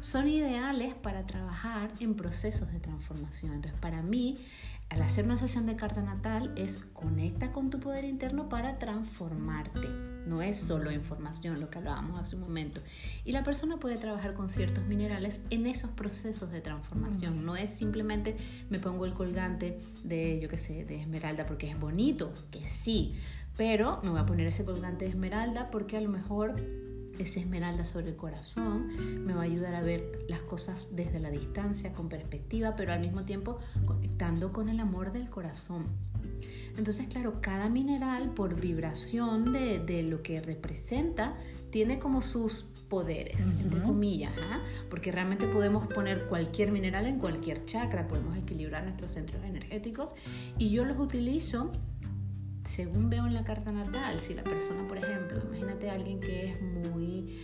son 0.00 0.28
ideales 0.28 0.94
para 0.94 1.26
trabajar 1.26 1.90
en 1.98 2.14
procesos 2.14 2.70
de 2.70 2.78
transformación. 2.78 3.54
Entonces, 3.54 3.80
para 3.80 4.02
mí, 4.02 4.36
al 4.90 5.02
hacer 5.02 5.24
una 5.24 5.36
sesión 5.36 5.66
de 5.66 5.76
carta 5.76 6.02
natal 6.02 6.52
es 6.56 6.78
conecta 6.92 7.50
con 7.52 7.70
tu 7.70 7.80
poder 7.80 8.04
interno 8.04 8.48
para 8.48 8.78
transformarte. 8.78 9.88
No 10.26 10.40
es 10.40 10.56
solo 10.56 10.92
información, 10.92 11.60
lo 11.60 11.68
que 11.68 11.78
hablábamos 11.78 12.20
hace 12.20 12.36
un 12.36 12.42
momento. 12.42 12.80
Y 13.24 13.32
la 13.32 13.42
persona 13.42 13.78
puede 13.78 13.96
trabajar 13.96 14.34
con 14.34 14.48
ciertos 14.48 14.86
minerales 14.86 15.40
en 15.50 15.66
esos 15.66 15.90
procesos 15.90 16.50
de 16.50 16.60
transformación. 16.60 17.44
No 17.44 17.56
es 17.56 17.70
simplemente 17.70 18.36
me 18.70 18.78
pongo 18.78 19.04
el 19.04 19.14
colgante 19.14 19.78
de, 20.04 20.40
yo 20.40 20.48
qué 20.48 20.58
sé, 20.58 20.84
de 20.84 21.00
esmeralda 21.00 21.44
porque 21.46 21.68
es 21.68 21.78
bonito, 21.78 22.32
que 22.50 22.66
sí. 22.66 23.14
Pero 23.56 24.00
me 24.02 24.10
voy 24.10 24.20
a 24.20 24.26
poner 24.26 24.46
ese 24.46 24.64
colgante 24.64 25.04
de 25.04 25.10
esmeralda 25.10 25.70
porque 25.70 25.96
a 25.96 26.00
lo 26.00 26.10
mejor 26.10 26.56
esa 27.18 27.40
esmeralda 27.40 27.84
sobre 27.84 28.10
el 28.10 28.16
corazón, 28.16 28.88
me 29.24 29.34
va 29.34 29.42
a 29.42 29.44
ayudar 29.44 29.74
a 29.74 29.82
ver 29.82 30.26
las 30.28 30.40
cosas 30.40 30.88
desde 30.92 31.20
la 31.20 31.30
distancia, 31.30 31.92
con 31.92 32.08
perspectiva, 32.08 32.76
pero 32.76 32.92
al 32.92 33.00
mismo 33.00 33.24
tiempo 33.24 33.58
conectando 33.84 34.52
con 34.52 34.68
el 34.68 34.80
amor 34.80 35.12
del 35.12 35.30
corazón. 35.30 35.86
Entonces, 36.76 37.06
claro, 37.06 37.40
cada 37.40 37.68
mineral 37.68 38.30
por 38.30 38.60
vibración 38.60 39.52
de, 39.52 40.02
lo 40.02 40.22
que 40.22 40.40
representa 40.40 41.36
tiene 41.70 41.98
como 41.98 42.22
sus 42.22 42.62
poderes, 42.88 43.40
entre 43.60 43.82
comillas, 43.82 44.32
¿ah? 44.50 44.60
porque 44.90 45.10
realmente 45.10 45.46
podemos 45.46 45.86
poner 45.88 46.26
cualquier 46.26 46.70
mineral 46.70 47.06
en 47.06 47.18
cualquier 47.18 47.64
chakra, 47.64 48.06
podemos 48.06 48.36
equilibrar 48.36 48.84
nuestros 48.84 49.12
centros 49.12 49.42
energéticos 49.44 50.14
y 50.58 50.70
yo 50.70 50.84
los 50.84 50.98
utilizo 50.98 51.70
según 52.64 53.10
veo 53.10 53.26
en 53.26 53.34
la 53.34 53.44
carta 53.44 53.72
natal, 53.72 54.20
si 54.20 54.34
la 54.34 54.42
persona, 54.42 54.86
por 54.86 54.98
ejemplo, 54.98 55.40
imagínate 55.44 55.90
a 55.90 55.94
alguien 55.94 56.20
que 56.20 56.52
es 56.52 56.60
muy 56.60 57.38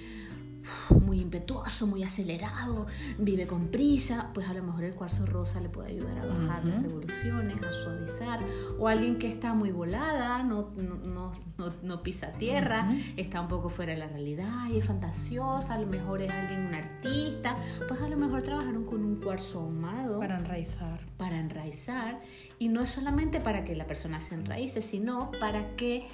muy 1.04 1.20
impetuoso, 1.20 1.86
muy 1.86 2.02
acelerado, 2.02 2.86
vive 3.18 3.46
con 3.46 3.68
prisa, 3.68 4.30
pues 4.34 4.48
a 4.48 4.54
lo 4.54 4.62
mejor 4.62 4.84
el 4.84 4.94
cuarzo 4.94 5.26
rosa 5.26 5.60
le 5.60 5.68
puede 5.68 5.90
ayudar 5.90 6.18
a 6.18 6.26
bajar 6.26 6.64
las 6.64 6.82
revoluciones, 6.82 7.56
a 7.62 7.72
suavizar. 7.72 8.40
O 8.78 8.88
alguien 8.88 9.18
que 9.18 9.30
está 9.30 9.54
muy 9.54 9.70
volada, 9.70 10.42
no, 10.42 10.70
no, 10.76 11.32
no, 11.58 11.72
no 11.82 12.02
pisa 12.02 12.32
tierra, 12.32 12.88
está 13.16 13.40
un 13.40 13.48
poco 13.48 13.68
fuera 13.68 13.92
de 13.92 13.98
la 13.98 14.06
realidad 14.06 14.68
y 14.72 14.78
es 14.78 14.86
fantasiosa, 14.86 15.74
a 15.74 15.78
lo 15.78 15.86
mejor 15.86 16.22
es 16.22 16.32
alguien, 16.32 16.66
un 16.66 16.74
artista, 16.74 17.56
pues 17.88 18.00
a 18.00 18.08
lo 18.08 18.16
mejor 18.16 18.42
trabajaron 18.42 18.84
con 18.84 19.04
un 19.04 19.16
cuarzo 19.16 19.60
ahumado. 19.60 20.18
Para 20.18 20.38
enraizar. 20.38 21.00
Para 21.16 21.38
enraizar. 21.38 22.20
Y 22.58 22.68
no 22.68 22.82
es 22.82 22.90
solamente 22.90 23.40
para 23.40 23.64
que 23.64 23.74
la 23.74 23.86
persona 23.86 24.20
se 24.20 24.34
enraice, 24.34 24.82
sino 24.82 25.30
para 25.40 25.76
que 25.76 26.06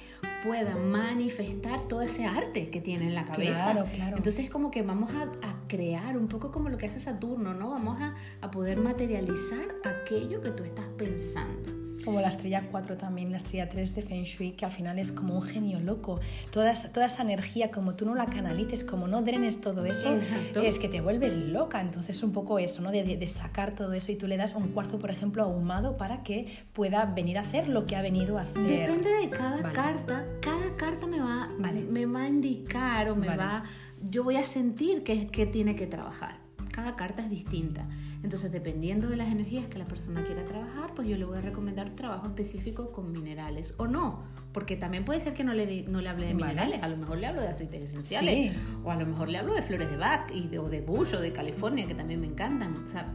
pueda 0.45 0.75
manifestar 0.75 1.81
todo 1.87 2.01
ese 2.01 2.25
arte 2.25 2.69
que 2.69 2.81
tiene 2.81 3.07
en 3.07 3.15
la 3.15 3.25
cabeza. 3.25 3.71
Claro, 3.71 3.83
claro. 3.93 4.17
Entonces 4.17 4.46
es 4.47 4.53
como 4.53 4.71
que 4.71 4.81
vamos 4.81 5.11
a, 5.13 5.57
crear 5.67 6.17
un 6.17 6.29
poco 6.29 6.49
como 6.53 6.69
lo 6.69 6.77
que 6.77 6.85
hace 6.85 7.01
Saturno, 7.01 7.53
¿no? 7.53 7.71
Vamos 7.71 7.99
a, 7.99 8.15
a 8.39 8.49
poder 8.49 8.77
materializar 8.77 9.67
aquello 9.83 10.39
que 10.39 10.51
tú 10.51 10.63
estás 10.63 10.85
pensando 10.97 11.87
como 12.07 12.21
la 12.21 12.29
estrella 12.29 12.63
4 12.71 12.95
también, 12.95 13.31
la 13.31 13.37
estrella 13.37 13.67
3 13.67 13.95
de 13.95 14.01
Feng 14.01 14.23
Shui, 14.23 14.51
que 14.51 14.63
al 14.63 14.71
final 14.71 14.97
es 14.97 15.11
como 15.11 15.35
un 15.35 15.41
genio 15.41 15.81
loco. 15.81 16.21
Toda, 16.51 16.73
toda 16.73 17.07
esa 17.07 17.21
energía, 17.21 17.69
como 17.69 17.95
tú 17.95 18.05
no 18.05 18.15
la 18.15 18.25
canalices, 18.25 18.85
como 18.85 19.09
no 19.09 19.21
drenes 19.23 19.59
todo 19.59 19.83
eso, 19.83 20.17
es 20.55 20.79
que 20.79 20.87
te 20.87 21.01
vuelves 21.01 21.35
loca. 21.35 21.81
Entonces, 21.81 22.23
un 22.23 22.31
poco 22.31 22.59
eso, 22.59 22.81
¿no? 22.81 22.91
De, 22.91 23.03
de, 23.03 23.27
sacar 23.27 23.75
todo 23.75 23.91
eso 23.91 24.13
y 24.13 24.15
tú 24.15 24.25
le 24.25 24.37
das 24.37 24.55
un 24.55 24.69
cuarzo, 24.69 24.99
por 24.99 25.11
ejemplo, 25.11 25.43
ahumado 25.43 25.97
para 25.97 26.23
que 26.23 26.47
pueda 26.71 27.05
venir 27.07 27.37
a 27.39 27.41
hacer 27.41 27.67
lo 27.67 27.85
que 27.85 27.97
ha 27.97 28.01
venido 28.01 28.37
a 28.37 28.43
hacer. 28.43 28.63
Depende 28.65 29.09
de 29.09 29.29
cada 29.29 29.73
carta. 29.73 30.25
Cada 30.41 30.77
carta 30.77 31.07
me 31.07 31.19
va, 31.19 31.49
me 31.59 32.05
va 32.05 32.21
a 32.21 32.27
indicar 32.27 33.09
o 33.09 33.17
me 33.17 33.35
va. 33.35 33.65
Yo 34.03 34.23
voy 34.23 34.35
a 34.35 34.43
sentir 34.43 35.03
que, 35.03 35.27
que 35.27 35.45
tiene 35.45 35.75
que 35.75 35.87
trabajar. 35.87 36.39
Cada 36.71 36.95
carta 36.95 37.23
es 37.23 37.29
distinta. 37.29 37.87
Entonces, 38.23 38.51
dependiendo 38.51 39.07
de 39.07 39.15
las 39.15 39.29
energías 39.29 39.67
que 39.67 39.79
la 39.79 39.87
persona 39.87 40.23
quiera 40.23 40.45
trabajar, 40.45 40.93
pues 40.95 41.07
yo 41.07 41.17
le 41.17 41.25
voy 41.25 41.37
a 41.37 41.41
recomendar 41.41 41.95
trabajo 41.95 42.27
específico 42.27 42.91
con 42.91 43.11
minerales 43.11 43.73
o 43.77 43.87
no, 43.87 44.21
porque 44.51 44.75
también 44.75 45.05
puede 45.05 45.19
ser 45.19 45.33
que 45.33 45.43
no 45.43 45.53
le, 45.53 45.83
no 45.83 46.01
le 46.01 46.09
hable 46.09 46.27
de 46.27 46.33
minerales, 46.33 46.81
a 46.83 46.87
lo 46.87 46.97
mejor 46.97 47.17
le 47.17 47.27
hablo 47.27 47.41
de 47.41 47.47
aceites 47.47 47.81
esenciales, 47.81 48.55
o 48.83 48.91
a 48.91 48.95
lo 48.95 49.05
mejor 49.05 49.29
le 49.29 49.37
hablo 49.37 49.53
de 49.53 49.61
flores 49.61 49.89
de 49.89 49.97
Bach 49.97 50.31
y 50.33 50.47
de, 50.47 50.59
o 50.59 50.69
de 50.69 50.81
Bush 50.81 51.13
o 51.15 51.21
de 51.21 51.31
California, 51.31 51.87
que 51.87 51.95
también 51.95 52.21
me 52.21 52.27
encantan. 52.27 52.75
O 52.75 52.89
sea, 52.89 53.11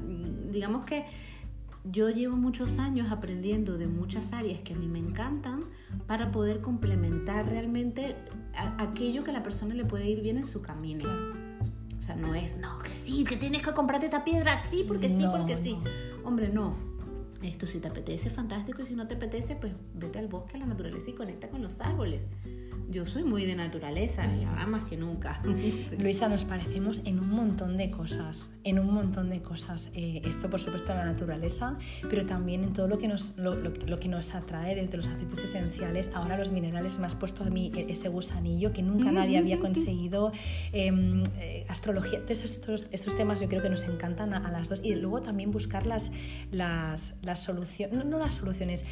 digamos 0.51 0.85
que 0.85 1.05
yo 1.85 2.11
llevo 2.11 2.37
muchos 2.37 2.79
años 2.79 3.11
aprendiendo 3.11 3.77
de 3.77 3.87
muchas 3.87 4.33
áreas 4.33 4.61
que 4.61 4.75
a 4.75 4.77
mí 4.77 4.87
me 4.87 4.99
encantan 4.99 5.65
para 6.07 6.31
poder 6.31 6.61
complementar 6.61 7.47
realmente 7.49 8.17
aquello 8.79 9.25
que 9.25 9.31
a 9.31 9.35
la 9.35 9.43
persona 9.43 9.75
le 9.75 9.85
puede 9.85 10.09
ir 10.09 10.23
bien 10.23 10.37
en 10.37 10.45
su 10.45 10.63
camino. 10.63 11.09
O 11.99 12.03
sea, 12.03 12.17
no 12.17 12.35
es, 12.35 12.57
no, 12.57 12.79
que 12.81 12.95
sí, 12.95 13.25
que 13.25 13.37
tienes 13.37 13.63
que 13.63 13.73
comprarte 13.73 14.07
esta 14.07 14.25
piedra, 14.25 14.63
sí, 14.71 14.85
porque 14.87 15.09
sí, 15.09 15.25
porque 15.31 15.63
sí. 15.63 15.77
Hombre, 16.25 16.49
no. 16.49 16.75
Esto 17.43 17.67
si 17.67 17.81
te 17.81 17.89
apetece, 17.89 18.31
fantástico, 18.31 18.83
y 18.83 18.87
si 18.87 18.95
no 18.95 19.09
te 19.09 19.15
apetece, 19.15 19.57
pues 19.57 19.73
vete 19.95 20.21
al 20.21 20.29
bosque, 20.29 20.57
a 20.57 20.61
la 20.61 20.67
naturaleza 20.67 21.11
y 21.11 21.15
conecta 21.15 21.49
con 21.49 21.63
los 21.63 21.81
árboles. 21.81 22.21
Yo 22.91 23.07
soy 23.07 23.25
muy 23.25 23.45
de 23.45 23.57
naturaleza, 23.57 24.25
y 24.33 24.45
ahora 24.45 24.67
más 24.67 24.85
que 24.85 24.97
nunca. 24.97 25.43
Luisa, 25.99 26.29
nos 26.29 26.45
parecemos 26.45 27.01
en 27.05 27.19
un 27.19 27.31
montón 27.31 27.77
de 27.77 27.91
cosas, 27.91 28.51
en 28.65 28.79
un 28.79 28.93
montón 28.93 29.31
de 29.31 29.41
cosas. 29.41 29.91
Eh, 29.95 30.23
esto, 30.25 30.51
por 30.51 30.61
supuesto, 30.61 30.93
en 30.93 30.99
la 30.99 31.05
naturaleza, 31.05 31.79
pero 32.09 32.27
también 32.27 32.63
en 32.65 32.73
todo 32.73 32.89
lo 32.89 32.99
que, 32.99 33.09
nos, 33.09 33.37
lo, 33.39 33.55
lo, 33.55 33.99
que 33.99 34.09
nos 34.09 34.35
atrae 34.35 34.75
desde 34.75 34.97
los 34.97 35.09
aceites 35.09 35.45
esenciales. 35.45 36.11
Ahora 36.15 36.37
los 36.37 36.51
minerales 36.51 36.99
me 36.99 37.07
has 37.07 37.15
puesto 37.15 37.45
a 37.45 37.51
mí 37.51 37.73
e, 37.75 37.93
ese 37.93 38.09
gusanillo 38.09 38.73
que 38.73 38.83
nunca 38.83 39.11
nadie 39.11 39.39
había 39.39 39.59
conseguido. 39.59 40.33
Em, 40.73 41.23
eh, 41.41 41.65
astrología, 41.69 42.19
entonces 42.19 42.45
estos, 42.45 42.89
estos 42.93 43.17
temas 43.17 43.41
yo 43.41 43.49
creo 43.49 43.63
que 43.63 43.71
nos 43.71 43.85
encantan 43.85 44.35
a, 44.35 44.51
las 44.51 44.69
dos. 44.69 44.81
Y 44.85 44.95
luego 44.95 45.23
también 45.23 45.51
buscar 45.51 45.87
las, 45.87 46.13
las, 46.51 47.15
las 47.23 47.43
soluciones, 47.43 47.97
no, 47.97 48.05
no, 48.05 48.19
las 48.19 48.35
soluciones. 48.35 48.85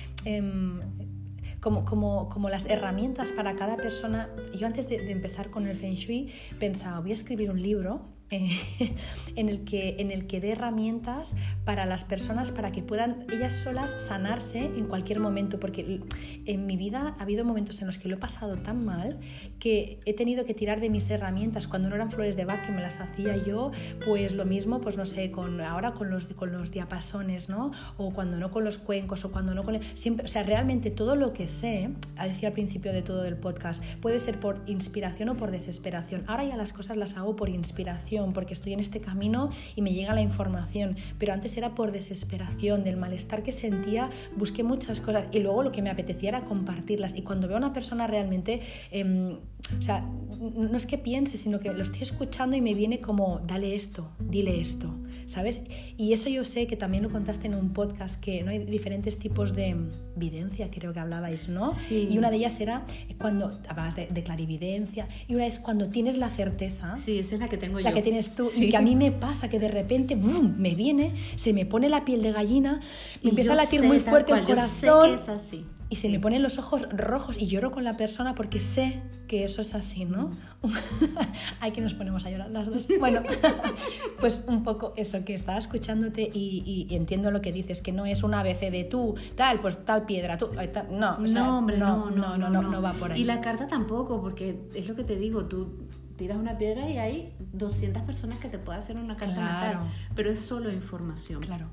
Como, 1.60 1.84
como, 1.84 2.28
como, 2.28 2.48
las 2.48 2.66
herramientas 2.66 3.32
para 3.32 3.54
cada 3.54 3.76
persona. 3.76 4.30
Yo 4.54 4.66
antes 4.66 4.88
de, 4.88 4.98
de, 4.98 5.12
empezar 5.12 5.50
con 5.50 5.66
el 5.66 5.76
Feng 5.76 5.94
Shui 5.94 6.32
pensaba, 6.58 7.00
voy 7.00 7.10
a 7.10 7.14
escribir 7.14 7.50
un 7.50 7.60
libro 7.60 8.19
en, 9.36 9.48
el 9.48 9.64
que, 9.64 9.96
en 9.98 10.12
el 10.12 10.26
que 10.28 10.40
dé 10.40 10.52
herramientas 10.52 11.34
para 11.64 11.84
las 11.84 12.04
personas 12.04 12.50
para 12.52 12.70
que 12.70 12.82
puedan 12.82 13.26
ellas 13.32 13.54
solas 13.54 13.96
sanarse 13.98 14.60
en 14.60 14.86
cualquier 14.86 15.18
momento, 15.18 15.58
porque 15.58 16.00
en 16.46 16.66
mi 16.66 16.76
vida 16.76 17.16
ha 17.18 17.22
habido 17.22 17.44
momentos 17.44 17.80
en 17.80 17.88
los 17.88 17.98
que 17.98 18.08
lo 18.08 18.14
he 18.16 18.18
pasado 18.18 18.56
tan 18.56 18.84
mal 18.84 19.18
que 19.58 19.98
he 20.04 20.14
tenido 20.14 20.44
que 20.44 20.54
tirar 20.54 20.80
de 20.80 20.90
mis 20.90 21.10
herramientas 21.10 21.66
cuando 21.66 21.88
no 21.88 21.96
eran 21.96 22.10
flores 22.10 22.36
de 22.36 22.44
Bach 22.44 22.64
que 22.64 22.72
me 22.72 22.82
las 22.82 23.00
hacía 23.00 23.36
yo, 23.36 23.72
pues 24.04 24.34
lo 24.34 24.44
mismo, 24.44 24.80
pues 24.80 24.96
no 24.96 25.06
sé, 25.06 25.32
con, 25.32 25.60
ahora 25.60 25.92
con 25.94 26.10
los, 26.10 26.28
con 26.28 26.52
los 26.52 26.70
diapasones, 26.70 27.48
¿no? 27.48 27.72
O 27.96 28.12
cuando 28.12 28.36
no 28.36 28.52
con 28.52 28.64
los 28.64 28.78
cuencos, 28.78 29.24
o 29.24 29.32
cuando 29.32 29.54
no 29.54 29.64
con... 29.64 29.80
Siempre, 29.94 30.26
o 30.26 30.28
sea, 30.28 30.44
realmente 30.44 30.90
todo 30.90 31.16
lo 31.16 31.32
que 31.32 31.48
sé, 31.48 31.90
decía 32.22 32.48
al 32.48 32.54
principio 32.54 32.92
de 32.92 33.02
todo 33.02 33.24
el 33.24 33.36
podcast, 33.36 33.82
puede 34.00 34.20
ser 34.20 34.38
por 34.38 34.62
inspiración 34.66 35.30
o 35.30 35.36
por 35.36 35.50
desesperación. 35.50 36.22
Ahora 36.26 36.44
ya 36.44 36.56
las 36.56 36.72
cosas 36.72 36.96
las 36.96 37.16
hago 37.16 37.34
por 37.34 37.48
inspiración 37.48 38.19
porque 38.28 38.52
estoy 38.52 38.74
en 38.74 38.80
este 38.80 39.00
camino 39.00 39.50
y 39.74 39.82
me 39.82 39.92
llega 39.92 40.14
la 40.14 40.20
información, 40.20 40.96
pero 41.18 41.32
antes 41.32 41.56
era 41.56 41.74
por 41.74 41.92
desesperación, 41.92 42.84
del 42.84 42.96
malestar 42.96 43.42
que 43.42 43.52
sentía, 43.52 44.10
busqué 44.36 44.62
muchas 44.62 45.00
cosas 45.00 45.24
y 45.32 45.40
luego 45.40 45.62
lo 45.62 45.72
que 45.72 45.82
me 45.82 45.90
apetecía 45.90 46.28
era 46.28 46.44
compartirlas. 46.44 47.16
Y 47.16 47.22
cuando 47.22 47.48
veo 47.48 47.56
a 47.56 47.58
una 47.58 47.72
persona 47.72 48.06
realmente, 48.06 48.60
eh, 48.90 49.38
o 49.78 49.82
sea, 49.82 50.04
no 50.40 50.76
es 50.76 50.86
que 50.86 50.98
piense, 50.98 51.36
sino 51.36 51.60
que 51.60 51.72
lo 51.72 51.82
estoy 51.82 52.02
escuchando 52.02 52.56
y 52.56 52.60
me 52.60 52.74
viene 52.74 53.00
como, 53.00 53.40
dale 53.46 53.74
esto, 53.74 54.10
dile 54.18 54.60
esto, 54.60 54.94
¿sabes? 55.26 55.62
Y 55.96 56.12
eso 56.12 56.28
yo 56.28 56.44
sé 56.44 56.66
que 56.66 56.76
también 56.76 57.02
lo 57.02 57.10
contaste 57.10 57.46
en 57.46 57.54
un 57.54 57.72
podcast, 57.72 58.22
que 58.22 58.42
no 58.42 58.50
hay 58.50 58.58
diferentes 58.64 59.18
tipos 59.18 59.54
de 59.54 59.76
videncia, 60.16 60.70
creo 60.70 60.92
que 60.92 61.00
hablabais, 61.00 61.48
¿no? 61.48 61.74
Sí. 61.74 62.08
Y 62.10 62.18
una 62.18 62.30
de 62.30 62.36
ellas 62.36 62.60
era 62.60 62.84
cuando 63.18 63.50
hablabas 63.68 63.96
de, 63.96 64.06
de, 64.06 64.22
clarividencia, 64.22 65.08
y 65.28 65.34
una 65.34 65.46
es 65.46 65.58
cuando 65.58 65.88
tienes 65.88 66.16
la 66.16 66.30
certeza. 66.30 66.96
Sí, 66.96 67.18
esa 67.18 67.34
es 67.34 67.40
la 67.40 67.48
que 67.48 67.58
tengo 67.58 67.80
la 67.80 67.90
yo. 67.90 67.96
Que 67.96 68.02
tienes 68.10 68.34
tú, 68.34 68.46
Sí. 68.46 68.64
y 68.66 68.70
que 68.70 68.76
a 68.76 68.80
mí 68.82 68.96
me 68.96 69.12
pasa 69.12 69.48
que 69.48 69.58
de 69.60 69.68
repente 69.68 70.16
me 70.16 70.74
viene, 70.74 71.14
se 71.36 71.52
me 71.52 71.64
pone 71.64 71.88
la 71.88 72.04
piel 72.04 72.22
de 72.22 72.32
gallina, 72.32 72.80
me 73.22 73.28
Y 73.28 73.28
empieza 73.30 73.52
a 73.52 73.56
latir 73.56 73.80
sé 73.80 73.86
muy 73.86 74.00
fuerte 74.00 74.32
el 74.32 74.44
cual, 74.44 74.56
yo 74.58 74.62
sé 74.66 74.86
corazón. 74.86 75.08
que 75.10 75.14
es 75.22 75.28
así. 75.28 75.64
Y 75.92 75.96
se 75.96 76.08
me 76.08 76.20
ponen 76.20 76.40
los 76.40 76.56
ojos 76.58 76.82
rojos 76.92 77.36
y 77.36 77.48
lloro 77.48 77.72
con 77.72 77.82
la 77.82 77.96
persona 77.96 78.36
porque 78.36 78.60
sé 78.60 79.02
que 79.26 79.42
eso 79.42 79.60
es 79.60 79.74
así, 79.74 80.04
¿no? 80.04 80.30
Hay 81.60 81.72
que 81.72 81.80
nos 81.80 81.94
ponemos 81.94 82.24
a 82.26 82.30
llorar 82.30 82.50
las 82.50 82.66
dos. 82.66 82.86
Bueno, 83.00 83.22
pues 84.20 84.42
un 84.46 84.62
poco 84.62 84.92
eso, 84.96 85.24
que 85.24 85.34
estaba 85.34 85.58
escuchándote 85.58 86.22
y, 86.32 86.86
y, 86.88 86.94
entiendo 86.94 87.32
lo 87.32 87.40
que 87.40 87.52
dices, 87.52 87.82
que 87.82 87.90
no 87.90 88.06
es 88.06 88.22
un 88.22 88.34
ABC 88.34 88.70
de 88.70 88.84
tú, 88.84 89.16
tal, 89.34 89.60
pues 89.60 89.84
tal 89.84 90.06
piedra, 90.06 90.38
tú, 90.38 90.50
tal, 90.72 90.86
no, 90.96 91.16
o 91.22 91.26
sea, 91.26 91.42
no, 91.44 91.58
hombre, 91.58 91.76
no, 91.78 92.10
no, 92.10 92.36
no, 92.36 92.48
no, 92.48 92.62
no 92.62 92.82
va 92.82 92.92
por 92.92 93.10
ahí. 93.12 93.20
Y 93.22 93.24
la 93.24 93.40
carta 93.40 93.66
tampoco, 93.66 94.20
porque 94.20 94.60
es 94.74 94.86
lo 94.86 94.94
que 94.94 95.02
te 95.02 95.16
digo, 95.16 95.46
tú 95.46 95.88
tiras 96.20 96.36
una 96.36 96.58
piedra 96.58 96.86
y 96.86 96.98
hay 96.98 97.34
200 97.54 98.02
personas 98.02 98.38
que 98.40 98.50
te 98.50 98.58
pueden 98.58 98.78
hacer 98.80 98.96
una 98.98 99.16
carta 99.16 99.36
Claro. 99.36 99.78
natal, 99.80 99.90
pero 100.14 100.30
es 100.30 100.38
solo 100.40 100.70
información. 100.70 101.40
Claro. 101.40 101.70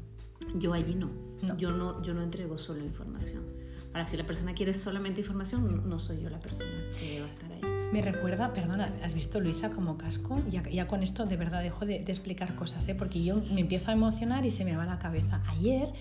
Yo 0.56 0.72
allí 0.72 0.95
no. 0.95 1.10
No. 1.41 1.58
Yo 1.58 1.72
no, 1.72 2.02
yo 2.02 2.14
no 2.14 2.24
entrego 2.24 2.58
solo 2.58 2.82
información. 2.82 3.43
Ahora, 3.93 4.06
si 4.06 4.16
la 4.16 4.26
persona 4.26 4.54
quiere 4.54 4.74
solamente 4.74 5.20
información, 5.20 5.89
no 5.89 6.00
soy 6.00 6.22
yo 6.22 6.30
la 6.30 6.39
persona 6.39 6.70
que 6.98 7.20
va 7.20 7.28
a 7.28 7.30
estar 7.30 7.52
ahí. 7.52 7.62
Me 7.94 8.02
recuerda, 8.02 8.52
perdona, 8.52 8.94
¿has 9.02 9.14
visto 9.14 9.40
Luisa 9.40 9.70
como 9.70 9.98
casco? 9.98 10.42
Ya, 10.52 10.62
ya 10.70 10.88
con 10.88 11.04
esto 11.04 11.26
de 11.26 11.38
verdad 11.38 11.64
dejo 11.64 11.86
de, 11.86 11.96
explicar 11.96 12.54
cosas, 12.56 12.86
¿eh? 12.90 12.96
porque 12.96 13.24
yo 13.24 13.42
me 13.54 13.62
empiezo 13.62 13.92
a 13.92 13.94
emocionar 13.94 14.46
y 14.46 14.52
se 14.52 14.66
me 14.66 14.76
va 14.76 14.86
la 14.86 15.00
cabeza. 15.00 15.42
Ayer 15.48 15.94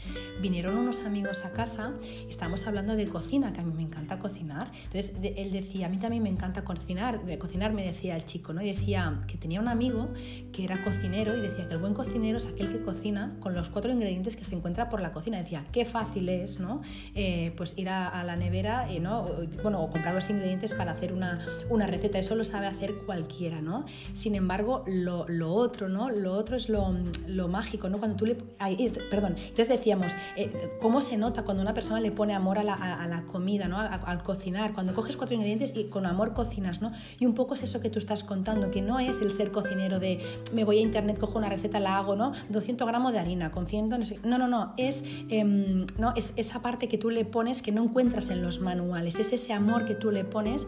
vinieron 0.43 0.77
unos 0.77 1.03
amigos 1.03 1.45
a 1.45 1.51
casa 1.51 1.95
estábamos 2.29 2.67
hablando 2.67 2.97
de 2.97 3.07
cocina, 3.07 3.53
que 3.53 3.61
a 3.61 3.63
mí 3.63 3.73
me 3.73 3.83
encanta 3.83 4.19
cocinar. 4.19 4.73
Entonces 4.85 5.15
él 5.23 5.53
decía, 5.53 5.87
a 5.87 5.89
mí 5.89 5.99
también 5.99 6.25
me 6.25 6.29
encanta 6.29 6.65
cocinar, 6.65 7.25
de 7.25 7.39
cocinar 7.39 7.73
me 7.73 7.87
decía 7.87 8.17
el 8.17 8.25
chico, 8.25 8.53
¿no? 8.53 8.63
Y 8.63 8.67
decía 8.67 9.21
que 9.29 9.37
tenía 9.37 9.61
un 9.61 9.69
amigo 9.69 10.09
que 10.53 10.65
era 10.65 10.83
cocinero 10.83 11.37
y 11.37 11.41
decía 11.41 11.69
que 11.69 11.75
el 11.75 11.81
buen 11.81 11.95
cocinero 11.95 12.39
es 12.39 12.49
aquel 12.49 12.69
que 12.69 12.81
cocina 12.81 13.37
con 13.39 13.55
los 13.55 13.69
cuatro 13.69 13.93
ingredientes 13.93 14.35
que 14.35 14.45
se 14.45 14.57
encuentra 14.57 14.89
por 14.89 15.01
la 15.01 15.13
cocina. 15.13 15.39
Decía, 15.39 15.65
qué 15.71 15.85
fácil 15.85 16.29
es, 16.29 16.59
¿no? 16.59 16.83
Eh, 17.15 17.53
pues 17.57 17.79
ir 17.79 17.89
a, 17.91 18.25
la 18.25 18.35
nevera, 18.35 18.91
eh, 18.91 18.99
¿no? 18.99 19.25
Bueno, 19.63 19.83
o 19.83 19.91
comprar 19.91 20.15
los 20.15 20.29
ingredientes 20.29 20.75
para 20.75 20.93
hacer 20.93 21.13
una 21.13 21.39
receta, 21.85 22.19
eso 22.19 22.35
lo 22.35 22.45
sabe 22.45 22.67
hacer 22.67 22.95
cualquiera, 23.05 23.61
¿no? 23.61 23.85
Sin 24.15 24.35
embargo, 24.35 24.85
lo, 24.87 25.29
lo 25.29 25.53
otro, 25.53 25.89
¿no? 25.89 26.11
Lo 26.11 26.33
otro 26.33 26.57
es 26.57 26.71
lo, 26.71 26.95
lo, 27.27 27.49
mágico, 27.49 27.91
¿no? 27.91 27.99
Cuando 27.99 28.17
tú 28.17 28.25
le... 28.25 28.39
Ay, 28.59 28.91
perdón, 29.11 29.37
entonces 29.37 29.69
decíamos, 29.69 30.13
eh, 30.37 30.71
¿cómo 30.81 31.01
se 31.01 31.19
nota 31.19 31.45
cuando 31.45 31.63
una 31.63 31.75
persona 31.75 32.01
le 32.01 32.13
pone 32.13 32.35
amor 32.35 32.59
a 32.59 32.65
la, 32.65 32.75
a, 32.75 33.07
la 33.07 33.23
comida, 33.25 33.69
¿no? 33.69 33.79
Al, 33.79 34.23
cocinar, 34.23 34.73
cuando 34.73 34.95
coges 34.95 35.17
cuatro 35.17 35.35
ingredientes 35.35 35.75
y 35.77 35.85
con 35.85 36.07
amor 36.07 36.33
cocinas, 36.33 36.81
¿no? 36.81 36.93
Y 37.19 37.27
un 37.27 37.35
poco 37.35 37.55
es 37.55 37.63
eso 37.63 37.81
que 37.81 37.91
tú 37.91 37.99
estás 37.99 38.25
contando, 38.25 38.71
que 38.71 38.81
no 38.81 38.99
es 38.99 39.21
el 39.21 39.33
ser 39.33 39.51
cocinero 39.51 39.99
de 39.99 40.21
me 40.53 40.65
voy 40.65 40.79
a 40.79 40.81
internet, 40.81 41.19
cojo 41.19 41.39
una 41.39 41.49
receta, 41.49 41.81
la 41.81 41.99
hago, 41.99 42.17
¿no? 42.17 42.33
200 42.49 42.87
gramos 42.87 43.13
de 43.13 43.19
harina, 43.19 43.51
con 43.51 43.67
100, 43.67 43.89
no 43.89 44.07
sé, 44.07 44.19
no, 44.25 44.39
no, 44.39 44.49
no, 44.49 44.73
es, 44.77 45.05
eh, 45.29 45.45
no, 45.99 46.15
es 46.17 46.33
esa 46.37 46.63
parte 46.63 46.89
que 46.89 46.99
tú 46.99 47.11
le 47.11 47.25
pones 47.25 47.63
que 47.63 47.73
no 47.73 47.83
encuentras 47.85 48.31
en 48.31 48.43
los 48.43 48.61
manuales, 48.61 49.19
es 49.19 49.33
ese 49.33 49.53
amor 49.53 49.85
que 49.85 49.95
tú 49.95 50.11
le 50.11 50.25
pones 50.25 50.67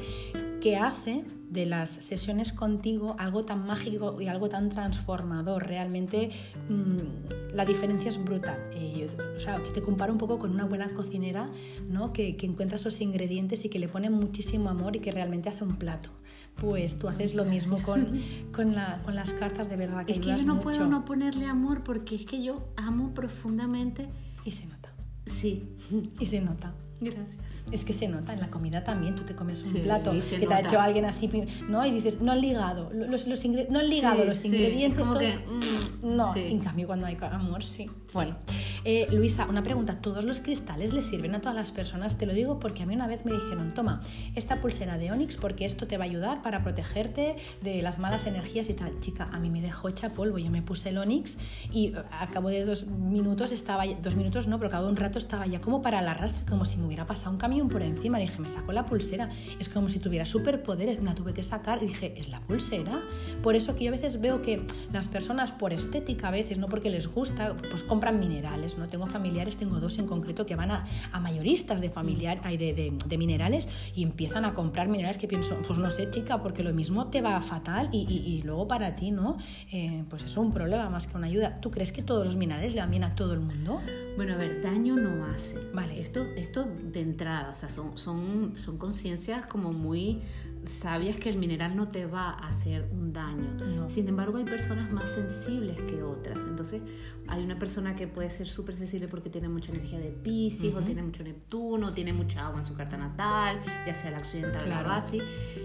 que 0.61 0.76
hace 0.76 0.97
de 1.05 1.66
las 1.66 1.90
sesiones 1.90 2.53
contigo 2.53 3.16
algo 3.18 3.44
tan 3.44 3.66
mágico 3.66 4.20
y 4.20 4.28
algo 4.28 4.49
tan 4.49 4.68
transformador. 4.68 5.66
Realmente 5.66 6.30
mmm, 6.68 7.55
la 7.55 7.64
diferencia 7.64 8.09
es 8.09 8.22
brutal. 8.22 8.59
Eh, 8.72 9.09
o 9.36 9.40
sea, 9.40 9.61
te 9.74 9.80
comparo 9.80 10.12
un 10.12 10.18
poco 10.18 10.38
con 10.38 10.51
una 10.51 10.64
buena 10.64 10.88
cocinera 10.88 11.49
¿no? 11.88 12.12
que, 12.12 12.36
que, 12.36 12.46
encuentra 12.46 12.76
esos 12.76 13.01
ingredientes 13.01 13.64
y 13.64 13.68
que 13.68 13.78
le 13.78 13.88
pone 13.88 14.11
muchísimo 14.11 14.68
amor 14.70 14.96
y 14.96 15.01
que 15.01 15.11
realmente 15.11 15.49
hace 15.49 15.64
un 15.64 15.76
plato. 15.76 16.11
Pues 16.57 16.99
tú 16.99 17.09
haces 17.09 17.34
lo 17.34 17.44
mismo 17.44 17.82
con, 17.84 18.20
con, 18.53 18.74
la, 18.74 19.01
con 19.05 19.14
las 19.14 19.32
cartas, 19.32 19.68
de 19.68 19.76
verdad 19.76 20.05
que 20.05 20.12
Es 20.12 20.18
que 20.20 20.26
yo 20.26 20.44
no 20.44 20.57
mucho. 20.57 20.64
puedo 20.64 20.86
no 20.86 21.05
ponerle 21.05 21.46
amor 21.46 21.82
porque 21.84 22.16
es 22.16 22.26
que 22.26 22.42
yo 22.42 22.68
amo 22.76 23.14
profundamente. 23.14 24.09
Y 24.44 24.53
se 24.53 24.66
nota. 24.66 24.92
Sí. 25.26 25.76
Y 26.18 26.26
se 26.26 26.40
nota. 26.40 26.74
Gracias. 27.01 27.64
Es 27.70 27.84
que 27.84 27.92
se 27.92 28.09
nota 28.09 28.32
en 28.32 28.40
la 28.40 28.51
comida 28.51 28.82
también. 28.82 29.14
Tú 29.14 29.22
te 29.22 29.34
comes 29.34 29.62
un 29.62 29.72
sí, 29.72 29.78
plato 29.78 30.11
que 30.11 30.38
nota. 30.38 30.46
te 30.46 30.55
ha 30.55 30.61
hecho 30.61 30.80
alguien 30.80 31.05
así, 31.05 31.30
¿no? 31.68 31.86
Y 31.86 31.92
dices, 31.92 32.20
no 32.20 32.32
han 32.32 32.40
ligado, 32.40 32.90
los, 32.92 33.26
los 33.26 33.44
no 33.70 33.78
han 33.78 33.88
ligado 33.88 34.22
sí, 34.22 34.26
los 34.26 34.44
ingredientes. 34.44 35.07
Sí, 35.07 35.12
todo... 35.12 35.18
que, 35.20 35.36
mm, 35.36 36.16
no, 36.16 36.34
en 36.36 36.59
cambio 36.61 36.86
cuando 36.86 37.07
hay 37.07 37.16
amor, 37.20 37.62
sí. 37.62 37.88
Bueno, 38.12 38.36
eh, 38.84 39.07
Luisa, 39.12 39.46
una 39.49 39.62
pregunta. 39.62 40.01
¿Todos 40.01 40.24
los 40.24 40.40
cristales 40.40 40.92
le 40.92 41.03
sirven 41.03 41.34
a 41.34 41.40
todas 41.40 41.55
las 41.55 41.70
personas? 41.70 42.18
Te 42.18 42.26
lo 42.26 42.32
digo 42.32 42.59
porque 42.59 42.82
a 42.82 42.86
mí 42.86 42.94
una 42.94 43.07
vez 43.07 43.24
me 43.24 43.32
dijeron, 43.32 43.72
toma, 43.72 44.03
esta 44.34 44.61
pulsera 44.61 44.99
de 44.99 45.12
Onix 45.12 45.36
porque 45.36 45.64
esto 45.66 45.86
te 45.86 45.99
va 45.99 46.05
a 46.05 46.09
ayudar 46.09 46.42
para 46.42 46.62
protegerte 46.62 47.36
de 47.62 47.82
las 47.82 47.99
malas 47.99 48.26
energías 48.26 48.68
y 48.70 48.74
tal. 48.74 48.99
Chica, 49.01 49.28
a 49.32 49.38
mí 49.38 49.51
me 49.51 49.61
dejó 49.61 49.88
hecha 49.88 50.11
polvo. 50.11 50.38
Yo 50.38 50.51
me 50.51 50.62
puse 50.62 50.88
el 50.88 50.99
Onix 50.99 51.38
y 51.72 51.92
a 51.94 52.26
cabo 52.28 52.49
de 52.49 52.64
dos 52.64 52.86
minutos 52.86 53.53
estaba, 53.53 53.84
dos 53.86 54.16
minutos 54.16 54.49
no, 54.49 54.59
pero 54.59 54.68
a 54.68 54.72
cabo 54.72 54.86
de 54.86 54.90
un 54.90 54.96
rato 54.96 55.18
estaba 55.18 55.46
ya 55.46 55.61
como 55.61 55.82
para 55.82 56.01
el 56.01 56.09
arrastre, 56.09 56.44
como 56.46 56.64
si 56.64 56.78
me 56.78 56.88
hubiera 56.89 57.07
pasado 57.07 57.30
un 57.30 57.39
camión 57.39 57.68
por 57.68 57.82
encima. 57.82 58.18
Dije, 58.18 58.39
me 58.41 58.49
saco 58.49 58.72
la 58.72 58.86
pulsera. 58.86 59.30
Es 59.59 59.68
como 59.68 59.89
si 59.89 59.99
tuviera 59.99 60.26
superpoderes. 60.26 61.01
Me 61.01 61.07
la 61.07 61.14
tuve 61.14 61.34
que 61.34 61.43
sacar 61.43 61.82
y 61.82 61.86
dije, 61.86 62.14
¿es 62.16 62.28
la 62.28 62.41
pulsera? 62.41 63.03
Por 63.43 63.55
eso 63.55 63.76
que 63.76 63.84
yo 63.84 63.91
a 63.91 63.97
veces 63.97 64.20
veo 64.20 64.43
que 64.43 64.66
las 64.93 65.09
personas, 65.09 65.53
por 65.53 65.72
estética 65.72 66.28
a 66.28 66.30
veces, 66.30 66.59
no 66.59 66.68
porque 66.68 66.91
les 66.91 67.07
gusta, 67.07 67.57
pues 67.57 67.82
compran 67.82 68.18
minerales. 68.18 68.78
No 68.78 68.89
tengo 68.89 69.07
familiares, 69.07 69.57
tengo 69.57 69.80
dos 69.80 69.99
en 69.99 70.07
concreto 70.07 70.47
que 70.47 70.57
van 70.57 70.70
a, 70.70 70.86
a 71.12 71.20
mayoristas 71.20 71.80
de 71.80 71.91
familiar, 71.91 72.43
de, 72.43 72.57
de, 72.59 72.93
de, 73.07 73.18
minerales 73.18 73.68
y 73.95 74.03
empiezan 74.03 74.45
a 74.45 74.55
comprar 74.55 74.89
minerales 74.89 75.18
que 75.18 75.28
pienso, 75.28 75.57
pues 75.66 75.78
no 75.78 75.91
sé, 75.91 76.11
chica, 76.11 76.43
porque 76.43 76.62
lo 76.62 76.72
mismo 76.72 77.09
te 77.09 77.20
va 77.20 77.41
fatal 77.41 77.89
y, 77.93 78.07
y, 78.09 78.32
y 78.32 78.43
luego 78.43 78.68
para 78.68 78.95
ti, 78.95 79.11
¿no? 79.11 79.36
Eh, 79.72 80.05
pues 80.09 80.24
es 80.24 80.36
un 80.36 80.53
problema 80.53 80.89
más 80.91 81.07
que 81.07 81.16
una 81.16 81.26
ayuda. 81.26 81.61
¿Tú 81.61 81.70
crees 81.70 81.93
que 81.93 82.03
todos 82.03 82.24
los 82.24 82.36
minerales 82.36 82.74
le 82.74 82.80
van 82.80 82.91
bien 82.91 83.05
a 83.05 83.14
todo 83.14 83.34
el 83.34 83.41
mundo? 83.41 83.80
Bueno, 84.16 84.34
a 84.34 84.36
ver, 84.36 84.62
daño 84.62 84.97
no 84.97 85.26
hace. 85.26 85.57
Vale. 85.72 86.01
Esto, 86.01 86.24
esto 86.36 86.68
de 86.79 87.01
entrada, 87.01 87.51
o 87.51 87.55
sea, 87.55 87.68
son, 87.68 87.99
son, 87.99 88.55
son 88.57 88.79
conciencias 88.79 89.47
como 89.47 89.72
muy 89.72 90.22
sabías 90.64 91.16
que 91.16 91.29
el 91.29 91.39
mineral 91.39 91.76
no 91.76 91.89
te 91.89 92.07
va 92.07 92.31
a 92.31 92.49
hacer 92.49 92.89
un 92.93 93.12
daño. 93.12 93.89
Sin 93.89 94.09
embargo, 94.09 94.39
hay 94.39 94.45
personas 94.45 94.91
más 94.93 95.12
sensibles 95.12 95.76
que 95.83 96.03
otras. 96.03 96.39
Entonces, 96.47 96.83
hay 97.26 97.43
una 97.43 97.59
persona 97.59 97.95
que 97.95 98.07
puede 98.07 98.31
ser 98.31 98.49
súper 98.49 98.76
sensible 98.76 99.09
porque 99.09 99.31
tiene 99.31 99.49
mucha 99.49 99.72
energía 99.72 99.99
de 99.99 100.11
Pisces, 100.11 100.74
o 100.74 100.83
tiene 100.83 101.03
mucho 101.03 101.22
Neptuno, 101.22 101.89
o 101.89 101.93
tiene 101.93 102.12
mucha 102.12 102.47
agua 102.47 102.59
en 102.59 102.66
su 102.66 102.74
carta 102.74 102.97
natal, 102.97 103.61
ya 103.87 103.95
sea 103.95 104.11
la 104.11 104.18
occidental 104.18 104.64
o 104.64 104.68
la 104.68 104.83
base. 104.83 105.18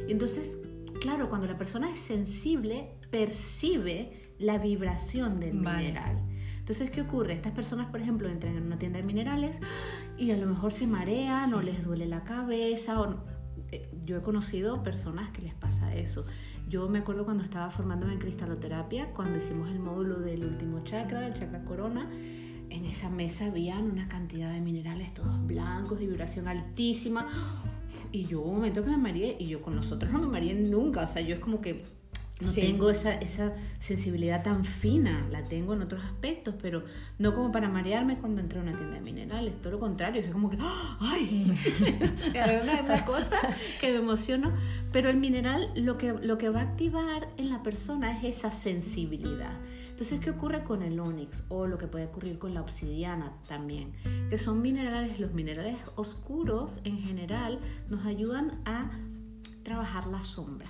Entonces, 0.08 0.58
claro, 1.02 1.30
cuando 1.30 1.48
la 1.48 1.58
persona 1.58 1.92
es 1.92 2.00
sensible, 2.00 2.92
percibe 3.10 4.34
la 4.40 4.58
vibración 4.58 5.40
del 5.40 5.56
mineral. 5.56 6.22
Entonces, 6.64 6.92
¿qué 6.92 7.02
ocurre? 7.02 7.34
Estas 7.34 7.52
personas, 7.52 7.88
por 7.88 8.00
ejemplo, 8.00 8.30
entran 8.30 8.56
en 8.56 8.64
una 8.64 8.80
tienda 8.80 8.98
de 8.98 9.06
minerales 9.06 9.58
y 10.18 10.32
a 10.32 10.38
lo 10.38 10.46
mejor 10.46 10.72
se 10.72 10.88
marean 10.88 11.54
o 11.54 11.62
les 11.62 11.84
duele 11.84 12.06
la 12.06 12.24
cabeza 12.24 13.02
o 13.02 13.18
eh, 13.70 13.90
yo 14.06 14.16
he 14.16 14.22
conocido 14.22 14.82
personas 14.82 15.30
que 15.32 15.42
les 15.42 15.54
pasa 15.56 15.94
eso. 15.94 16.26
Yo 16.70 16.88
me 16.88 17.00
acuerdo 17.00 17.26
cuando 17.26 17.44
estaba 17.44 17.70
formándome 17.70 18.14
en 18.14 18.20
cristaloterapia, 18.20 19.12
cuando 19.12 19.40
hicimos 19.40 19.70
el 19.72 19.80
módulo 19.80 20.22
del 20.22 20.46
último 20.46 20.86
chakra, 20.86 21.28
el 21.28 21.34
chakra 21.34 21.66
corona, 21.66 22.10
en 22.70 22.86
esa 22.86 23.10
mesa 23.10 23.48
habían 23.48 23.92
una 23.92 24.08
cantidad 24.08 24.50
de 24.54 24.62
minerales 24.62 25.14
todos 25.14 25.46
blancos, 25.46 26.00
de 26.00 26.08
vibración 26.08 26.48
altísima. 26.48 27.28
Y 28.14 28.24
yo 28.24 28.40
un 28.40 28.56
momento 28.56 28.86
que 28.86 28.90
me 28.90 28.98
mareé, 28.98 29.36
y 29.38 29.48
yo 29.48 29.62
con 29.62 29.76
nosotros 29.76 30.14
no 30.14 30.20
me 30.20 30.28
mareé 30.28 30.54
nunca, 30.54 31.04
o 31.04 31.08
sea, 31.08 31.22
yo 31.22 31.36
es 31.36 31.42
como 31.42 31.60
que 31.60 31.84
no 32.42 32.52
tengo 32.52 32.90
esa, 32.90 33.14
esa 33.14 33.54
sensibilidad 33.80 34.44
tan 34.44 34.66
fina, 34.66 35.26
la 35.32 35.44
tengo 35.44 35.74
en 35.74 35.84
otros 35.84 36.04
aspectos, 36.04 36.56
pero 36.62 36.84
no 37.20 37.36
como 37.36 37.52
para 37.52 37.70
marearme 37.70 38.18
cuando 38.18 38.42
entré 38.42 38.60
a 38.60 38.64
una 38.64 38.76
tienda 38.76 38.96
de 38.96 39.02
minerales, 39.02 39.62
todo 39.62 39.74
lo 39.74 39.80
contrario, 39.80 40.22
es 40.22 40.32
como 40.32 40.50
que, 40.50 40.58
¡ay! 41.00 41.52
una, 42.64 42.82
una 42.82 43.06
cosa 43.06 43.38
que 43.80 43.92
me 43.92 43.98
emociono, 43.98 44.52
pero 44.92 45.10
el 45.10 45.18
mineral 45.18 45.72
lo 45.76 45.98
que, 45.98 46.14
lo 46.14 46.38
que 46.38 46.50
va 46.50 46.62
a 46.62 46.64
activar 46.64 47.30
en 47.38 47.50
la 47.50 47.62
persona 47.62 48.18
es 48.18 48.38
esa 48.38 48.52
sensibilidad. 48.52 49.54
Entonces, 49.92 50.20
¿qué 50.20 50.32
ocurre 50.32 50.64
con 50.64 50.82
el 50.82 51.00
onix 51.00 51.44
o 51.50 51.68
lo 51.68 51.78
que 51.78 51.88
puede 51.88 52.06
ocurrir 52.06 52.40
con 52.40 52.54
la 52.56 52.62
obsidiana 52.62 53.38
también? 53.48 53.94
Que 54.30 54.40
son 54.40 54.62
minerales, 54.62 55.20
los 55.20 55.34
minerales 55.34 55.78
oscuros 55.96 56.80
en 56.84 57.00
general 57.00 57.60
nos 57.90 58.06
ayudan 58.06 58.60
a 58.66 58.90
trabajar 59.64 60.08
la 60.08 60.22
sombra 60.22 60.68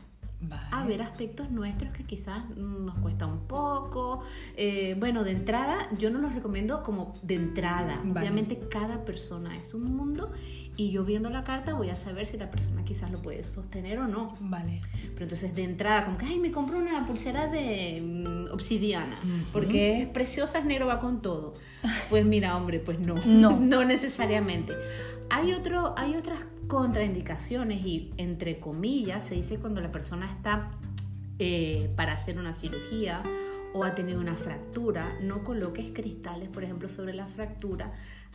a 0.72 0.86
ver 0.86 1.02
aspectos 1.02 1.52
nuestros 1.52 1.91
que 1.94 2.04
quizás 2.04 2.50
nos 2.56 2.96
cuesta 3.00 3.26
un 3.26 3.39
poco. 3.48 4.22
Eh, 4.56 4.96
bueno, 5.00 5.24
de 5.24 5.32
entrada, 5.32 5.89
yo 5.98 6.10
no 6.10 6.20
los 6.20 6.34
recomiendo 6.34 6.84
como 6.84 7.14
de 7.22 7.36
entrada. 7.36 8.02
Obviamente 8.02 8.60
cada 8.70 9.06
persona 9.06 9.56
es 9.58 9.74
un 9.74 9.96
mundo 9.96 10.32
y 10.76 10.91
yo 10.91 11.06
viendo 11.06 11.30
la 11.30 11.44
carta 11.44 11.74
voy 11.74 11.89
a 11.89 11.96
saber 11.96 12.26
si 12.26 12.38
la 12.38 12.50
persona 12.50 12.84
quizás 12.84 13.12
lo 13.12 13.22
puede 13.22 13.44
sostener 13.44 14.00
o 14.00 14.08
no. 14.08 14.36
Vale. 14.39 14.82
Pero 15.14 15.24
entonces 15.24 15.56
de 15.56 15.64
entrada, 15.64 16.06
como 16.06 16.18
que, 16.18 16.26
ay, 16.26 16.39
me 16.39 16.52
compro 16.52 16.78
una 16.78 17.06
pulsera 17.06 17.48
de 17.48 18.02
mm, 18.02 18.54
obsidiana 18.54 19.18
porque 19.52 20.02
es 20.02 20.08
preciosa, 20.08 20.60
es 20.60 20.66
negro, 20.66 20.88
va 20.88 21.00
con 21.00 21.22
todo. 21.22 21.54
Pues 22.10 22.26
mira, 22.26 22.58
hombre, 22.58 22.80
pues 22.80 23.00
no. 23.00 23.16
No, 23.26 23.60
no 23.60 23.86
necesariamente. 23.86 24.74
Hay, 25.30 25.54
otro, 25.54 25.96
hay 25.98 26.16
otras 26.16 26.39
contraindicaciones 26.68 27.86
y 27.86 28.11
entre 28.18 28.59
comillas 28.59 29.26
se 29.26 29.36
dice 29.36 29.57
cuando 29.57 29.82
la 29.82 29.91
persona 29.91 30.32
está 30.32 30.72
eh, 31.39 31.91
para 31.95 32.14
hacer 32.14 32.38
una 32.38 32.53
cirugía 32.53 33.24
o 33.74 33.84
ha 33.84 33.95
tenido 33.95 34.20
una 34.20 34.36
fractura, 34.36 35.18
no 35.22 35.43
coloques 35.43 35.91
cristales, 35.91 36.49
por 36.49 36.64
ejemplo, 36.64 36.89
sobre 36.89 37.14
la 37.14 37.26
fractura 37.28 37.91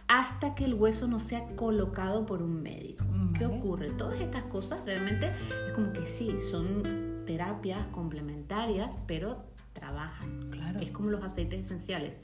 hasta 0.09 0.55
que 0.55 0.65
el 0.65 0.75
hueso 0.75 1.07
no 1.07 1.21
sea 1.21 1.45
colocado 1.55 2.25
por 2.27 2.43
un 2.43 2.63
médico. 2.63 3.05
¿Qué 3.37 3.47
ocurre? 3.47 3.91
Todas 3.91 4.21
estas 4.21 4.43
cosas 4.45 4.85
realmente 4.85 5.31
es 5.67 5.75
como 5.75 5.93
que 5.93 6.07
sí, 6.07 6.35
son 6.51 7.23
terapias 7.27 7.87
complementarias, 7.89 8.91
pero 9.07 9.45
trabajan. 9.75 10.49
Claro. 10.51 10.81
Es 10.81 10.91
como 10.91 11.11
los 11.11 11.23
aceites 11.23 11.67
esenciales 11.67 12.15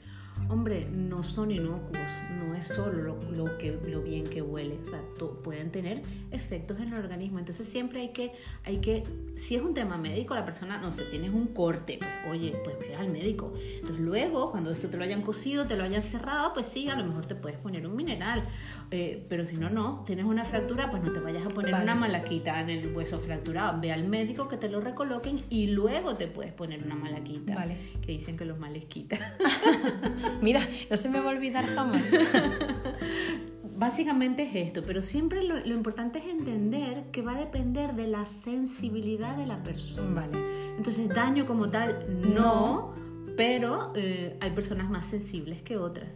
hombre, 0.49 0.87
no 0.91 1.23
son 1.23 1.51
inocuos, 1.51 1.99
no 2.37 2.55
es 2.55 2.67
solo 2.67 3.17
lo, 3.31 3.57
que, 3.57 3.79
lo 3.87 4.01
bien 4.01 4.25
que 4.25 4.41
huele, 4.41 4.79
o 4.81 4.85
sea, 4.85 5.01
pueden 5.43 5.71
tener 5.71 6.01
efectos 6.31 6.79
en 6.79 6.93
el 6.93 6.99
organismo. 6.99 7.39
Entonces 7.39 7.67
siempre 7.67 8.01
hay 8.01 8.09
que, 8.09 8.31
hay 8.63 8.77
que, 8.77 9.03
si 9.35 9.55
es 9.55 9.61
un 9.61 9.73
tema 9.73 9.97
médico, 9.97 10.35
la 10.35 10.45
persona, 10.45 10.79
no 10.79 10.91
sé, 10.91 11.03
tienes 11.03 11.33
un 11.33 11.47
corte, 11.47 11.97
pues, 11.99 12.11
oye, 12.29 12.55
pues 12.63 12.77
ve 12.79 12.95
al 12.95 13.09
médico. 13.09 13.53
Entonces 13.75 13.99
luego, 13.99 14.51
cuando 14.51 14.71
esto 14.71 14.89
te 14.89 14.97
lo 14.97 15.03
hayan 15.03 15.21
cosido, 15.21 15.65
te 15.65 15.75
lo 15.75 15.83
hayan 15.83 16.03
cerrado, 16.03 16.53
pues 16.53 16.65
sí, 16.67 16.89
a 16.89 16.95
lo 16.95 17.05
mejor 17.05 17.25
te 17.25 17.35
puedes 17.35 17.57
poner 17.59 17.85
un 17.85 17.95
mineral. 17.95 18.45
Eh, 18.91 19.25
pero 19.29 19.45
si 19.45 19.57
no, 19.57 19.69
no, 19.69 20.03
tienes 20.05 20.25
una 20.25 20.45
fractura, 20.45 20.89
pues 20.89 21.03
no 21.03 21.11
te 21.11 21.19
vayas 21.19 21.45
a 21.45 21.49
poner 21.49 21.73
una 21.73 21.95
malaquita 21.95 22.61
en 22.61 22.69
el 22.69 22.95
hueso 22.95 23.17
fracturado. 23.17 23.79
Ve 23.81 23.91
al 23.91 24.07
médico 24.07 24.47
que 24.47 24.57
te 24.57 24.69
lo 24.69 24.81
recoloquen 24.81 25.43
y 25.49 25.67
luego 25.67 26.15
te 26.15 26.27
puedes 26.27 26.53
poner 26.53 26.83
una 26.83 26.95
malaquita. 26.95 27.55
Vale. 27.55 27.77
Que 28.01 28.11
dicen 28.11 28.37
que 28.37 28.45
los 28.45 28.59
males 28.59 28.85
quitan. 28.85 29.19
Mira, 30.41 30.67
no 30.89 30.97
se 30.97 31.09
me 31.09 31.19
va 31.19 31.31
a 31.31 31.35
olvidar 31.35 31.65
jamás. 31.67 32.03
Básicamente 33.77 34.43
es 34.43 34.55
esto, 34.55 34.83
pero 34.83 35.01
siempre 35.01 35.43
lo, 35.43 35.57
importante 35.67 36.19
es 36.19 36.25
entender 36.25 37.11
que 37.11 37.21
va 37.21 37.33
a 37.33 37.39
depender 37.39 37.93
de 37.93 38.07
la 38.07 38.25
sensibilidad 38.25 39.35
de 39.35 39.45
la 39.45 39.61
persona. 39.63 40.21
Vale. 40.21 40.37
Entonces, 40.77 41.09
daño 41.09 41.45
como 41.45 41.69
tal, 41.69 42.05
no, 42.33 42.93
pero 43.35 43.91
eh, 43.95 44.37
hay 44.39 44.51
personas 44.51 44.89
más 44.89 45.07
sensibles 45.07 45.61
que 45.61 45.75
otras. 45.77 46.07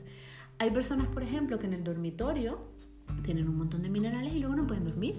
Hay 0.57 0.71
personas, 0.71 1.07
por 1.07 1.21
ejemplo, 1.21 1.59
que 1.59 1.67
en 1.67 1.73
el 1.73 1.83
dormitorio 1.83 2.68
tienen 3.23 3.47
un 3.47 3.57
montón 3.57 3.83
de 3.83 3.89
minerales 3.89 4.33
y 4.33 4.39
luego 4.39 4.55
no 4.55 4.67
pueden 4.67 4.85
dormir. 4.85 5.15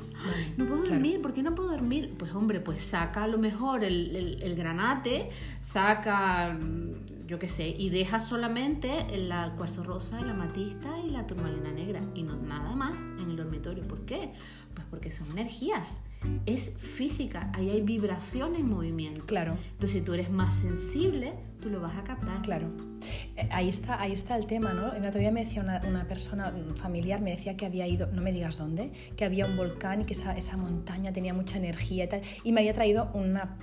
no 0.56 0.66
puedo 0.66 0.84
dormir, 0.84 1.20
¿por 1.22 1.32
qué 1.32 1.42
no 1.42 1.54
puedo 1.54 1.70
dormir? 1.70 2.14
Pues 2.18 2.32
hombre, 2.32 2.60
pues 2.60 2.82
saca 2.82 3.24
a 3.24 3.28
lo 3.28 3.38
mejor 3.38 3.84
el, 3.84 4.38
el 4.42 4.56
granate, 4.56 5.30
saca 5.60 6.58
yo 7.26 7.38
qué 7.38 7.46
sé, 7.46 7.68
y 7.68 7.90
deja 7.90 8.18
solamente 8.18 9.06
el 9.12 9.32
cuarzo 9.56 9.84
rosa, 9.84 10.20
la 10.20 10.32
amatista 10.32 10.98
y 10.98 11.10
la 11.10 11.28
turmalina 11.28 11.70
negra 11.70 12.00
y 12.12 12.24
no 12.24 12.34
nada 12.36 12.74
más 12.74 12.98
en 13.20 13.30
el 13.30 13.36
dormitorio. 13.36 13.86
¿Por 13.86 14.00
qué? 14.04 14.32
Pues 14.74 14.84
porque 14.90 15.12
son 15.12 15.30
energías 15.30 16.00
es 16.46 16.72
física, 16.78 17.50
ahí 17.54 17.70
hay 17.70 17.82
vibración 17.82 18.54
en 18.54 18.68
movimiento. 18.68 19.24
Claro. 19.26 19.56
Entonces, 19.72 19.98
si 19.98 20.00
tú 20.02 20.12
eres 20.14 20.30
más 20.30 20.54
sensible, 20.54 21.32
tú 21.60 21.70
lo 21.70 21.80
vas 21.80 21.96
a 21.96 22.04
captar. 22.04 22.42
Claro. 22.42 22.68
Eh, 23.36 23.48
ahí 23.50 23.68
está, 23.68 24.00
ahí 24.00 24.12
está 24.12 24.36
el 24.36 24.46
tema, 24.46 24.72
¿no? 24.72 24.92
El 24.92 25.04
otro 25.04 25.20
día 25.20 25.30
me 25.30 25.44
decía 25.44 25.62
una, 25.62 25.80
una, 25.86 26.06
persona 26.06 26.52
familiar, 26.76 27.20
me 27.20 27.30
decía 27.30 27.56
que 27.56 27.66
había 27.66 27.86
ido, 27.86 28.08
no 28.12 28.22
me 28.22 28.32
digas 28.32 28.58
dónde, 28.58 28.90
que 29.16 29.24
había 29.24 29.46
un 29.46 29.56
volcán 29.56 30.02
y 30.02 30.04
que 30.04 30.12
esa, 30.12 30.36
esa 30.36 30.56
montaña 30.56 31.12
tenía 31.12 31.32
mucha 31.32 31.56
energía 31.56 32.04
y 32.04 32.08
tal, 32.08 32.22
y 32.44 32.52
me 32.52 32.60
había 32.60 32.74
traído 32.74 33.10
una, 33.14 33.56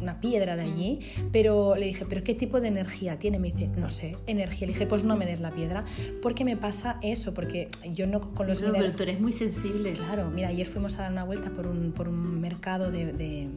una 0.00 0.20
piedra 0.20 0.56
de 0.56 0.62
allí, 0.62 1.00
mm. 1.00 1.30
pero 1.32 1.76
le 1.76 1.86
dije, 1.86 2.06
¿pero 2.06 2.24
qué 2.24 2.34
tipo 2.34 2.60
de 2.60 2.68
energía 2.68 3.18
tiene? 3.18 3.38
Me 3.38 3.52
dice, 3.52 3.68
no 3.68 3.88
sé, 3.88 4.16
energía. 4.26 4.66
Le 4.66 4.72
dije, 4.72 4.86
pues 4.86 5.04
no 5.04 5.16
me 5.16 5.26
des 5.26 5.40
la 5.40 5.50
piedra, 5.50 5.84
porque 6.22 6.44
me 6.44 6.56
pasa 6.56 6.98
eso, 7.02 7.34
porque 7.34 7.68
yo 7.92 8.06
no 8.06 8.34
con 8.34 8.46
los 8.46 8.62
no, 8.62 8.72
Pero 8.72 8.92
tú 8.92 9.02
eres 9.02 9.20
muy 9.20 9.32
sensible. 9.32 9.92
Claro, 9.92 10.30
mira, 10.30 10.48
ayer 10.48 10.66
fuimos 10.66 10.98
a 10.98 11.02
dar 11.02 11.12
una 11.12 11.24
vuelta 11.24 11.50
por 11.50 11.66
un 11.66 11.92
por 11.92 12.08
un 12.08 12.40
mercado 12.40 12.90
de, 12.90 13.48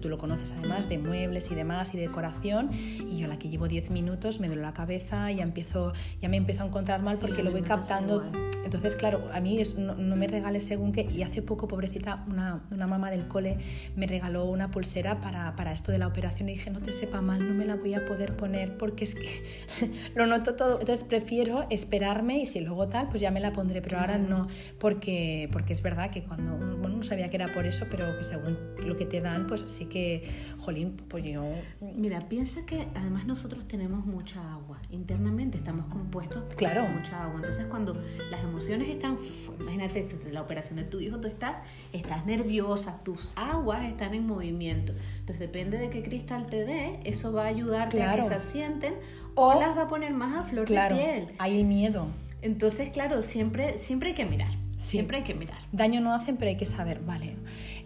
tú 0.00 0.08
lo 0.08 0.18
conoces 0.18 0.52
además, 0.52 0.88
de 0.88 0.98
muebles 0.98 1.50
y 1.50 1.54
demás 1.54 1.94
y 1.94 1.98
decoración, 1.98 2.70
y 3.10 3.17
yo 3.18 3.26
la 3.26 3.38
que 3.38 3.48
llevo 3.48 3.68
10 3.68 3.90
minutos 3.90 4.40
me 4.40 4.48
duele 4.48 4.62
la 4.62 4.72
cabeza, 4.72 5.30
ya, 5.30 5.42
empiezo, 5.42 5.92
ya 6.20 6.28
me 6.28 6.36
empiezo 6.36 6.62
a 6.62 6.66
encontrar 6.66 7.02
mal 7.02 7.18
porque 7.18 7.42
lo 7.42 7.50
voy 7.50 7.62
captando. 7.62 8.24
Entonces, 8.64 8.96
claro, 8.96 9.24
a 9.32 9.40
mí 9.40 9.60
no, 9.78 10.16
me 10.16 10.26
regales 10.26 10.64
según 10.64 10.92
qué, 10.92 11.02
y 11.02 11.22
hace 11.22 11.42
poco, 11.42 11.68
pobrecita, 11.68 12.24
una, 12.28 12.62
una 12.70 12.86
mamá 12.86 13.10
del 13.10 13.26
cole 13.26 13.58
me 13.96 14.06
regaló 14.06 14.44
una 14.44 14.70
pulsera 14.70 15.20
para, 15.20 15.56
para 15.56 15.72
esto 15.72 15.90
de 15.90 15.98
la 15.98 16.06
operación 16.06 16.48
y 16.48 16.52
dije, 16.52 16.70
no 16.70 16.80
te 16.80 16.92
sepa 16.92 17.20
mal, 17.20 17.46
no 17.46 17.54
me 17.54 17.64
la 17.64 17.76
voy 17.76 17.94
a 17.94 18.04
poder 18.04 18.36
poner 18.36 18.76
porque 18.76 19.04
es 19.04 19.14
que 19.14 19.42
lo 20.14 20.26
noto 20.26 20.54
todo. 20.54 20.80
Entonces 20.80 21.04
prefiero 21.04 21.66
esperarme 21.70 22.38
y 22.40 22.46
si 22.46 22.60
luego 22.60 22.88
tal, 22.88 23.08
pues 23.08 23.20
ya 23.20 23.30
me 23.30 23.40
la 23.40 23.52
pondré, 23.52 23.80
pero 23.80 23.98
ahora 23.98 24.18
no, 24.18 24.46
porque, 24.78 25.48
porque 25.52 25.72
es 25.72 25.82
verdad 25.82 26.10
que 26.10 26.24
cuando, 26.24 26.56
bueno, 26.78 26.98
no 26.98 27.02
sabía 27.04 27.30
que 27.30 27.36
era 27.36 27.48
por 27.48 27.66
eso, 27.66 27.86
pero 27.90 28.16
que 28.18 28.24
según 28.24 28.58
lo 28.84 28.96
que 28.96 29.06
te 29.06 29.20
dan, 29.20 29.46
pues 29.46 29.64
sí 29.66 29.86
que, 29.86 30.28
jolín, 30.58 30.96
pues 31.08 31.24
yo... 31.24 31.44
Mira, 31.80 32.20
piensa 32.28 32.64
que 32.66 32.86
además 33.08 33.26
nosotros 33.26 33.66
tenemos 33.66 34.04
mucha 34.04 34.38
agua, 34.52 34.78
internamente 34.90 35.56
estamos 35.56 35.86
compuestos 35.86 36.42
claro. 36.56 36.84
con 36.84 36.96
mucha 36.96 37.24
agua, 37.24 37.36
entonces 37.36 37.64
cuando 37.64 37.96
las 38.30 38.42
emociones 38.42 38.90
están, 38.90 39.16
imagínate, 39.58 40.06
la 40.30 40.42
operación 40.42 40.76
de 40.76 40.84
tu 40.84 41.00
hijo, 41.00 41.18
tú 41.18 41.26
estás, 41.26 41.62
estás 41.94 42.26
nerviosa, 42.26 43.02
tus 43.04 43.30
aguas 43.34 43.82
están 43.84 44.12
en 44.12 44.26
movimiento, 44.26 44.92
entonces 45.20 45.38
depende 45.38 45.78
de 45.78 45.88
qué 45.88 46.02
cristal 46.02 46.44
te 46.50 46.66
dé, 46.66 47.00
eso 47.04 47.32
va 47.32 47.44
a 47.44 47.46
ayudarte 47.46 48.02
a 48.02 48.14
que 48.14 48.24
se 48.24 48.34
asienten 48.34 48.94
o, 49.34 49.58
las 49.58 49.74
va 49.74 49.84
a 49.84 49.88
poner 49.88 50.12
más 50.12 50.36
a 50.38 50.44
flor 50.44 50.68
de 50.68 50.88
piel. 50.88 51.28
Hay 51.38 51.64
miedo. 51.64 52.08
Entonces, 52.42 52.90
claro, 52.90 53.22
siempre, 53.22 53.78
siempre 53.78 54.10
hay 54.10 54.14
que 54.14 54.26
mirar. 54.26 54.52
Siempre 54.76 55.18
hay 55.18 55.22
que 55.24 55.34
mirar. 55.34 55.58
Daño 55.72 56.00
no 56.00 56.12
hacen, 56.12 56.36
pero 56.36 56.50
hay 56.50 56.56
que 56.56 56.66
saber, 56.66 57.00
vale. 57.00 57.36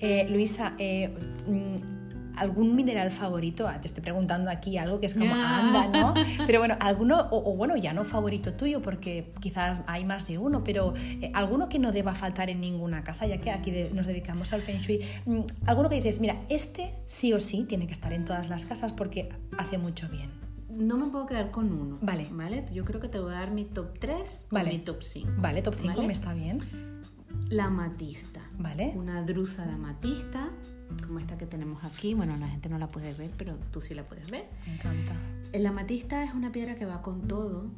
Eh, 0.01 0.27
Luisa, 0.29 0.75
eh, 0.79 1.09
mm, 1.47 2.01
algún 2.37 2.74
mineral 2.74 3.11
favorito, 3.11 3.68
ah, 3.68 3.80
te 3.80 3.89
estoy 3.89 4.03
preguntando 4.03 4.51
aquí 4.51 4.78
algo 4.78 5.01
que 5.01 5.07
es 5.07 5.14
como, 5.14 5.35
anda, 5.35 5.89
¿no? 5.89 6.14
Pero 6.47 6.59
bueno, 6.59 6.76
alguno, 6.80 7.28
o, 7.30 7.55
bueno, 7.57 7.76
ya 7.76 7.93
no 7.93 8.05
favorito 8.05 8.55
tuyo, 8.55 8.83
porque 8.83 9.33
quizás 9.41 9.83
hay 9.87 10.05
más 10.05 10.26
de 10.26 10.39
uno, 10.39 10.64
pero 10.64 10.95
eh, 11.20 11.30
alguno 11.35 11.68
que 11.68 11.78
no 11.78 11.93
deba 11.93 12.14
faltar 12.14 12.51
en 12.51 12.61
ninguna 12.61 13.05
casa, 13.05 13.26
ya 13.26 13.41
que 13.41 13.51
aquí 13.51 13.72
nos 13.93 14.07
dedicamos 14.07 14.53
al 14.53 14.61
Feng 14.61 14.78
Shui, 14.78 15.01
mm, 15.26 15.41
alguno 15.66 15.89
que 15.89 15.97
dices, 15.97 16.20
mira, 16.20 16.43
este 16.49 16.95
sí 17.05 17.33
o 17.33 17.41
sí 17.41 17.64
tiene 17.64 17.87
que 17.87 17.93
estar 17.93 18.12
en 18.12 18.24
todas 18.24 18.49
las 18.49 18.66
casas 18.66 18.93
porque 18.93 19.30
hace 19.59 19.78
mucho 19.78 20.09
bien. 20.09 20.30
No 20.72 20.97
me 20.97 21.07
puedo 21.09 21.26
quedar 21.26 21.51
con 21.51 21.70
uno. 21.70 21.99
Vale. 22.01 22.26
¿Vale? 22.30 22.64
Yo 22.72 22.85
creo 22.85 23.01
que 23.01 23.09
te 23.09 23.18
voy 23.18 23.33
a 23.33 23.41
dar 23.41 23.51
mi 23.51 23.64
top 23.64 23.99
3 23.99 24.47
vale. 24.51 24.70
mi 24.70 24.78
top 24.78 25.03
5. 25.03 25.33
Vale, 25.37 25.61
top 25.61 25.74
5 25.74 26.03
me 26.03 26.12
está 26.12 26.33
bien. 26.33 26.59
La 27.51 27.66
amatista. 27.66 28.41
Vale. 28.59 28.93
Una 28.97 29.22
drusa 29.22 29.66
de 29.66 29.72
amatista 29.72 30.51
como 31.07 31.18
esta 31.18 31.38
que 31.38 31.47
tenemos 31.47 31.82
aquí. 31.84 32.14
Bueno, 32.14 32.36
la 32.36 32.49
gente 32.49 32.68
no 32.68 32.78
la 32.78 32.88
puede 32.88 33.14
ver, 33.14 33.30
pero 33.36 33.57
tú 33.72 33.80
sí 33.80 33.95
la 33.95 34.05
puedes 34.05 34.30
ver. 34.30 34.47
Me 34.66 34.74
encanta. 34.74 35.14
El 35.53 35.66
amatista 35.66 36.24
es 36.24 36.34
una 36.34 36.53
piedra 36.53 36.74
que 36.74 36.86
va 36.86 37.03
con 37.03 37.28
todo, 37.28 37.70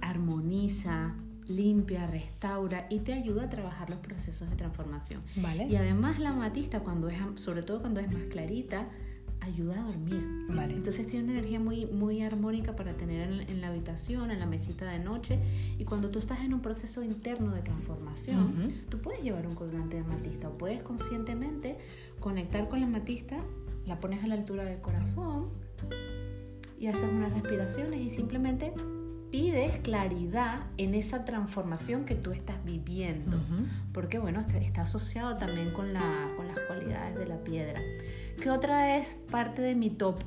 armoniza, 0.00 1.14
limpia, 1.48 2.06
restaura 2.06 2.86
y 2.90 3.00
te 3.00 3.14
ayuda 3.14 3.44
a 3.44 3.50
trabajar 3.50 3.90
los 3.90 3.98
procesos 3.98 4.48
de 4.48 4.56
transformación. 4.56 5.22
Vale. 5.36 5.66
Y 5.66 5.76
además 5.76 6.18
la 6.18 6.30
amatista, 6.30 6.80
cuando 6.80 7.08
es, 7.08 7.18
sobre 7.36 7.62
todo 7.62 7.80
cuando 7.80 8.00
es 8.00 8.10
más 8.12 8.24
clarita, 8.24 8.86
ayuda 9.40 9.80
a 9.80 9.84
dormir. 9.84 10.46
Vale. 10.48 10.74
Entonces 10.74 11.06
tiene 11.06 11.24
una 11.24 11.38
energía 11.38 11.60
muy, 11.60 11.86
muy 11.86 12.22
armónica 12.22 12.76
para 12.76 12.96
tener 12.96 13.30
en, 13.48 13.60
la 13.60 13.68
habitación, 13.68 14.30
en 14.30 14.40
la 14.40 14.46
mesita 14.46 14.90
de 14.90 14.98
noche. 14.98 15.38
Y 15.78 15.84
cuando 15.84 16.10
tú 16.10 16.18
estás 16.18 16.40
en 16.40 16.54
un 16.54 16.60
proceso 16.60 17.02
interno 17.02 17.52
de 17.54 17.62
transformación, 17.62 18.68
tú 18.88 18.98
puedes 18.98 19.22
llevar 19.22 19.46
un 19.46 19.54
colgante 19.54 19.96
de 19.96 20.02
amatista 20.02 20.48
o 20.48 20.58
puedes 20.58 20.82
conscientemente 20.82 21.78
conectar 22.20 22.68
con 22.68 22.80
la 22.80 22.86
amatista, 22.86 23.36
la 23.86 24.00
pones 24.00 24.22
a 24.24 24.26
la 24.26 24.34
altura 24.34 24.64
del 24.64 24.80
corazón 24.80 25.50
y 26.78 26.86
haces 26.86 27.04
unas 27.04 27.32
respiraciones 27.32 28.00
y 28.00 28.10
simplemente 28.10 28.72
pides 29.30 29.78
claridad 29.80 30.66
en 30.76 30.94
esa 30.94 31.24
transformación 31.24 32.04
que 32.04 32.14
tú 32.14 32.32
estás 32.32 32.64
viviendo. 32.64 33.38
Porque 33.92 34.18
bueno, 34.18 34.40
está 34.40 34.82
asociado 34.82 35.36
también 35.36 35.72
con, 35.72 35.92
la, 35.92 36.32
con 36.36 36.48
las 36.48 36.58
cualidades 36.60 37.16
de 37.16 37.26
la 37.26 37.42
piedra. 37.42 37.80
¿Qué 38.40 38.50
otra 38.50 38.96
es 38.96 39.16
parte 39.30 39.62
de 39.62 39.74
mi 39.74 39.90
top? 39.90 40.22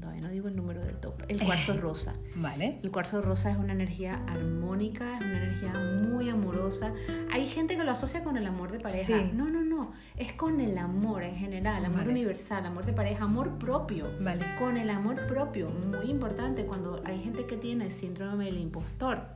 Todavía 0.00 0.22
no 0.22 0.28
digo 0.30 0.48
el 0.48 0.56
número 0.56 0.80
del 0.80 0.98
top. 0.98 1.22
El 1.28 1.40
cuarzo 1.40 1.76
rosa. 1.80 2.14
Vale. 2.36 2.80
El 2.82 2.90
cuarzo 2.90 3.20
rosa 3.20 3.50
es 3.50 3.56
una 3.56 3.72
energía 3.72 4.24
armónica, 4.26 5.18
es 5.18 5.24
una 5.24 5.36
energía 5.36 5.72
muy 6.08 6.28
amorosa. 6.28 6.92
Hay 7.30 7.46
gente 7.46 7.76
que 7.76 7.84
lo 7.84 7.92
asocia 7.92 8.24
con 8.24 8.36
el 8.36 8.46
amor 8.46 8.72
de 8.72 8.80
pareja. 8.80 9.22
No, 9.32 9.48
no, 9.48 9.62
no. 9.62 9.92
Es 10.16 10.32
con 10.32 10.60
el 10.60 10.76
amor 10.78 11.22
en 11.22 11.36
general, 11.36 11.84
amor 11.84 12.08
universal, 12.08 12.66
amor 12.66 12.84
de 12.84 12.92
pareja, 12.92 13.24
amor 13.24 13.58
propio. 13.58 14.10
Vale. 14.20 14.44
Con 14.58 14.76
el 14.76 14.90
amor 14.90 15.26
propio. 15.26 15.70
Muy 15.70 16.10
importante 16.10 16.64
cuando 16.64 17.02
hay 17.04 17.22
gente 17.22 17.46
que 17.46 17.56
tiene 17.56 17.86
el 17.86 17.92
síndrome 17.92 18.46
del 18.46 18.58
impostor 18.58 19.26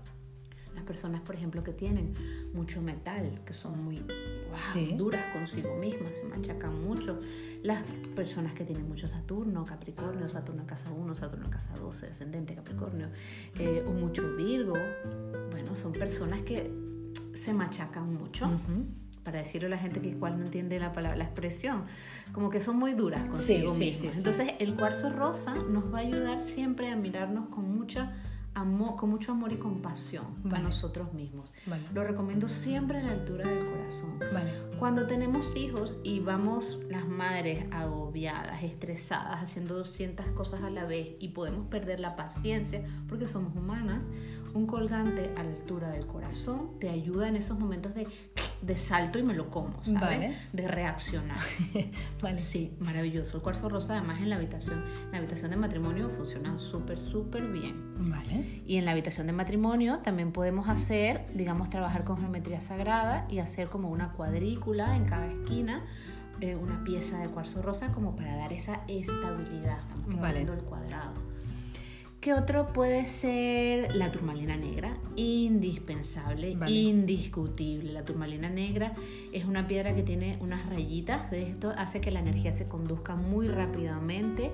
personas, 0.87 1.21
por 1.21 1.35
ejemplo, 1.35 1.63
que 1.63 1.73
tienen 1.73 2.15
mucho 2.55 2.81
metal, 2.81 3.41
que 3.45 3.53
son 3.53 3.85
muy 3.85 4.03
duras 4.97 5.23
consigo 5.35 5.75
mismas, 5.77 6.11
se 6.19 6.25
machacan 6.25 6.83
mucho. 6.83 7.21
Las 7.63 7.83
personas 8.15 8.55
que 8.55 8.65
tienen 8.65 8.89
mucho 8.89 9.09
Saturno, 9.09 9.65
Capricornio, 9.65 10.29
Saturno 10.29 10.63
en 10.63 10.67
casa 10.67 10.91
1, 10.91 11.15
Saturno 11.15 11.45
en 11.45 11.51
casa 11.51 11.75
12, 11.75 12.07
ascendente 12.07 12.55
Capricornio, 12.55 13.09
eh, 13.59 13.85
o 13.87 13.91
mucho 13.91 14.35
Virgo, 14.37 14.77
bueno, 15.51 15.75
son 15.75 15.93
personas 15.93 16.41
que 16.43 16.71
se 17.35 17.53
machacan 17.53 18.15
mucho. 18.15 18.49
para 19.23 19.41
decirle 19.41 19.67
a 19.67 19.71
la 19.71 19.79
gente 19.79 20.01
que 20.01 20.11
igual 20.11 20.39
no 20.39 20.45
entiende 20.45 20.79
la 20.79 20.93
palabra, 20.93 21.19
la 21.19 21.25
expresión, 21.25 21.83
como 22.31 22.49
que 22.49 22.61
son 22.61 22.77
muy 22.77 22.95
duras 22.95 23.29
consigo 23.29 23.75
mismas. 23.75 24.19
Entonces, 24.19 24.53
el 24.61 24.77
cuarzo 24.77 25.11
rosa 25.11 25.53
nos 25.69 25.93
va 25.93 25.99
a 25.99 26.03
ayudar 26.03 26.41
siempre 26.41 26.93
a 26.93 26.97
mirarnos 26.97 27.49
con 27.49 27.77
mucha 27.77 28.15
con 28.97 29.11
mucho 29.11 29.33
amor 29.33 29.53
y 29.53 29.57
compasión 29.57 30.25
a 30.51 30.59
nosotros 30.59 31.13
mismos. 31.13 31.53
Lo 31.93 32.05
recomiendo 32.05 32.49
siempre 32.49 32.99
a 32.99 33.03
la 33.03 33.13
altura 33.13 33.47
del 33.47 33.65
corazón. 33.65 34.19
Cuando 34.79 35.07
tenemos 35.07 35.55
hijos 35.57 35.99
y 36.03 36.21
vamos 36.21 36.79
las 36.89 37.07
madres 37.07 37.67
agobiadas, 37.71 38.63
estresadas, 38.63 39.43
haciendo 39.43 39.75
200 39.75 40.29
cosas 40.29 40.63
a 40.63 40.71
la 40.71 40.87
vez 40.87 41.17
y 41.19 41.29
podemos 41.29 41.67
perder 41.67 42.01
la 42.01 42.17
paciencia 42.17 42.83
porque 43.09 43.29
somos 43.29 43.55
humanas, 43.55 44.01
un 44.57 44.67
colgante 44.67 45.33
a 45.37 45.43
la 45.43 45.51
altura 45.51 45.91
del 45.91 46.07
corazón 46.07 46.79
te 46.81 46.89
ayuda 46.89 47.29
en 47.29 47.37
esos 47.37 47.59
momentos 47.59 47.95
de, 47.95 48.09
de 48.63 48.77
salto 48.77 49.19
y 49.19 49.23
me 49.23 49.35
lo 49.35 49.51
como, 49.51 49.85
¿sabes? 49.85 50.35
De 50.53 50.67
reaccionar. 50.67 51.39
vale. 52.23 52.39
Sí, 52.41 52.75
maravilloso. 52.81 53.37
El 53.37 53.43
cuarzo 53.43 53.69
rosa 53.69 53.99
además 53.99 54.21
en 54.21 54.31
la 54.31 54.37
habitación, 54.37 54.83
en 55.07 55.13
la 55.13 55.19
habitación 55.19 55.51
de 55.51 55.57
matrimonio 55.57 56.09
funciona 56.09 56.59
súper, 56.59 56.99
súper 56.99 57.47
bien. 57.47 58.11
Vale. 58.11 58.63
Y 58.67 58.77
en 58.77 58.85
la 58.85 58.93
habitación 58.93 59.27
de 59.27 59.33
matrimonio 59.33 59.99
también 59.99 60.33
podemos 60.33 60.69
hacer, 60.69 61.27
digamos, 61.35 61.71
trabajar 61.71 62.05
con 62.05 62.19
geometría 62.19 62.61
sagrada 62.61 63.27
y 63.29 63.39
hacer 63.39 63.69
como 63.69 63.91
una 63.91 64.13
cuadrícula 64.13 64.97
en 64.97 65.05
cada 65.05 65.27
esquina 65.27 65.85
eh, 66.41 66.55
una 66.55 66.85
pieza 66.85 67.19
de 67.19 67.29
cuarzo 67.29 67.63
rosa 67.63 67.93
como 67.93 68.15
para 68.15 68.37
dar 68.37 68.53
esa 68.53 68.83
estabilidad. 68.89 69.79
Vale. 70.07 70.43
el 70.43 70.63
cuadrado. 70.65 71.15
¿Qué 72.27 72.35
otro 72.35 72.73
puede 72.73 73.07
ser 73.07 73.95
la 73.95 74.11
turmalina 74.11 74.57
negra? 74.57 74.97
Indispensable, 75.15 76.59
indiscutible. 76.67 77.93
La 77.93 78.05
turmalina 78.05 78.51
negra 78.51 78.95
es 79.33 79.45
una 79.45 79.69
piedra 79.69 79.95
que 79.95 80.03
tiene 80.03 80.37
unas 80.41 80.69
rayitas, 80.69 81.31
de 81.31 81.45
esto 81.45 81.73
hace 81.79 82.01
que 82.01 82.11
la 82.11 82.19
energía 82.19 82.51
se 82.51 82.67
conduzca 82.67 83.15
muy 83.15 83.47
rápidamente 83.47 84.51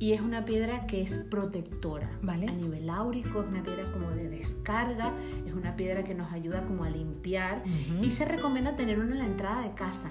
y 0.00 0.14
es 0.14 0.20
una 0.20 0.44
piedra 0.44 0.88
que 0.88 1.02
es 1.02 1.18
protectora. 1.18 2.10
Vale. 2.22 2.48
A 2.48 2.52
nivel 2.54 2.90
áurico 2.90 3.40
es 3.40 3.46
una 3.46 3.62
piedra 3.62 3.92
como 3.92 4.10
de 4.10 4.28
descarga, 4.28 5.14
es 5.46 5.52
una 5.52 5.76
piedra 5.76 6.02
que 6.02 6.16
nos 6.16 6.32
ayuda 6.32 6.64
como 6.64 6.82
a 6.82 6.90
limpiar 6.90 7.62
y 8.02 8.10
se 8.10 8.24
recomienda 8.24 8.74
tener 8.74 8.98
una 8.98 9.12
en 9.12 9.18
la 9.20 9.26
entrada 9.26 9.62
de 9.62 9.72
casa. 9.74 10.08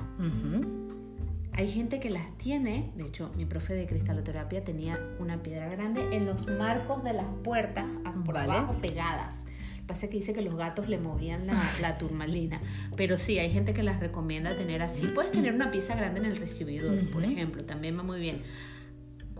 Hay 1.54 1.68
gente 1.68 2.00
que 2.00 2.10
las 2.10 2.38
tiene, 2.38 2.92
de 2.96 3.06
hecho 3.06 3.32
mi 3.36 3.46
profe 3.46 3.74
de 3.74 3.86
cristaloterapia 3.86 4.64
tenía 4.64 5.00
una 5.20 5.44
piedra 5.44 5.70
grande 5.70 6.16
en 6.16 6.26
los 6.26 6.48
marcos 6.48 7.04
de 7.04 7.14
las 7.14 7.28
puertas 7.44 7.86
por 8.26 8.38
abajo 8.38 8.74
pegadas. 8.82 9.44
Pasa 9.86 10.10
que 10.10 10.18
dice 10.18 10.34
que 10.34 10.42
los 10.42 10.56
gatos 10.56 10.88
le 10.88 10.98
movían 10.98 11.48
la, 11.48 11.98
turmalina, 11.98 12.62
pero 12.96 13.18
sí, 13.18 13.40
hay 13.40 13.52
gente 13.52 13.74
que 13.74 13.84
las 13.84 14.00
recomienda 14.00 14.56
tener 14.56 14.82
así. 14.82 15.06
Puedes 15.08 15.34
tener 15.34 15.54
una 15.54 15.70
pieza 15.70 15.96
grande 15.96 16.22
en 16.22 16.28
el 16.28 16.38
recibidor, 16.38 17.10
por 17.12 17.26
ejemplo, 17.26 17.66
también 17.66 17.98
va 17.98 18.04
muy 18.04 18.22
bien 18.22 18.42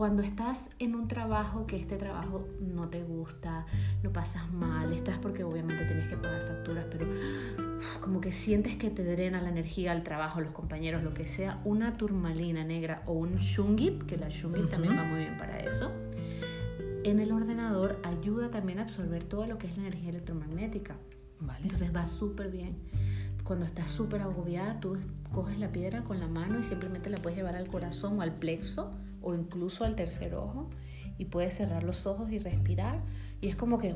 cuando 0.02 0.24
estás 0.24 0.66
en 0.80 0.96
un 0.96 1.08
trabajo 1.08 1.68
que 1.68 1.78
este 1.78 1.96
trabajo 1.96 2.48
no 2.60 2.90
te 2.90 3.04
gusta, 3.04 3.68
lo 4.02 4.12
pasas 4.12 4.52
mal, 4.52 4.92
estás 4.94 5.20
porque 5.20 5.44
obviamente 5.44 5.86
tienes 5.86 6.08
que 6.08 6.18
pagar 6.18 6.44
facturas, 6.48 6.88
pero 6.90 7.06
como 8.00 8.20
que 8.20 8.32
sientes 8.32 8.78
que 8.78 8.90
te 8.90 9.04
drena 9.04 9.40
la 9.42 9.50
energía 9.50 9.92
al 9.92 10.02
trabajo, 10.02 10.42
los 10.42 10.54
compañeros, 10.54 11.04
lo 11.04 11.14
que 11.14 11.28
sea, 11.28 11.62
una 11.66 11.98
turmalina 11.98 12.64
negra 12.64 13.04
o 13.06 13.14
un 13.14 13.36
shungit, 13.36 14.02
que 14.08 14.18
la 14.18 14.30
shungit 14.30 14.72
también 14.72 14.98
va 14.98 15.04
muy 15.04 15.20
bien 15.20 15.38
para 15.38 15.60
eso, 15.60 15.92
en 17.04 17.20
el 17.20 17.32
ordenador 17.32 18.02
ayuda 18.04 18.50
también 18.50 18.80
a 18.80 18.82
absorber 18.82 19.24
todo 19.24 19.46
lo 19.46 19.60
que 19.60 19.68
es 19.68 19.78
la 19.78 19.84
energía 19.84 20.10
electromagnética. 20.10 20.96
Vale. 21.40 21.62
Entonces 21.62 21.96
va 21.96 22.08
súper 22.08 22.50
bien. 22.50 22.76
Cuando 23.44 23.68
estás 23.68 23.92
súper 23.92 24.24
agobiada, 24.24 24.80
tú 24.80 24.98
coges 25.32 25.60
la 25.60 25.72
piedra 25.72 26.04
con 26.04 26.20
la 26.20 26.28
mano 26.28 26.60
y 26.60 26.64
simplemente 26.64 27.12
la 27.12 27.18
puedes 27.18 27.38
llevar 27.38 27.56
al 27.56 27.68
corazón 27.68 28.18
o 28.18 28.24
al 28.24 28.34
plexo 28.34 28.92
o 29.22 29.34
incluso 29.34 29.86
al 29.86 29.96
tercer 29.96 30.36
ojo 30.36 30.70
y 31.18 31.26
puedes 31.26 31.56
cerrar 31.56 31.84
los 31.84 32.06
ojos 32.08 32.32
y 32.32 32.40
respirar 32.40 33.00
y 33.42 33.48
es 33.48 33.56
como 33.56 33.78
que 33.78 33.96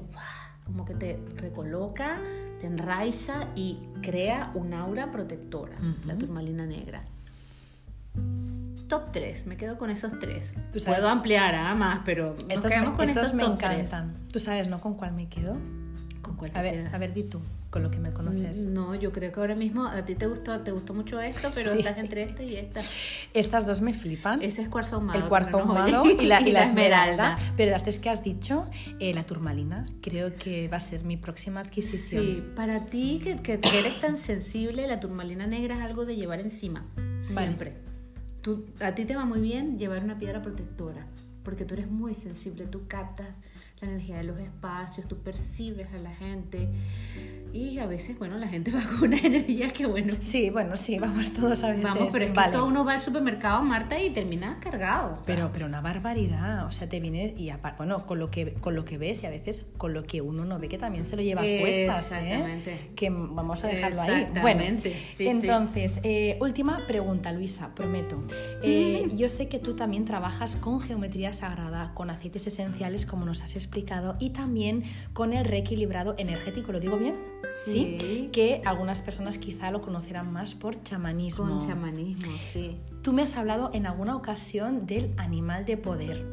como 0.66 0.84
que 0.84 0.96
te 0.96 1.20
recoloca, 1.36 2.18
te 2.60 2.66
enraiza 2.66 3.50
y 3.56 3.78
crea 4.02 4.52
un 4.56 4.74
aura 4.74 5.12
protectora, 5.12 5.78
la 6.06 6.18
turmalina 6.18 6.66
negra. 6.66 7.02
Top 8.88 9.12
3, 9.12 9.46
me 9.46 9.58
quedo 9.58 9.78
con 9.78 9.90
esos 9.90 10.18
tres. 10.20 10.56
Puedo 10.86 11.10
ampliar 11.10 11.56
a 11.56 11.72
¿ah? 11.72 11.76
más, 11.76 12.02
pero 12.04 12.36
estos 12.50 12.72
me, 12.72 13.04
estos 13.04 13.34
me 13.34 13.44
encantan. 13.44 14.16
¿Tú 14.32 14.40
sabes, 14.40 14.68
no? 14.68 14.80
¿Con 14.80 14.96
cuál 14.96 15.14
me 15.14 15.28
quedo? 15.28 15.58
¿Con 16.36 16.50
cuál 16.50 16.52
a 16.54 16.62
ver, 16.62 16.90
a 16.94 16.98
ver, 16.98 17.14
di 17.14 17.24
tú 17.24 17.40
con 17.76 17.84
lo 17.84 17.92
que 17.92 18.00
me 18.00 18.14
conoces. 18.14 18.68
No, 18.68 18.96
yo 18.96 19.12
creo 19.12 19.34
que 19.34 19.40
ahora 19.42 19.54
mismo 19.54 19.86
a 19.86 20.06
ti 20.06 20.16
te 20.16 20.28
gustó, 20.28 20.62
te 20.62 20.72
gustó 20.72 20.94
mucho 20.94 21.20
esto, 21.20 21.50
pero 21.54 21.74
estás 21.74 21.98
entre 21.98 22.24
esta 22.24 22.42
y 22.42 22.56
esta. 22.56 22.80
Estas 23.34 23.68
dos 23.68 23.82
me 23.82 23.94
flipan. 23.94 24.42
Ese 24.42 24.62
es 24.62 24.70
cuarzo 24.70 24.96
ahumado. 24.96 25.20
El 25.20 25.26
cuarzo 25.26 25.60
ahumado 25.60 26.06
y, 26.22 26.26
la, 26.26 26.40
y, 26.40 26.52
la, 26.52 26.64
esmeralda. 26.64 27.38
Pero 27.58 27.72
las 27.72 27.84
tres 27.84 28.00
que 28.00 28.10
has 28.10 28.24
dicho, 28.24 28.66
eh, 29.00 29.14
la 29.14 29.26
turmalina, 29.26 29.86
creo 30.02 30.34
que 30.36 30.70
va 30.70 30.78
a 30.78 30.80
ser 30.80 31.04
mi 31.04 31.18
próxima 31.18 31.60
adquisición. 31.60 32.24
Sí, 32.24 32.44
para 32.56 32.86
ti 32.86 33.20
que, 33.22 33.42
que 33.42 33.60
eres 33.78 34.00
tan 34.00 34.18
sensible, 34.18 34.88
la 34.88 35.02
turmalina 35.02 35.46
negra 35.46 35.76
es 35.76 35.82
algo 35.82 36.06
de 36.06 36.16
llevar 36.16 36.40
encima. 36.40 36.86
Siempre. 37.20 37.74
Tú, 38.42 38.68
a 38.80 38.96
ti 38.96 39.04
te 39.04 39.18
va 39.18 39.26
muy 39.26 39.42
bien 39.42 39.78
llevar 39.78 40.02
una 40.02 40.18
piedra 40.18 40.42
protectora, 40.42 41.08
porque 41.44 41.66
tú 41.66 41.74
eres 41.74 41.92
muy 41.92 42.16
sensible, 42.16 42.68
tú 42.68 42.88
captas 42.88 43.36
la 43.82 43.90
energía 43.90 44.18
de 44.18 44.24
los 44.24 44.40
espacios, 44.40 45.08
tú 45.08 45.18
percibes 45.18 45.88
a 45.94 45.98
la 45.98 46.12
gente 46.16 46.70
y 47.56 47.80
a 47.80 47.86
veces, 47.86 48.20
bueno, 48.20 48.38
la 48.38 48.50
gente 48.50 48.70
va 48.76 48.82
con 48.82 49.08
una 49.08 49.18
energía 49.18 49.72
que, 49.72 49.86
bueno... 49.86 50.14
Sí, 50.20 50.50
bueno, 50.50 50.76
sí, 50.76 51.00
vamos 51.00 51.32
todos 51.32 51.64
a 51.64 51.70
veces. 51.70 51.84
Vamos, 51.84 52.10
pero 52.12 52.26
es 52.26 52.32
que 52.34 52.52
todo 52.52 52.66
uno 52.66 52.84
va 52.84 52.94
al 52.94 53.00
supermercado, 53.00 53.64
Marta, 53.64 53.98
y 53.98 54.10
termina 54.10 54.60
cargado. 54.60 55.16
Pero, 55.26 55.52
pero 55.54 55.66
una 55.66 55.80
barbaridad, 55.80 56.66
o 56.66 56.72
sea, 56.74 56.90
te 56.90 57.00
viene 57.00 57.34
y 57.38 57.52
aparte, 57.52 57.78
bueno, 57.78 58.06
con 58.06 58.20
lo, 58.20 58.30
que, 58.30 58.54
con 58.56 58.76
lo 58.76 58.84
que 58.84 58.98
ves 58.98 59.24
y 59.24 59.28
a 59.28 59.30
veces 59.30 59.68
con 59.78 59.94
lo 59.94 60.04
que 60.04 60.20
uno 60.20 60.44
no 60.44 60.60
ve 60.60 60.68
que 60.68 60.78
también 60.78 61.06
se 61.06 61.16
lo 61.16 61.22
lleva 61.22 61.42
a 61.42 61.60
cuestas, 61.62 62.12
¿eh? 62.12 62.16
Exactamente. 62.18 62.92
Que 62.94 63.10
vamos 63.10 63.64
a 63.64 63.68
dejarlo 63.68 64.02
ahí. 64.02 64.28
Bueno, 64.42 64.64
sí, 65.16 65.28
entonces, 65.28 66.02
eh, 66.04 66.38
última 66.42 66.86
pregunta, 66.88 67.32
Luisa, 67.32 67.74
prometo. 67.74 68.22
Eh, 68.64 69.08
yo 69.16 69.30
sé 69.30 69.48
que 69.48 69.60
tú 69.60 69.78
también 69.78 70.04
trabajas 70.04 70.58
con 70.58 70.82
geometría 70.82 71.32
sagrada, 71.32 71.94
con 71.94 72.10
aceites 72.10 72.48
esenciales, 72.48 73.06
como 73.06 73.26
nos 73.26 73.42
has 73.42 73.56
explicado, 73.56 73.75
y 74.20 74.30
también 74.30 74.84
con 75.14 75.34
el 75.34 75.46
reequilibrado 75.46 76.16
energético, 76.18 76.72
¿lo 76.72 76.80
digo 76.80 76.98
bien? 76.98 77.16
Sí. 77.64 78.30
Que 78.32 78.62
algunas 78.66 79.02
personas 79.02 79.38
quizá 79.38 79.72
lo 79.72 79.82
conocerán 79.82 80.32
más 80.32 80.56
por 80.56 80.82
chamanismo. 80.84 81.60
Con 81.60 81.68
chamanismo, 81.68 82.32
sí. 82.40 82.78
Tú 83.02 83.14
me 83.14 83.22
has 83.22 83.36
hablado 83.36 83.70
en 83.74 83.86
alguna 83.86 84.16
ocasión 84.16 84.86
del 84.86 85.14
animal 85.18 85.66
de 85.66 85.78
poder. 85.78 86.26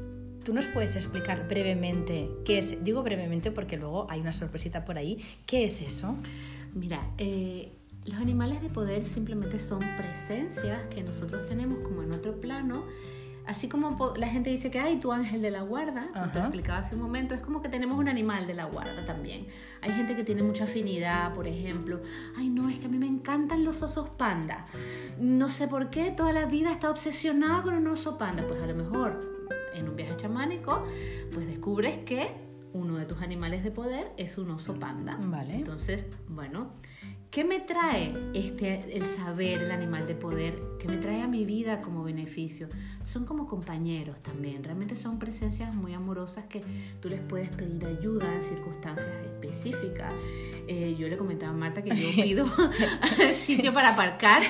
¿Tú 0.45 0.53
nos 0.53 0.66
puedes 0.66 0.97
explicar 0.97 1.47
brevemente 1.49 2.28
qué 2.45 2.59
es? 2.59 2.82
Digo 2.82 3.03
brevemente 3.03 3.51
porque 3.51 3.76
luego 3.76 4.07
hay 4.11 4.20
una 4.20 4.32
sorpresita 4.32 4.84
por 4.84 4.99
ahí. 4.99 5.24
¿Qué 5.47 5.64
es 5.64 5.80
eso? 5.80 6.16
Mira, 6.74 7.11
eh, 7.18 7.72
los 8.05 8.18
animales 8.18 8.61
de 8.61 8.68
poder 8.68 9.05
simplemente 9.05 9.61
son 9.61 9.80
presencias 9.97 10.80
que 10.93 11.05
nosotros 11.05 11.47
tenemos 11.47 11.78
como 11.80 12.03
en 12.03 12.12
otro 12.12 12.40
plano 12.40 12.84
así 13.47 13.68
como 13.68 14.14
la 14.16 14.28
gente 14.28 14.51
dice 14.51 14.70
que 14.70 14.78
hay 14.78 14.99
tu 14.99 15.12
ángel 15.12 15.43
de 15.43 15.51
la 15.51 15.62
guarda, 15.62 16.07
te 16.32 16.38
lo 16.38 16.45
explicaba 16.45 16.78
hace 16.78 16.95
un 16.95 17.03
momento, 17.03 17.34
es 17.34 17.40
como 17.40 17.61
que 17.61 17.68
tenemos 17.68 17.99
un 17.99 18.09
animal 18.09 18.47
de 18.47 18.55
la 18.55 18.66
guarda 18.66 19.05
también. 19.05 19.47
Hay 19.80 19.90
gente 19.93 20.16
que 20.16 20.24
tiene 20.24 20.43
mucha 20.43 20.64
afinidad, 20.64 21.34
por 21.34 21.47
ejemplo, 21.47 22.01
ay 22.36 22.49
no, 22.49 22.68
es 22.68 22.78
que 22.78 22.86
a 22.86 22.88
mí 22.88 22.99
me 22.99 23.07
encantan 23.07 23.64
los 23.64 23.82
osos 23.82 24.09
panda. 24.11 24.66
No 25.18 25.51
sé 25.51 25.68
por 25.68 25.90
qué 25.90 26.11
toda 26.11 26.32
la 26.32 26.47
vida 26.47 26.72
está 26.72 26.90
obsesionada 26.90 27.62
con 27.62 27.74
un 27.74 27.86
oso 27.86 28.18
panda. 28.18 28.45
Pues 28.47 28.61
a 28.62 28.66
lo 28.66 28.74
mejor 28.74 29.20
en 29.74 29.88
un 29.88 29.97
viaje 29.97 30.16
chamánico, 30.16 30.84
pues 31.32 31.47
descubres 31.47 31.99
que 32.05 32.30
uno 32.72 32.97
de 32.97 33.05
tus 33.05 33.20
animales 33.20 33.62
de 33.64 33.70
poder 33.70 34.12
es 34.16 34.38
un 34.38 34.51
oso 34.51 34.74
panda. 34.78 35.18
Vale. 35.24 35.55
Entonces, 35.55 36.07
bueno, 36.28 36.72
¿Qué 37.32 37.44
me 37.44 37.60
trae 37.60 38.12
este, 38.34 38.94
el 38.94 39.06
saber, 39.06 39.62
el 39.62 39.70
animal 39.70 40.06
de 40.06 40.14
poder? 40.14 40.62
¿Qué 40.78 40.86
me 40.86 40.98
trae 40.98 41.22
a 41.22 41.26
mi 41.26 41.46
vida 41.46 41.80
como 41.80 42.04
beneficio? 42.04 42.68
Son 43.10 43.24
como 43.24 43.46
compañeros 43.46 44.20
también. 44.20 44.62
Realmente 44.62 44.96
son 44.96 45.18
presencias 45.18 45.74
muy 45.74 45.94
amorosas 45.94 46.44
que 46.44 46.60
tú 47.00 47.08
les 47.08 47.22
puedes 47.22 47.48
pedir 47.56 47.86
ayuda 47.86 48.30
en 48.34 48.42
circunstancias 48.42 49.14
específicas. 49.24 50.12
Eh, 50.68 50.94
yo 50.98 51.08
le 51.08 51.16
comentaba 51.16 51.54
a 51.54 51.56
Marta 51.56 51.80
que 51.80 51.96
yo 51.96 52.10
pido 52.22 52.46
sitio 53.34 53.72
para 53.72 53.94
aparcar 53.94 54.42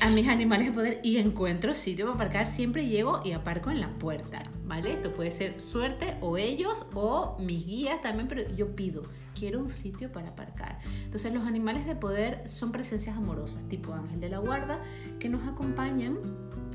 a 0.00 0.10
mis 0.10 0.26
animales 0.26 0.66
de 0.66 0.72
poder 0.72 1.00
y 1.04 1.18
encuentro 1.18 1.76
sitio 1.76 2.06
para 2.06 2.16
aparcar. 2.16 2.48
Siempre 2.48 2.88
llego 2.88 3.22
y 3.24 3.30
aparco 3.30 3.70
en 3.70 3.80
la 3.80 3.90
puerta. 3.90 4.42
¿Vale? 4.64 4.94
Esto 4.94 5.12
puede 5.12 5.30
ser 5.30 5.60
suerte 5.60 6.16
o 6.20 6.36
ellos 6.36 6.86
o 6.94 7.36
mis 7.38 7.64
guías 7.64 8.02
también, 8.02 8.26
pero 8.26 8.42
yo 8.56 8.74
pido 8.74 9.04
quiero 9.34 9.60
un 9.60 9.70
sitio 9.70 10.12
para 10.12 10.28
aparcar. 10.28 10.78
Entonces 11.04 11.32
los 11.32 11.44
animales 11.44 11.86
de 11.86 11.96
poder 11.96 12.48
son 12.48 12.72
presencias 12.72 13.16
amorosas, 13.16 13.68
tipo 13.68 13.92
ángel 13.92 14.20
de 14.20 14.28
la 14.28 14.38
guarda, 14.38 14.80
que 15.18 15.28
nos 15.28 15.46
acompañan 15.46 16.18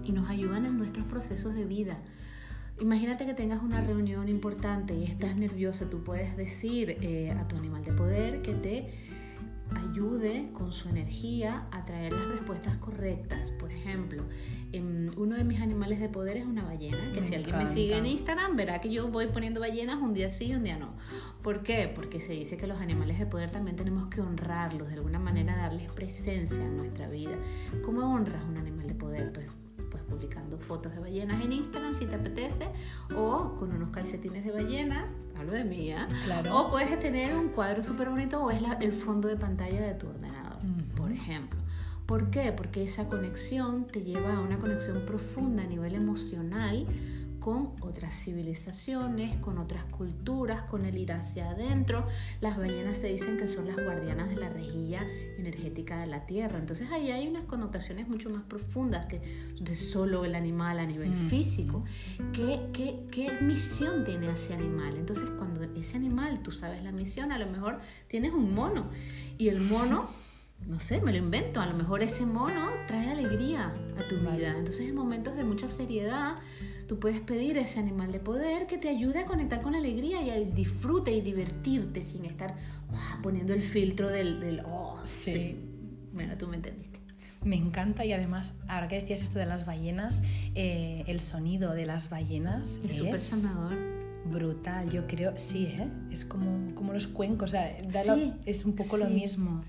y 0.05 0.12
nos 0.12 0.30
ayudan 0.30 0.66
en 0.66 0.78
nuestros 0.78 1.05
procesos 1.07 1.55
de 1.55 1.66
vida. 1.66 1.97
Imagínate 2.80 3.26
que 3.26 3.34
tengas 3.34 3.62
una 3.62 3.82
reunión 3.82 4.30
importante 4.30 4.93
y 4.95 5.03
estás 5.03 5.36
nerviosa, 5.36 5.89
tú 5.89 6.01
puedes 6.03 6.38
decir 6.38 6.97
eh, 7.01 7.32
a 7.32 7.45
tu 7.47 7.57
animal 7.57 7.84
de 7.84 7.91
poder 7.91 8.41
que 8.41 8.53
te 8.53 9.09
ayude 9.76 10.50
con 10.54 10.72
su 10.72 10.90
energía 10.90 11.68
a 11.72 11.86
traer 11.86 12.14
las 12.14 12.28
respuestas 12.28 12.76
correctas. 12.78 13.52
Por 13.52 13.72
ejemplo, 13.72 14.24
em, 14.72 15.10
uno 15.18 15.36
de 15.36 15.44
mis 15.44 15.62
animales 15.62 16.00
de 16.00 16.10
poder 16.10 16.38
es 16.38 16.46
una 16.46 16.64
ballena, 16.64 17.12
que 17.14 17.24
si 17.24 17.36
alguien 17.36 17.58
me 17.58 17.68
sigue 17.68 17.98
en 17.98 18.06
Instagram 18.06 18.56
verá 18.56 18.82
que 18.82 18.92
yo 18.92 19.08
voy 19.10 19.28
poniendo 19.28 19.60
ballenas 19.60 20.02
un 20.02 20.14
día 20.14 20.30
sí 20.30 20.46
y 20.46 20.56
un 20.56 20.64
día 20.64 20.78
no. 20.78 20.94
¿Por 21.44 21.64
qué? 21.64 21.92
Porque 21.94 22.22
se 22.22 22.34
dice 22.34 22.58
que 22.58 22.68
los 22.68 22.80
animales 22.80 23.20
de 23.20 23.26
poder 23.26 23.52
también 23.52 23.76
tenemos 23.76 24.10
que 24.10 24.22
honrarlos, 24.22 24.90
de 24.90 24.96
alguna 24.96 25.20
manera 25.20 25.56
darles 25.56 25.90
presencia 25.92 26.64
en 26.64 26.78
nuestra 26.78 27.10
vida. 27.10 27.36
¿Cómo 27.84 28.14
honras 28.14 28.44
un 28.46 28.58
animal 28.58 28.88
de 28.88 28.96
poder? 28.96 29.32
Pues 29.34 29.48
pues 29.90 30.04
publicando 30.04 30.58
fotos 30.58 30.94
de 30.94 31.00
ballenas 31.00 31.44
en 31.44 31.52
Instagram 31.54 31.96
si 31.96 32.06
te 32.06 32.16
apetece 32.16 32.68
o 33.16 33.56
con 33.58 33.72
unos 33.72 33.90
calcetines 33.90 34.46
de 34.46 34.52
ballena 34.52 35.08
hablo 35.40 35.54
de 35.54 35.64
mía. 35.64 36.08
Claro. 36.26 36.58
O 36.58 36.70
puedes 36.70 37.00
tener 37.00 37.36
un 37.36 37.50
cuadro 37.50 37.84
súper 37.84 38.10
bonito 38.10 38.44
o 38.44 38.52
es 38.52 38.62
el 38.82 38.94
fondo 38.94 39.28
de 39.28 39.38
pantalla 39.38 39.82
de 39.82 39.94
tu 39.94 40.08
ordenador, 40.08 40.60
por 40.96 41.12
ejemplo. 41.12 41.60
¿Por 42.06 42.30
qué? 42.32 42.52
Porque 42.52 42.84
esa 42.84 43.08
conexión 43.08 43.86
te 43.86 44.02
lleva 44.04 44.36
a 44.36 44.40
una 44.40 44.58
conexión 44.58 45.06
profunda 45.06 45.64
a 45.64 45.68
nivel 45.68 45.94
emocional 45.94 46.86
con 47.40 47.74
otras 47.82 48.16
civilizaciones, 48.16 49.36
con 49.38 49.58
otras 49.58 49.86
culturas, 49.86 50.64
con 50.64 50.86
el 50.86 50.98
ir 50.98 51.12
hacia 51.12 51.52
adentro. 51.52 52.06
Las 52.42 52.58
ballenas 52.58 52.98
se 52.98 53.08
dicen 53.08 53.38
que 53.38 53.48
son 53.48 53.68
las 53.68 53.76
guardianas 53.76 54.30
de 54.30 54.36
la 54.36 54.50
rejilla 54.50 55.06
energética 55.38 56.00
de 56.00 56.08
la 56.08 56.26
Tierra. 56.26 56.60
Entonces 56.60 56.90
ahí 56.92 57.12
hay 57.12 57.28
unas 57.28 57.46
connotaciones 57.46 58.08
mucho 58.08 58.30
más 58.30 58.44
profundas 58.44 59.06
que 59.06 59.22
de 59.60 59.76
solo 59.76 60.26
el 60.26 60.36
animal 60.36 60.80
a 60.80 60.86
nivel 60.86 61.12
mm. 61.12 61.30
físico. 61.30 61.84
¿Qué, 62.34 62.60
qué, 62.74 63.06
qué 63.12 63.32
misión 63.42 64.04
tiene 64.04 64.32
ese 64.32 64.54
animal? 64.54 64.98
Entonces 64.98 65.30
cuando 65.38 65.64
ese 65.64 65.98
animal, 65.98 66.42
tú 66.44 66.52
sabes 66.52 66.84
la 66.84 66.92
misión, 66.92 67.32
a 67.32 67.38
lo 67.38 67.48
mejor 67.48 67.80
tienes 68.08 68.34
un 68.34 68.54
mono 68.54 68.90
y 69.38 69.50
el 69.50 69.62
mono 69.62 70.10
no 70.68 70.80
sé, 70.80 71.02
me 71.02 71.12
lo 71.12 71.18
invento, 71.18 71.62
a 71.62 71.66
lo 71.66 71.74
mejor 71.74 72.04
ese 72.04 72.26
mono 72.26 72.70
trae 72.88 73.12
alegría 73.12 73.74
a 73.98 74.08
tu 74.08 74.18
vida. 74.18 74.56
Entonces 74.58 74.82
en 74.82 74.96
momentos 74.96 75.36
de 75.36 75.44
mucha 75.44 75.68
seriedad, 75.68 76.36
tú 76.90 77.00
puedes 77.00 77.20
pedir 77.20 77.60
a 77.60 77.62
ese 77.62 77.80
animal 77.80 78.12
de 78.12 78.20
poder 78.20 78.66
que 78.66 78.80
te 78.80 78.90
ayude 78.90 79.20
a 79.20 79.26
conectar 79.26 79.62
con 79.62 79.74
la 79.74 79.78
alegría 79.78 80.24
y 80.24 80.32
a 80.32 80.40
disfrute 80.40 81.12
y 81.12 81.22
divertirte 81.22 82.02
sin 82.02 82.26
estar 82.26 82.56
poniendo 83.22 83.54
el 83.54 83.62
filtro 83.62 84.10
del, 84.10 84.40
del 84.40 84.64
oh, 84.66 85.00
sí. 85.06 85.56
Bueno, 86.12 86.36
tú 86.36 86.48
me 86.48 86.56
entendiste. 86.56 87.00
Me 87.44 87.56
encanta 87.56 88.06
y 88.06 88.12
además, 88.12 88.54
ahora 88.68 88.88
que 88.88 89.00
decías 89.00 89.22
esto 89.22 89.38
de 89.38 89.46
las 89.46 89.68
ballenas, 89.68 90.24
eh, 90.56 91.04
el 91.06 91.20
sonido 91.20 91.76
de 91.76 91.86
las 91.86 92.10
ballenas 92.10 92.82
es 92.84 92.96
súper 92.96 93.20
sonador 93.20 93.78
brutal, 94.26 94.90
yo 94.90 95.06
creo, 95.06 95.34
sí, 95.38 95.66
¿eh? 95.66 95.88
es 96.12 96.26
como, 96.26 96.74
como 96.74 96.92
los 96.94 97.08
cuencos, 97.08 97.50
o 97.50 97.52
sea, 97.52 97.78
es 98.46 98.66
un 98.66 98.74
poco 98.74 98.98
lo 98.98 99.06
mismo. 99.06 99.64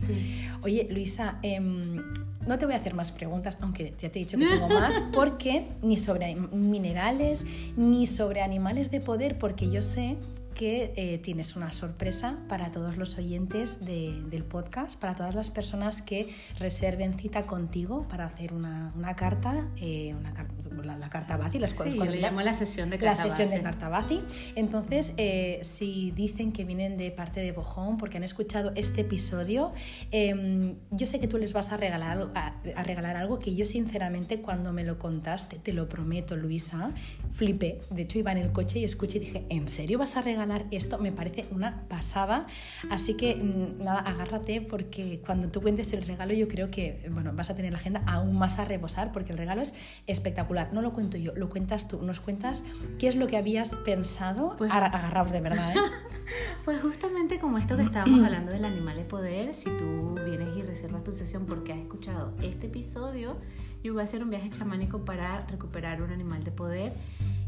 Oye, 0.62 0.89
Luisa, 0.91 1.39
em, 1.43 2.03
no 2.47 2.59
te 2.59 2.66
voy 2.66 2.74
a 2.74 2.78
hacer 2.78 2.95
más 2.95 3.12
preguntas, 3.12 3.57
aunque 3.61 3.95
ya 4.01 4.11
te 4.11 4.18
he 4.18 4.24
dicho 4.24 4.38
que 4.38 4.47
tengo 4.47 4.68
más, 4.68 5.01
porque 5.12 5.68
ni 5.82 5.97
sobre 5.97 6.34
minerales, 6.34 7.47
ni 7.76 8.07
sobre 8.07 8.41
animales 8.41 8.91
de 8.91 9.01
poder, 9.01 9.38
porque 9.38 9.70
yo 9.70 9.82
sé 9.82 10.16
que 10.61 10.93
eh, 10.95 11.17
tienes 11.17 11.57
una 11.57 11.73
sorpresa 11.73 12.37
para 12.47 12.71
todos 12.71 12.99
los 12.99 13.17
oyentes 13.17 13.83
del 13.87 14.45
podcast, 14.45 15.01
para 15.01 15.17
todas 15.17 15.35
las 15.35 15.49
personas 15.49 16.03
que 16.03 16.35
reserven 16.59 17.19
cita 17.19 17.45
contigo 17.45 18.07
para 18.09 18.27
hacer 18.27 18.53
una, 18.53 18.93
una 18.95 19.17
carta, 19.17 19.71
eh, 19.81 20.15
una, 20.15 20.99
la, 20.99 21.09
carta 21.09 21.39
Bazi, 21.39 21.59
las 21.59 21.71
sí, 21.71 21.97
yo 21.97 22.05
le 22.05 22.21
llamo 22.21 22.43
la 22.43 22.53
sesión 22.53 22.91
de 22.91 22.99
carta 22.99 23.25
La 23.25 23.31
sesión 23.31 23.49
de 23.49 23.63
carta 23.63 23.89
Bazi. 23.89 24.21
Entonces, 24.55 25.15
eh, 25.17 25.61
si 25.63 26.11
dicen 26.11 26.53
que 26.53 26.67
vienen 26.67 26.99
de 26.99 27.11
parte 27.11 27.41
de 27.41 27.53
Bojón 27.53 27.97
porque 27.97 28.19
han 28.19 28.25
escuchado 28.25 28.73
este 28.75 29.01
episodio, 29.01 29.73
em, 30.11 30.75
yo 30.91 31.07
sé 31.07 31.21
que 31.21 31.27
tú 31.27 31.39
les 31.39 31.55
vas 31.55 31.73
a 31.73 31.79
regalar, 31.79 32.29
a, 32.35 32.53
a 32.77 32.83
regalar 32.83 33.17
algo 33.17 33.39
que 33.39 33.55
yo 33.55 33.65
sinceramente 33.65 34.43
cuando 34.43 34.75
me 34.75 34.85
lo 34.85 34.99
contaste, 34.99 35.57
te 35.57 35.73
lo 35.73 35.89
prometo, 35.89 36.37
Luisa, 36.37 36.91
flipé. 37.31 37.81
De 37.89 38.03
hecho, 38.03 38.19
iba 38.19 38.31
en 38.33 38.39
el 38.39 38.53
coche 38.53 38.81
y 38.81 38.85
escuché 38.85 39.17
y 39.17 39.21
dije, 39.21 39.47
¿en 39.49 39.67
serio 39.67 39.99
vas 39.99 40.19
a 40.19 40.21
regalar 40.21 40.50
esto 40.71 40.99
me 40.99 41.13
parece 41.13 41.47
una 41.51 41.83
pasada. 41.89 42.47
Así 42.91 43.17
que 43.17 43.37
mm, 43.37 43.83
nada, 43.83 44.01
agárrate 44.01 44.61
porque 44.61 45.21
cuando 45.25 45.49
tú 45.49 45.61
cuentes 45.61 45.93
el 45.93 46.07
regalo 46.07 46.33
yo 46.33 46.49
creo 46.49 46.71
que 46.71 47.09
bueno, 47.11 47.33
vas 47.35 47.51
a 47.51 47.57
tener 47.57 47.73
la 47.73 47.79
agenda 47.79 48.03
aún 48.07 48.37
más 48.37 48.59
a 48.59 48.65
rebosar 48.65 49.13
porque 49.13 49.33
el 49.33 49.39
regalo 49.39 49.63
es 49.63 49.75
espectacular. 50.07 50.73
No 50.73 50.83
lo 50.83 50.93
cuento 50.93 51.17
yo, 51.17 51.35
lo 51.35 51.49
cuentas 51.49 51.89
tú. 51.89 52.03
Nos 52.03 52.21
cuentas 52.21 52.65
qué 52.99 53.09
es 53.09 53.17
lo 53.17 53.27
que 53.27 53.37
habías 53.37 53.75
pensado. 53.75 54.57
Pues, 54.57 54.71
agarraos 54.71 55.33
de 55.33 55.41
verdad. 55.41 55.75
¿eh? 55.77 55.81
pues 56.65 56.81
justamente 56.81 57.39
como 57.39 57.59
esto 57.59 57.77
que 57.77 57.83
estábamos 57.83 58.25
hablando 58.25 58.53
del 58.53 58.65
animal 58.65 58.97
de 58.97 59.05
poder, 59.05 59.55
si 59.55 59.71
tú 59.77 60.15
vienes 60.25 60.57
y 60.57 60.63
reservas 60.63 61.05
tu 61.05 61.13
sesión 61.13 61.47
porque 61.47 61.73
has 61.73 61.79
escuchado 61.79 62.35
este 62.43 62.67
episodio, 62.67 63.37
yo 63.83 63.93
voy 63.93 64.03
a 64.03 64.05
hacer 64.05 64.23
un 64.23 64.31
viaje 64.31 64.51
chamánico 64.51 65.05
para 65.05 65.41
recuperar 65.47 66.03
un 66.03 66.11
animal 66.11 66.45
de 66.45 66.51
poder 66.51 66.93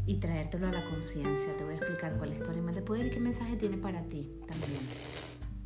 y 0.05 0.15
traértelo 0.15 0.67
a 0.67 0.71
la 0.71 0.85
conciencia. 0.85 1.55
Te 1.57 1.63
voy 1.63 1.73
a 1.73 1.77
explicar 1.77 2.17
cuál 2.17 2.33
es 2.33 2.43
tu 2.43 2.49
animal 2.49 2.75
de 2.75 2.81
poder 2.81 3.07
y 3.07 3.09
qué 3.11 3.19
mensaje 3.19 3.55
tiene 3.55 3.77
para 3.77 4.03
ti 4.03 4.31
también. 4.47 4.81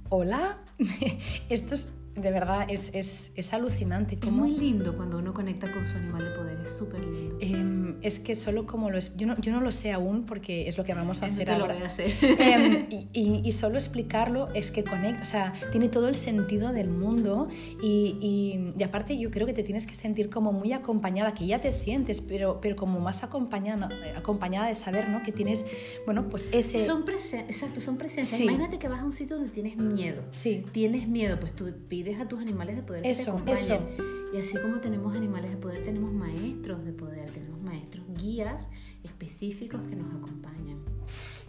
Hola, 0.09 0.57
esto 1.49 1.75
es 1.75 1.91
de 2.17 2.31
verdad 2.31 2.65
es, 2.69 2.91
es, 2.93 3.31
es 3.35 3.53
alucinante. 3.53 4.17
Es 4.21 4.31
muy 4.31 4.57
lindo 4.57 4.95
cuando 4.95 5.19
uno 5.19 5.33
conecta 5.33 5.71
con 5.71 5.85
su 5.85 5.97
animal 5.97 6.25
de 6.25 6.31
poder, 6.31 6.59
es 6.61 6.75
súper 6.75 6.99
lindo. 7.07 7.37
Em, 7.39 7.97
es 8.01 8.19
que 8.19 8.35
solo 8.35 8.65
como 8.65 8.89
lo 8.89 8.97
es, 8.97 9.15
yo 9.15 9.27
no, 9.27 9.39
yo 9.39 9.51
no 9.51 9.61
lo 9.61 9.71
sé 9.71 9.91
aún 9.91 10.23
porque 10.23 10.67
es 10.67 10.77
lo 10.77 10.83
que 10.83 10.93
vamos 10.93 11.21
a 11.21 11.27
hacer 11.27 11.49
ahora. 11.51 11.73
Lo 11.73 11.73
voy 11.75 11.83
a 11.83 11.87
hacer. 11.87 12.11
Em, 12.21 12.87
y, 13.13 13.41
y, 13.43 13.51
solo 13.51 13.75
explicarlo 13.75 14.49
es 14.53 14.71
que 14.71 14.83
conecta, 14.83 15.21
o 15.21 15.25
sea, 15.25 15.53
tiene 15.71 15.89
todo 15.89 16.07
el 16.07 16.15
sentido 16.15 16.71
del 16.73 16.89
mundo 16.89 17.47
y, 17.81 18.71
y, 18.77 18.83
aparte 18.83 19.17
yo 19.17 19.31
creo 19.31 19.45
que 19.45 19.53
te 19.53 19.63
tienes 19.63 19.85
que 19.85 19.95
sentir 19.95 20.29
como 20.29 20.51
muy 20.51 20.73
acompañada, 20.73 21.33
que 21.33 21.45
ya 21.45 21.59
te 21.59 21.71
sientes, 21.71 22.21
pero, 22.21 22.59
pero 22.61 22.75
como 22.75 22.99
más 22.99 23.23
acompañada, 23.23 23.89
acompañada 24.15 24.67
de 24.67 24.75
saber, 24.75 25.09
¿no? 25.09 25.21
Que 25.23 25.31
tienes, 25.31 25.65
bueno, 26.05 26.29
pues 26.29 26.47
ese... 26.51 26.85
Son 26.85 27.05
exacto, 27.07 27.81
son 27.81 27.97
presencias. 27.97 28.39
Imagínate 28.39 28.79
que 28.79 28.87
vas 28.87 29.01
a 29.01 29.05
un 29.05 29.13
sitio 29.13 29.37
donde 29.37 29.51
tienes 29.51 29.77
miedo. 29.77 30.23
Sí. 30.31 30.65
Tienes 30.71 31.07
miedo, 31.07 31.39
pues 31.39 31.53
tú 31.53 31.71
pides 31.87 32.06
a 32.15 32.27
tus 32.27 32.39
animales 32.39 32.75
de 32.77 32.83
poder 32.83 33.05
eso, 33.05 33.35
que 33.35 33.43
te 33.43 33.51
acompañen. 33.53 33.87
Eso. 33.93 34.33
Y 34.33 34.39
así 34.39 34.57
como 34.57 34.79
tenemos 34.79 35.15
animales 35.15 35.51
de 35.51 35.57
poder, 35.57 35.83
tenemos 35.83 36.11
maestros 36.11 36.83
de 36.83 36.93
poder, 36.93 37.29
tenemos 37.31 37.61
maestros, 37.61 38.03
guías 38.17 38.69
específicos 39.03 39.81
que 39.89 39.95
nos 39.95 40.13
acompañan. 40.13 40.79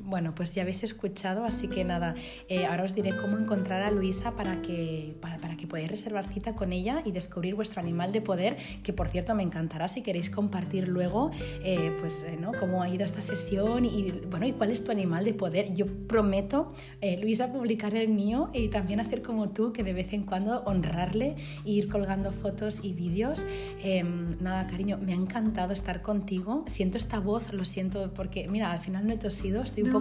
Bueno, 0.09 0.35
pues 0.35 0.55
ya 0.55 0.63
habéis 0.63 0.83
escuchado, 0.85 1.45
así 1.45 1.69
que 1.69 1.85
nada, 1.85 2.15
eh, 2.49 2.65
ahora 2.65 2.85
os 2.85 2.95
diré 2.95 3.15
cómo 3.15 3.37
encontrar 3.37 3.83
a 3.83 3.91
Luisa 3.91 4.35
para 4.37 4.63
que, 4.63 5.15
para, 5.21 5.55
que 5.59 5.67
podáis 5.67 5.91
reservar 5.91 6.27
cita 6.33 6.55
con 6.55 6.73
ella 6.73 7.03
y 7.05 7.13
descubrir 7.13 7.55
vuestro 7.55 7.83
animal 7.83 8.11
de 8.11 8.23
poder, 8.23 8.57
que 8.83 8.95
por 8.95 9.09
cierto 9.09 9.35
me 9.35 9.43
encantará 9.43 9.87
si 9.87 10.03
queréis 10.03 10.31
compartir 10.31 10.89
luego, 10.89 11.31
eh, 11.63 11.95
pues, 12.01 12.23
eh, 12.23 12.39
¿no? 12.41 12.53
Cómo 12.59 12.83
ha 12.83 12.89
ido 12.89 13.05
esta 13.05 13.21
sesión 13.21 13.85
y, 13.85 14.11
bueno, 14.31 14.47
y 14.47 14.53
cuál 14.53 14.71
es 14.71 14.83
tu 14.83 14.93
animal 14.93 15.27
de 15.27 15.35
poder. 15.35 15.75
Yo 15.75 15.85
prometo, 16.07 16.73
Luisa, 17.21 17.53
publicar 17.53 17.95
el 17.95 18.09
mío 18.09 18.49
y 18.55 18.69
también 18.69 19.01
hacer 19.01 19.21
como 19.21 19.51
tú, 19.51 19.75
que 19.75 19.85
de 19.85 19.93
vez 19.93 20.15
en 20.15 20.23
cuando 20.23 20.63
honrarle 20.65 21.37
e 21.67 21.71
ir 21.71 21.91
colgando 21.91 22.33
fotos 22.33 22.81
y 22.83 22.95
vídeos. 22.95 23.45
Em, 23.83 24.39
nada, 24.41 24.67
cariño, 24.69 24.97
me 24.97 25.13
ha 25.13 25.17
encantado 25.17 25.75
estar 25.75 26.01
contigo. 26.01 26.65
Siento 26.67 26.97
esta 26.97 27.21
voz, 27.21 27.53
lo 27.53 27.67
siento, 27.67 28.11
porque 28.15 28.49
mira, 28.49 28.73
al 28.73 28.81
final 28.81 29.07
no 29.07 29.13
he 29.13 29.19
tosido, 29.19 29.63
estoy 29.63 29.83
un 29.83 29.93
poco 29.93 29.98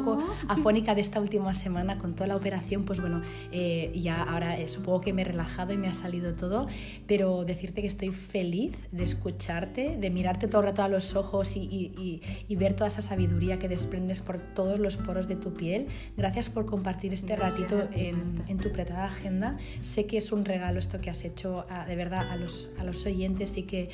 afónica 0.47 0.95
de 0.95 1.01
esta 1.01 1.19
última 1.19 1.53
semana 1.53 1.97
con 1.97 2.15
toda 2.15 2.27
la 2.27 2.35
operación, 2.35 2.83
pues 2.83 2.99
bueno, 2.99 3.21
eh, 3.51 3.91
ya 3.95 4.23
ahora 4.23 4.59
eh, 4.59 4.67
supongo 4.67 5.01
que 5.01 5.13
me 5.13 5.21
he 5.21 5.25
relajado 5.25 5.73
y 5.73 5.77
me 5.77 5.87
ha 5.87 5.93
salido 5.93 6.35
todo, 6.35 6.67
pero 7.07 7.45
decirte 7.45 7.81
que 7.81 7.87
estoy 7.87 8.11
feliz 8.11 8.77
de 8.91 9.03
escucharte, 9.03 9.97
de 9.97 10.09
mirarte 10.09 10.47
todo 10.47 10.61
el 10.61 10.67
rato 10.67 10.83
a 10.83 10.89
los 10.89 11.15
ojos 11.15 11.55
y, 11.55 12.21
ver 12.57 12.73
toda 12.73 12.87
esa 12.87 13.03
sabiduría 13.03 13.59
que 13.59 13.69
desprendes 13.69 14.21
por 14.21 14.39
todos 14.39 14.79
los 14.79 14.97
poros 14.97 15.27
de 15.27 15.35
tu 15.35 15.53
piel. 15.53 15.87
Gracias 16.17 16.49
por 16.49 16.65
compartir 16.65 17.13
este 17.13 17.35
ratito 17.35 17.87
en, 17.93 18.57
tu 18.57 18.71
pretada 18.71 19.05
agenda. 19.05 19.57
Sé 19.81 20.07
que 20.07 20.17
es 20.17 20.31
un 20.31 20.43
regalo 20.43 20.79
esto 20.79 20.99
que 20.99 21.11
has 21.11 21.23
hecho 21.23 21.65
de 21.87 21.95
verdad 21.95 22.31
a 22.31 22.35
los, 22.35 22.69
a 22.79 22.83
los 22.83 23.05
oyentes 23.05 23.57
y 23.57 23.63
que 23.63 23.89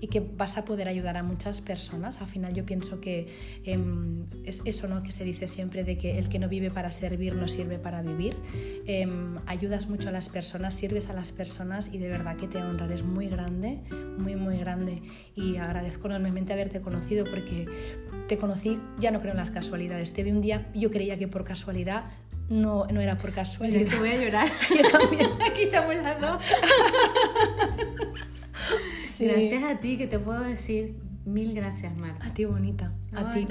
y 0.00 0.08
que 0.08 0.20
vas 0.20 0.56
a 0.56 0.64
poder 0.64 0.88
ayudar 0.88 1.16
a 1.16 1.22
muchas 1.22 1.60
personas. 1.60 2.20
Al 2.20 2.26
final 2.26 2.54
yo 2.54 2.64
pienso 2.64 3.00
que 3.00 3.28
em, 3.64 4.26
es 4.44 4.62
eso 4.64 4.88
¿no? 4.88 5.02
que 5.02 5.12
se 5.12 5.24
dice 5.24 5.46
siempre 5.46 5.84
de 5.84 5.98
que 5.98 6.18
el 6.18 6.28
que 6.28 6.38
no 6.38 6.48
vive 6.48 6.70
para 6.70 6.90
servir 6.92 7.36
no 7.36 7.48
sirve 7.48 7.78
para 7.78 8.02
vivir. 8.02 8.36
Em, 8.86 9.38
ayudas 9.46 9.88
mucho 9.88 10.08
a 10.08 10.12
las 10.12 10.28
personas, 10.28 10.74
sirves 10.74 11.08
a 11.08 11.12
las 11.12 11.32
personas 11.32 11.90
y 11.92 11.98
de 11.98 12.08
verdad 12.08 12.36
que 12.36 12.48
te 12.48 12.58
honrar 12.58 12.92
es 12.92 13.02
muy 13.02 13.28
grande, 13.28 13.80
muy 14.18 14.36
muy 14.36 14.58
grande 14.58 15.02
y 15.34 15.56
agradezco 15.56 16.08
enormemente 16.08 16.52
haberte 16.52 16.80
conocido 16.80 17.24
porque 17.24 17.66
te 18.26 18.38
conocí, 18.38 18.78
ya 18.98 19.10
no 19.10 19.20
creo 19.20 19.32
en 19.32 19.38
las 19.38 19.50
casualidades, 19.50 20.12
te 20.12 20.22
vi 20.22 20.30
un 20.30 20.40
día, 20.40 20.70
yo 20.74 20.90
creía 20.90 21.18
que 21.18 21.28
por 21.28 21.44
casualidad 21.44 22.04
no, 22.50 22.84
no 22.86 23.00
era 23.00 23.16
por 23.16 23.32
casualidad. 23.32 23.88
Te 23.88 23.96
voy 23.96 24.10
a 24.10 24.16
llorar. 24.16 24.48
Yo 24.70 24.90
también. 24.90 25.30
Aquí 25.40 25.62
estamos 25.62 25.94
las 25.94 26.20
dos. 26.20 26.42
Gracias 29.28 29.62
a 29.62 29.80
ti, 29.80 29.96
que 29.96 30.06
te 30.06 30.18
puedo 30.18 30.40
decir 30.40 30.96
mil 31.24 31.54
gracias, 31.54 31.98
Marta. 32.00 32.26
A 32.26 32.34
ti, 32.34 32.44
bonita. 32.44 32.92
A 33.14 33.32
ti. 33.32 33.46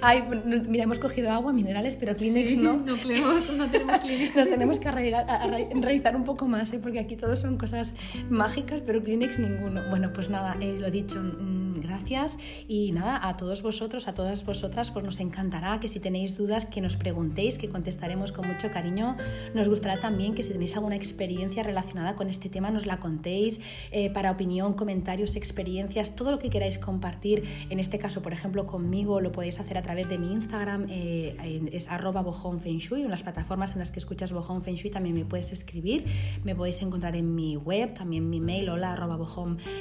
Ay. 0.00 0.24
mira, 0.68 0.84
hemos 0.84 0.98
cogido 0.98 1.30
agua, 1.30 1.52
minerales, 1.52 1.96
pero 1.96 2.14
Kleenex 2.16 2.56
no. 2.56 2.74
No, 2.74 2.96
no 2.96 3.70
tenemos 3.70 3.98
Kleenex. 4.00 4.36
Nos 4.36 4.48
tenemos 4.48 4.78
que 4.78 4.90
realizar 4.90 6.16
un 6.16 6.24
poco 6.24 6.46
más, 6.46 6.72
¿eh? 6.72 6.78
porque 6.82 7.00
aquí 7.00 7.16
todos 7.16 7.40
son 7.40 7.58
cosas 7.58 7.94
mágicas, 8.30 8.82
pero 8.84 9.02
Kleenex 9.02 9.38
ninguno. 9.38 9.82
Bueno, 9.90 10.12
pues 10.12 10.30
nada, 10.30 10.56
eh, 10.60 10.76
lo 10.78 10.90
dicho. 10.90 11.20
Mm, 11.20 11.64
gracias 11.80 12.38
y 12.66 12.92
nada, 12.92 13.26
a 13.26 13.36
todos 13.36 13.62
vosotros, 13.62 14.08
a 14.08 14.14
todas 14.14 14.44
vosotras, 14.44 14.90
pues 14.90 15.04
nos 15.04 15.20
encantará 15.20 15.78
que 15.80 15.88
si 15.88 16.00
tenéis 16.00 16.36
dudas 16.36 16.66
que 16.66 16.80
nos 16.80 16.96
preguntéis, 16.96 17.58
que 17.58 17.68
contestaremos 17.68 18.32
con 18.32 18.46
mucho 18.48 18.70
cariño. 18.70 19.16
Nos 19.54 19.68
gustará 19.68 20.00
también 20.00 20.34
que 20.34 20.42
si 20.42 20.52
tenéis 20.52 20.74
alguna 20.74 20.96
experiencia 20.96 21.62
relacionada 21.62 22.14
con 22.14 22.28
este 22.28 22.48
tema 22.48 22.70
nos 22.70 22.86
la 22.86 22.98
contéis 22.98 23.60
eh, 23.90 24.10
para 24.10 24.30
opinión, 24.30 24.74
comentarios, 24.74 25.36
experiencias, 25.36 26.16
todo 26.16 26.30
lo 26.30 26.38
que 26.38 26.50
queráis 26.50 26.78
compartir. 26.78 27.44
En 27.70 27.78
este 27.78 27.98
caso, 27.98 28.13
por 28.22 28.32
ejemplo, 28.32 28.66
conmigo 28.66 29.20
lo 29.20 29.32
podéis 29.32 29.60
hacer 29.60 29.78
a 29.78 29.82
través 29.82 30.08
de 30.08 30.18
mi 30.18 30.32
Instagram, 30.32 30.86
eh, 30.88 31.68
es 31.72 31.88
arroba 31.88 32.22
bojonfenshui, 32.22 33.02
en 33.02 33.10
las 33.10 33.22
plataformas 33.22 33.72
en 33.72 33.78
las 33.78 33.90
que 33.90 33.98
escuchas 33.98 34.32
Bojón 34.32 34.62
Feng 34.62 34.76
también 34.90 35.14
me 35.14 35.24
puedes 35.24 35.52
escribir, 35.52 36.04
me 36.42 36.54
podéis 36.54 36.82
encontrar 36.82 37.16
en 37.16 37.34
mi 37.34 37.56
web, 37.56 37.94
también 37.94 38.28
mi 38.28 38.40
mail 38.40 38.68
hola 38.68 38.92
arroba 38.92 39.18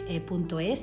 eh, 0.08 0.22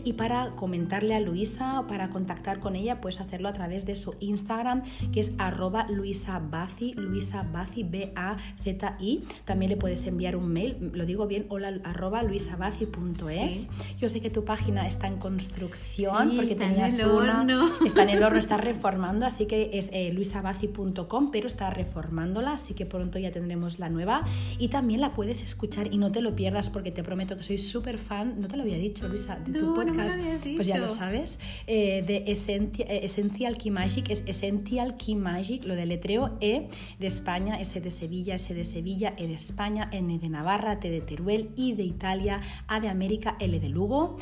y 0.05 0.13
para 0.13 0.51
comentar 0.57 1.01
a 1.11 1.21
Luisa 1.21 1.85
para 1.89 2.11
contactar 2.11 2.61
con 2.61 2.77
ella, 2.77 3.01
puedes 3.01 3.21
hacerlo 3.21 3.49
a 3.49 3.53
través 3.53 3.87
de 3.87 3.95
su 3.95 4.15
Instagram, 4.21 4.83
que 5.13 5.21
es 5.21 5.33
arroba 5.39 5.87
luisabazi, 5.89 6.93
luisabazi, 6.95 7.85
B-A-Z-I. 7.85 9.25
También 9.45 9.71
le 9.71 9.77
puedes 9.77 10.07
enviar 10.07 10.37
un 10.37 10.53
mail, 10.53 10.91
lo 10.95 11.07
digo 11.07 11.27
bien, 11.27 11.47
hola 11.49 11.73
arroba 11.85 12.23
luisabazi.es. 12.23 13.69
Yo 13.99 14.09
sé 14.09 14.21
que 14.21 14.31
tu 14.31 14.45
página 14.45 14.87
está 14.87 15.07
en 15.07 15.19
construcción 15.19 16.33
porque 16.37 16.55
tenías 16.55 17.03
una, 17.03 17.40
está 17.87 18.03
en 18.03 18.11
el 18.11 18.23
horno, 18.23 18.39
está 18.39 18.57
reformando, 18.57 19.27
así 19.27 19.47
que 19.47 19.71
es 19.75 19.91
eh, 19.93 20.13
luisabazi.com, 20.13 21.31
pero 21.31 21.47
está 21.47 21.71
reformándola, 21.71 22.53
así 22.53 22.75
que 22.75 22.87
pronto 22.87 23.19
ya 23.19 23.31
tendremos 23.31 23.79
la 23.79 23.89
nueva. 23.89 24.25
Y 24.59 24.69
también 24.69 25.01
la 25.01 25.15
puedes 25.15 25.43
escuchar 25.43 25.93
y 25.93 25.99
no 25.99 26.13
te 26.13 26.21
lo 26.21 26.35
pierdas 26.37 26.71
porque 26.71 26.91
te 26.91 27.03
prometo 27.03 27.37
que 27.37 27.43
soy 27.43 27.59
súper 27.59 27.99
fan, 27.99 28.41
no 28.41 28.49
te 28.49 28.57
lo 28.57 28.63
había 28.63 28.79
dicho, 28.79 29.09
Luisa, 29.09 29.37
de 29.37 29.59
tu 29.59 29.75
podcast. 29.75 30.19
pues 30.57 30.67
ya 30.67 30.79
lo 30.79 30.91
¿sabes? 30.91 31.39
Eh, 31.67 32.03
de 32.07 32.25
eh, 32.27 33.05
Essential 33.05 33.57
Key 33.57 33.71
Magic, 33.71 34.11
es 34.11 34.23
Essential 34.27 34.97
Key 34.97 35.15
Magic, 35.17 35.65
lo 35.65 35.75
deletreo 35.75 36.37
E 36.41 36.69
de 36.99 37.07
España, 37.07 37.61
S 37.61 37.81
de 37.81 37.91
Sevilla, 37.91 38.35
S 38.35 38.53
de 38.53 38.65
Sevilla, 38.65 39.15
E 39.17 39.27
de 39.27 39.35
España, 39.35 39.89
N 39.93 40.19
de 40.19 40.29
Navarra, 40.29 40.81
T 40.81 40.91
de 40.91 41.01
Teruel, 41.01 41.51
I 41.57 41.75
de 41.75 41.85
Italia, 41.85 42.41
A 42.67 42.81
de 42.81 42.89
América, 42.89 43.37
L 43.39 43.59
de 43.59 43.69
Lugo 43.69 44.19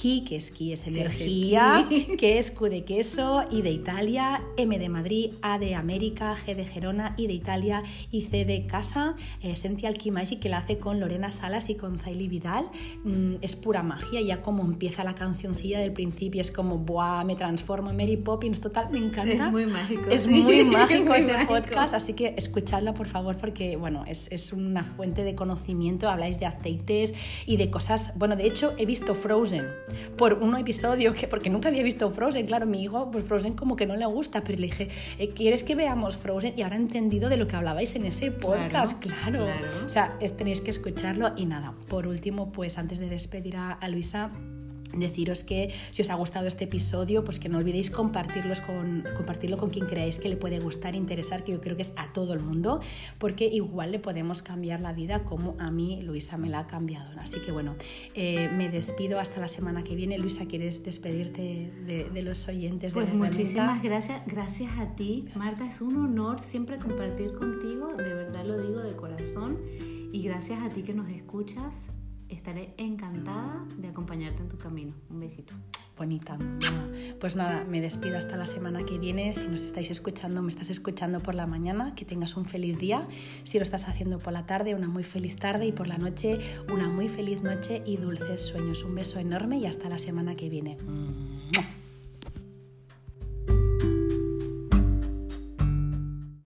Ki, 0.00 0.24
que 0.24 0.36
es 0.36 0.50
Ki 0.50 0.72
es 0.72 0.86
energía, 0.86 1.86
que 2.18 2.38
es 2.38 2.50
Q 2.50 2.70
de 2.70 2.84
queso, 2.84 3.44
I 3.50 3.60
de 3.60 3.70
Italia, 3.70 4.42
M 4.56 4.78
de 4.78 4.88
Madrid, 4.88 5.34
A 5.42 5.58
de 5.58 5.74
América, 5.74 6.34
G 6.34 6.54
de 6.54 6.64
Gerona, 6.64 7.12
I 7.18 7.26
de 7.26 7.34
Italia 7.34 7.82
y 8.10 8.22
C 8.22 8.46
de 8.46 8.66
casa, 8.66 9.14
Essential 9.42 9.98
Key 9.98 10.10
Magic 10.10 10.40
que 10.40 10.48
la 10.48 10.56
hace 10.56 10.78
con 10.78 11.00
Lorena 11.00 11.30
Salas 11.30 11.68
y 11.68 11.74
con 11.74 11.98
Zaili 11.98 12.28
Vidal. 12.28 12.70
Mm, 13.04 13.34
es 13.42 13.56
pura 13.56 13.82
magia, 13.82 14.22
ya 14.22 14.40
como 14.40 14.64
empieza 14.64 15.04
la 15.04 15.14
cancioncilla 15.14 15.78
del 15.80 15.92
principio, 15.92 16.40
es 16.40 16.50
como, 16.50 16.78
¡buah! 16.78 17.24
Me 17.24 17.36
transformo 17.36 17.90
en 17.90 17.98
Mary 17.98 18.16
Poppins, 18.16 18.58
total, 18.58 18.88
me 18.90 18.98
encanta. 18.98 19.48
Es 19.48 19.52
muy 19.52 19.66
mágico. 19.66 20.04
Es 20.10 20.26
muy 20.26 20.64
mágico 20.64 21.12
ese 21.12 21.34
podcast, 21.46 21.92
así 21.92 22.14
que 22.14 22.34
escuchadla 22.38 22.94
por 22.94 23.06
favor 23.06 23.36
porque, 23.36 23.76
bueno, 23.76 24.04
es, 24.06 24.32
es 24.32 24.54
una 24.54 24.82
fuente 24.82 25.24
de 25.24 25.34
conocimiento, 25.34 26.08
habláis 26.08 26.40
de 26.40 26.46
aceites 26.46 27.14
y 27.44 27.58
de 27.58 27.68
cosas, 27.68 28.12
bueno, 28.16 28.34
de 28.34 28.46
hecho 28.46 28.72
he 28.78 28.86
visto 28.86 29.14
Frozen 29.14 29.66
por 30.16 30.34
un 30.34 30.56
episodio, 30.56 31.14
que, 31.14 31.28
porque 31.28 31.50
nunca 31.50 31.68
había 31.68 31.82
visto 31.82 32.10
Frozen, 32.10 32.46
claro, 32.46 32.66
mi 32.66 32.82
hijo, 32.82 33.10
pues 33.10 33.24
Frozen 33.24 33.54
como 33.54 33.76
que 33.76 33.86
no 33.86 33.96
le 33.96 34.06
gusta, 34.06 34.42
pero 34.42 34.58
le 34.58 34.66
dije, 34.66 34.88
eh, 35.18 35.28
¿quieres 35.28 35.64
que 35.64 35.74
veamos 35.74 36.16
Frozen? 36.16 36.54
Y 36.56 36.62
ahora 36.62 36.76
he 36.76 36.80
entendido 36.80 37.28
de 37.28 37.36
lo 37.36 37.46
que 37.46 37.56
hablabais 37.56 37.94
en 37.94 38.06
ese 38.06 38.30
podcast, 38.30 39.00
claro. 39.00 39.46
O 39.84 39.88
sea, 39.88 40.18
tenéis 40.36 40.60
que 40.60 40.70
escucharlo 40.70 41.32
y 41.36 41.46
nada, 41.46 41.74
por 41.88 42.06
último, 42.06 42.52
pues 42.52 42.78
antes 42.78 42.98
de 42.98 43.08
despedir 43.08 43.56
a 43.56 43.88
Luisa, 43.88 44.30
deciros 44.94 45.44
que 45.44 45.72
si 45.90 46.02
os 46.02 46.10
ha 46.10 46.14
gustado 46.14 46.46
este 46.46 46.64
episodio, 46.64 47.24
pues 47.24 47.38
que 47.38 47.48
no 47.48 47.58
olvidéis 47.58 47.90
compartirlos 47.90 48.60
con, 48.60 49.04
compartirlo 49.16 49.58
con 49.58 49.70
quien 49.70 49.86
creáis 49.86 50.18
que 50.18 50.28
le 50.28 50.36
puede 50.36 50.58
gustar, 50.60 50.94
interesar, 50.94 51.42
que 51.42 51.52
yo 51.52 51.60
creo 51.60 51.76
que 51.76 51.82
es 51.82 51.92
a 51.96 52.12
todo 52.12 52.32
el 52.32 52.40
mundo, 52.40 52.80
porque 53.18 53.46
igual 53.46 53.92
le 53.92 53.98
podemos 53.98 54.42
cambiar 54.42 54.80
la 54.80 54.92
vida 54.92 55.24
como 55.24 55.56
a 55.58 55.70
mí 55.70 56.00
Luisa 56.02 56.36
me 56.36 56.48
la 56.48 56.60
ha 56.60 56.66
cambiado. 56.66 57.10
Así 57.20 57.40
que 57.40 57.52
bueno, 57.52 57.76
eh, 58.14 58.48
me 58.56 58.68
despido 58.68 59.20
hasta 59.20 59.40
la 59.40 59.48
semana 59.48 59.84
que 59.84 59.94
viene. 59.94 60.18
Luisa, 60.18 60.46
¿quieres 60.46 60.84
despedirte 60.84 61.72
de, 61.86 62.22
los 62.22 62.48
oyentes? 62.48 62.92
De 62.92 63.00
pues 63.00 63.14
muchísimas 63.14 63.82
gracias, 63.82 64.22
gracias 64.26 64.70
a 64.78 64.94
ti, 64.94 65.26
Marta. 65.34 65.66
Es 65.66 65.80
un 65.80 65.96
honor 65.96 66.40
siempre 66.42 66.78
compartir 66.78 67.32
contigo, 67.32 67.94
de 67.96 68.14
verdad 68.14 68.44
lo 68.44 68.60
digo 68.60 68.80
de 68.80 68.94
corazón, 68.94 69.58
y 70.12 70.22
gracias 70.22 70.62
a 70.62 70.68
ti 70.68 70.82
que 70.82 70.92
nos 70.92 71.08
escuchas 71.08 71.74
estaré 72.30 72.74
encantada 72.76 73.64
de 73.76 73.88
acompañarte 73.88 74.42
en 74.42 74.48
tu 74.48 74.58
camino. 74.58 74.94
Un 75.08 75.20
besito. 75.20 75.54
bonita. 75.96 76.38
Pues 77.20 77.36
nada, 77.36 77.64
me 77.64 77.80
despido 77.80 78.16
hasta 78.16 78.36
la 78.36 78.46
semana 78.46 78.84
que 78.84 78.98
viene. 78.98 79.32
Si 79.34 79.46
nos 79.48 79.64
estáis 79.64 79.90
escuchando, 79.90 80.40
me 80.42 80.48
estás 80.48 80.70
escuchando 80.70 81.20
por 81.20 81.34
la 81.34 81.46
mañana, 81.46 81.94
que 81.94 82.06
tengas 82.06 82.36
un 82.36 82.46
feliz 82.46 82.78
día. 82.78 83.06
Si 83.44 83.58
lo 83.58 83.64
estás 83.64 83.86
haciendo 83.86 84.18
por 84.18 84.32
la 84.32 84.46
tarde, 84.46 84.74
una 84.74 84.88
muy 84.88 85.04
feliz 85.04 85.36
tarde 85.36 85.66
y 85.66 85.72
por 85.72 85.86
la 85.86 85.98
noche, 85.98 86.38
una 86.72 86.88
muy 86.88 87.08
feliz 87.08 87.42
noche 87.42 87.82
y 87.84 87.98
dulces 87.98 88.46
sueños. 88.46 88.82
Un 88.84 88.94
beso 88.94 89.18
enorme 89.18 89.58
y 89.58 89.66
hasta 89.66 89.88
la 89.88 89.98
semana 89.98 90.36
que 90.36 90.48
viene. 90.48 90.78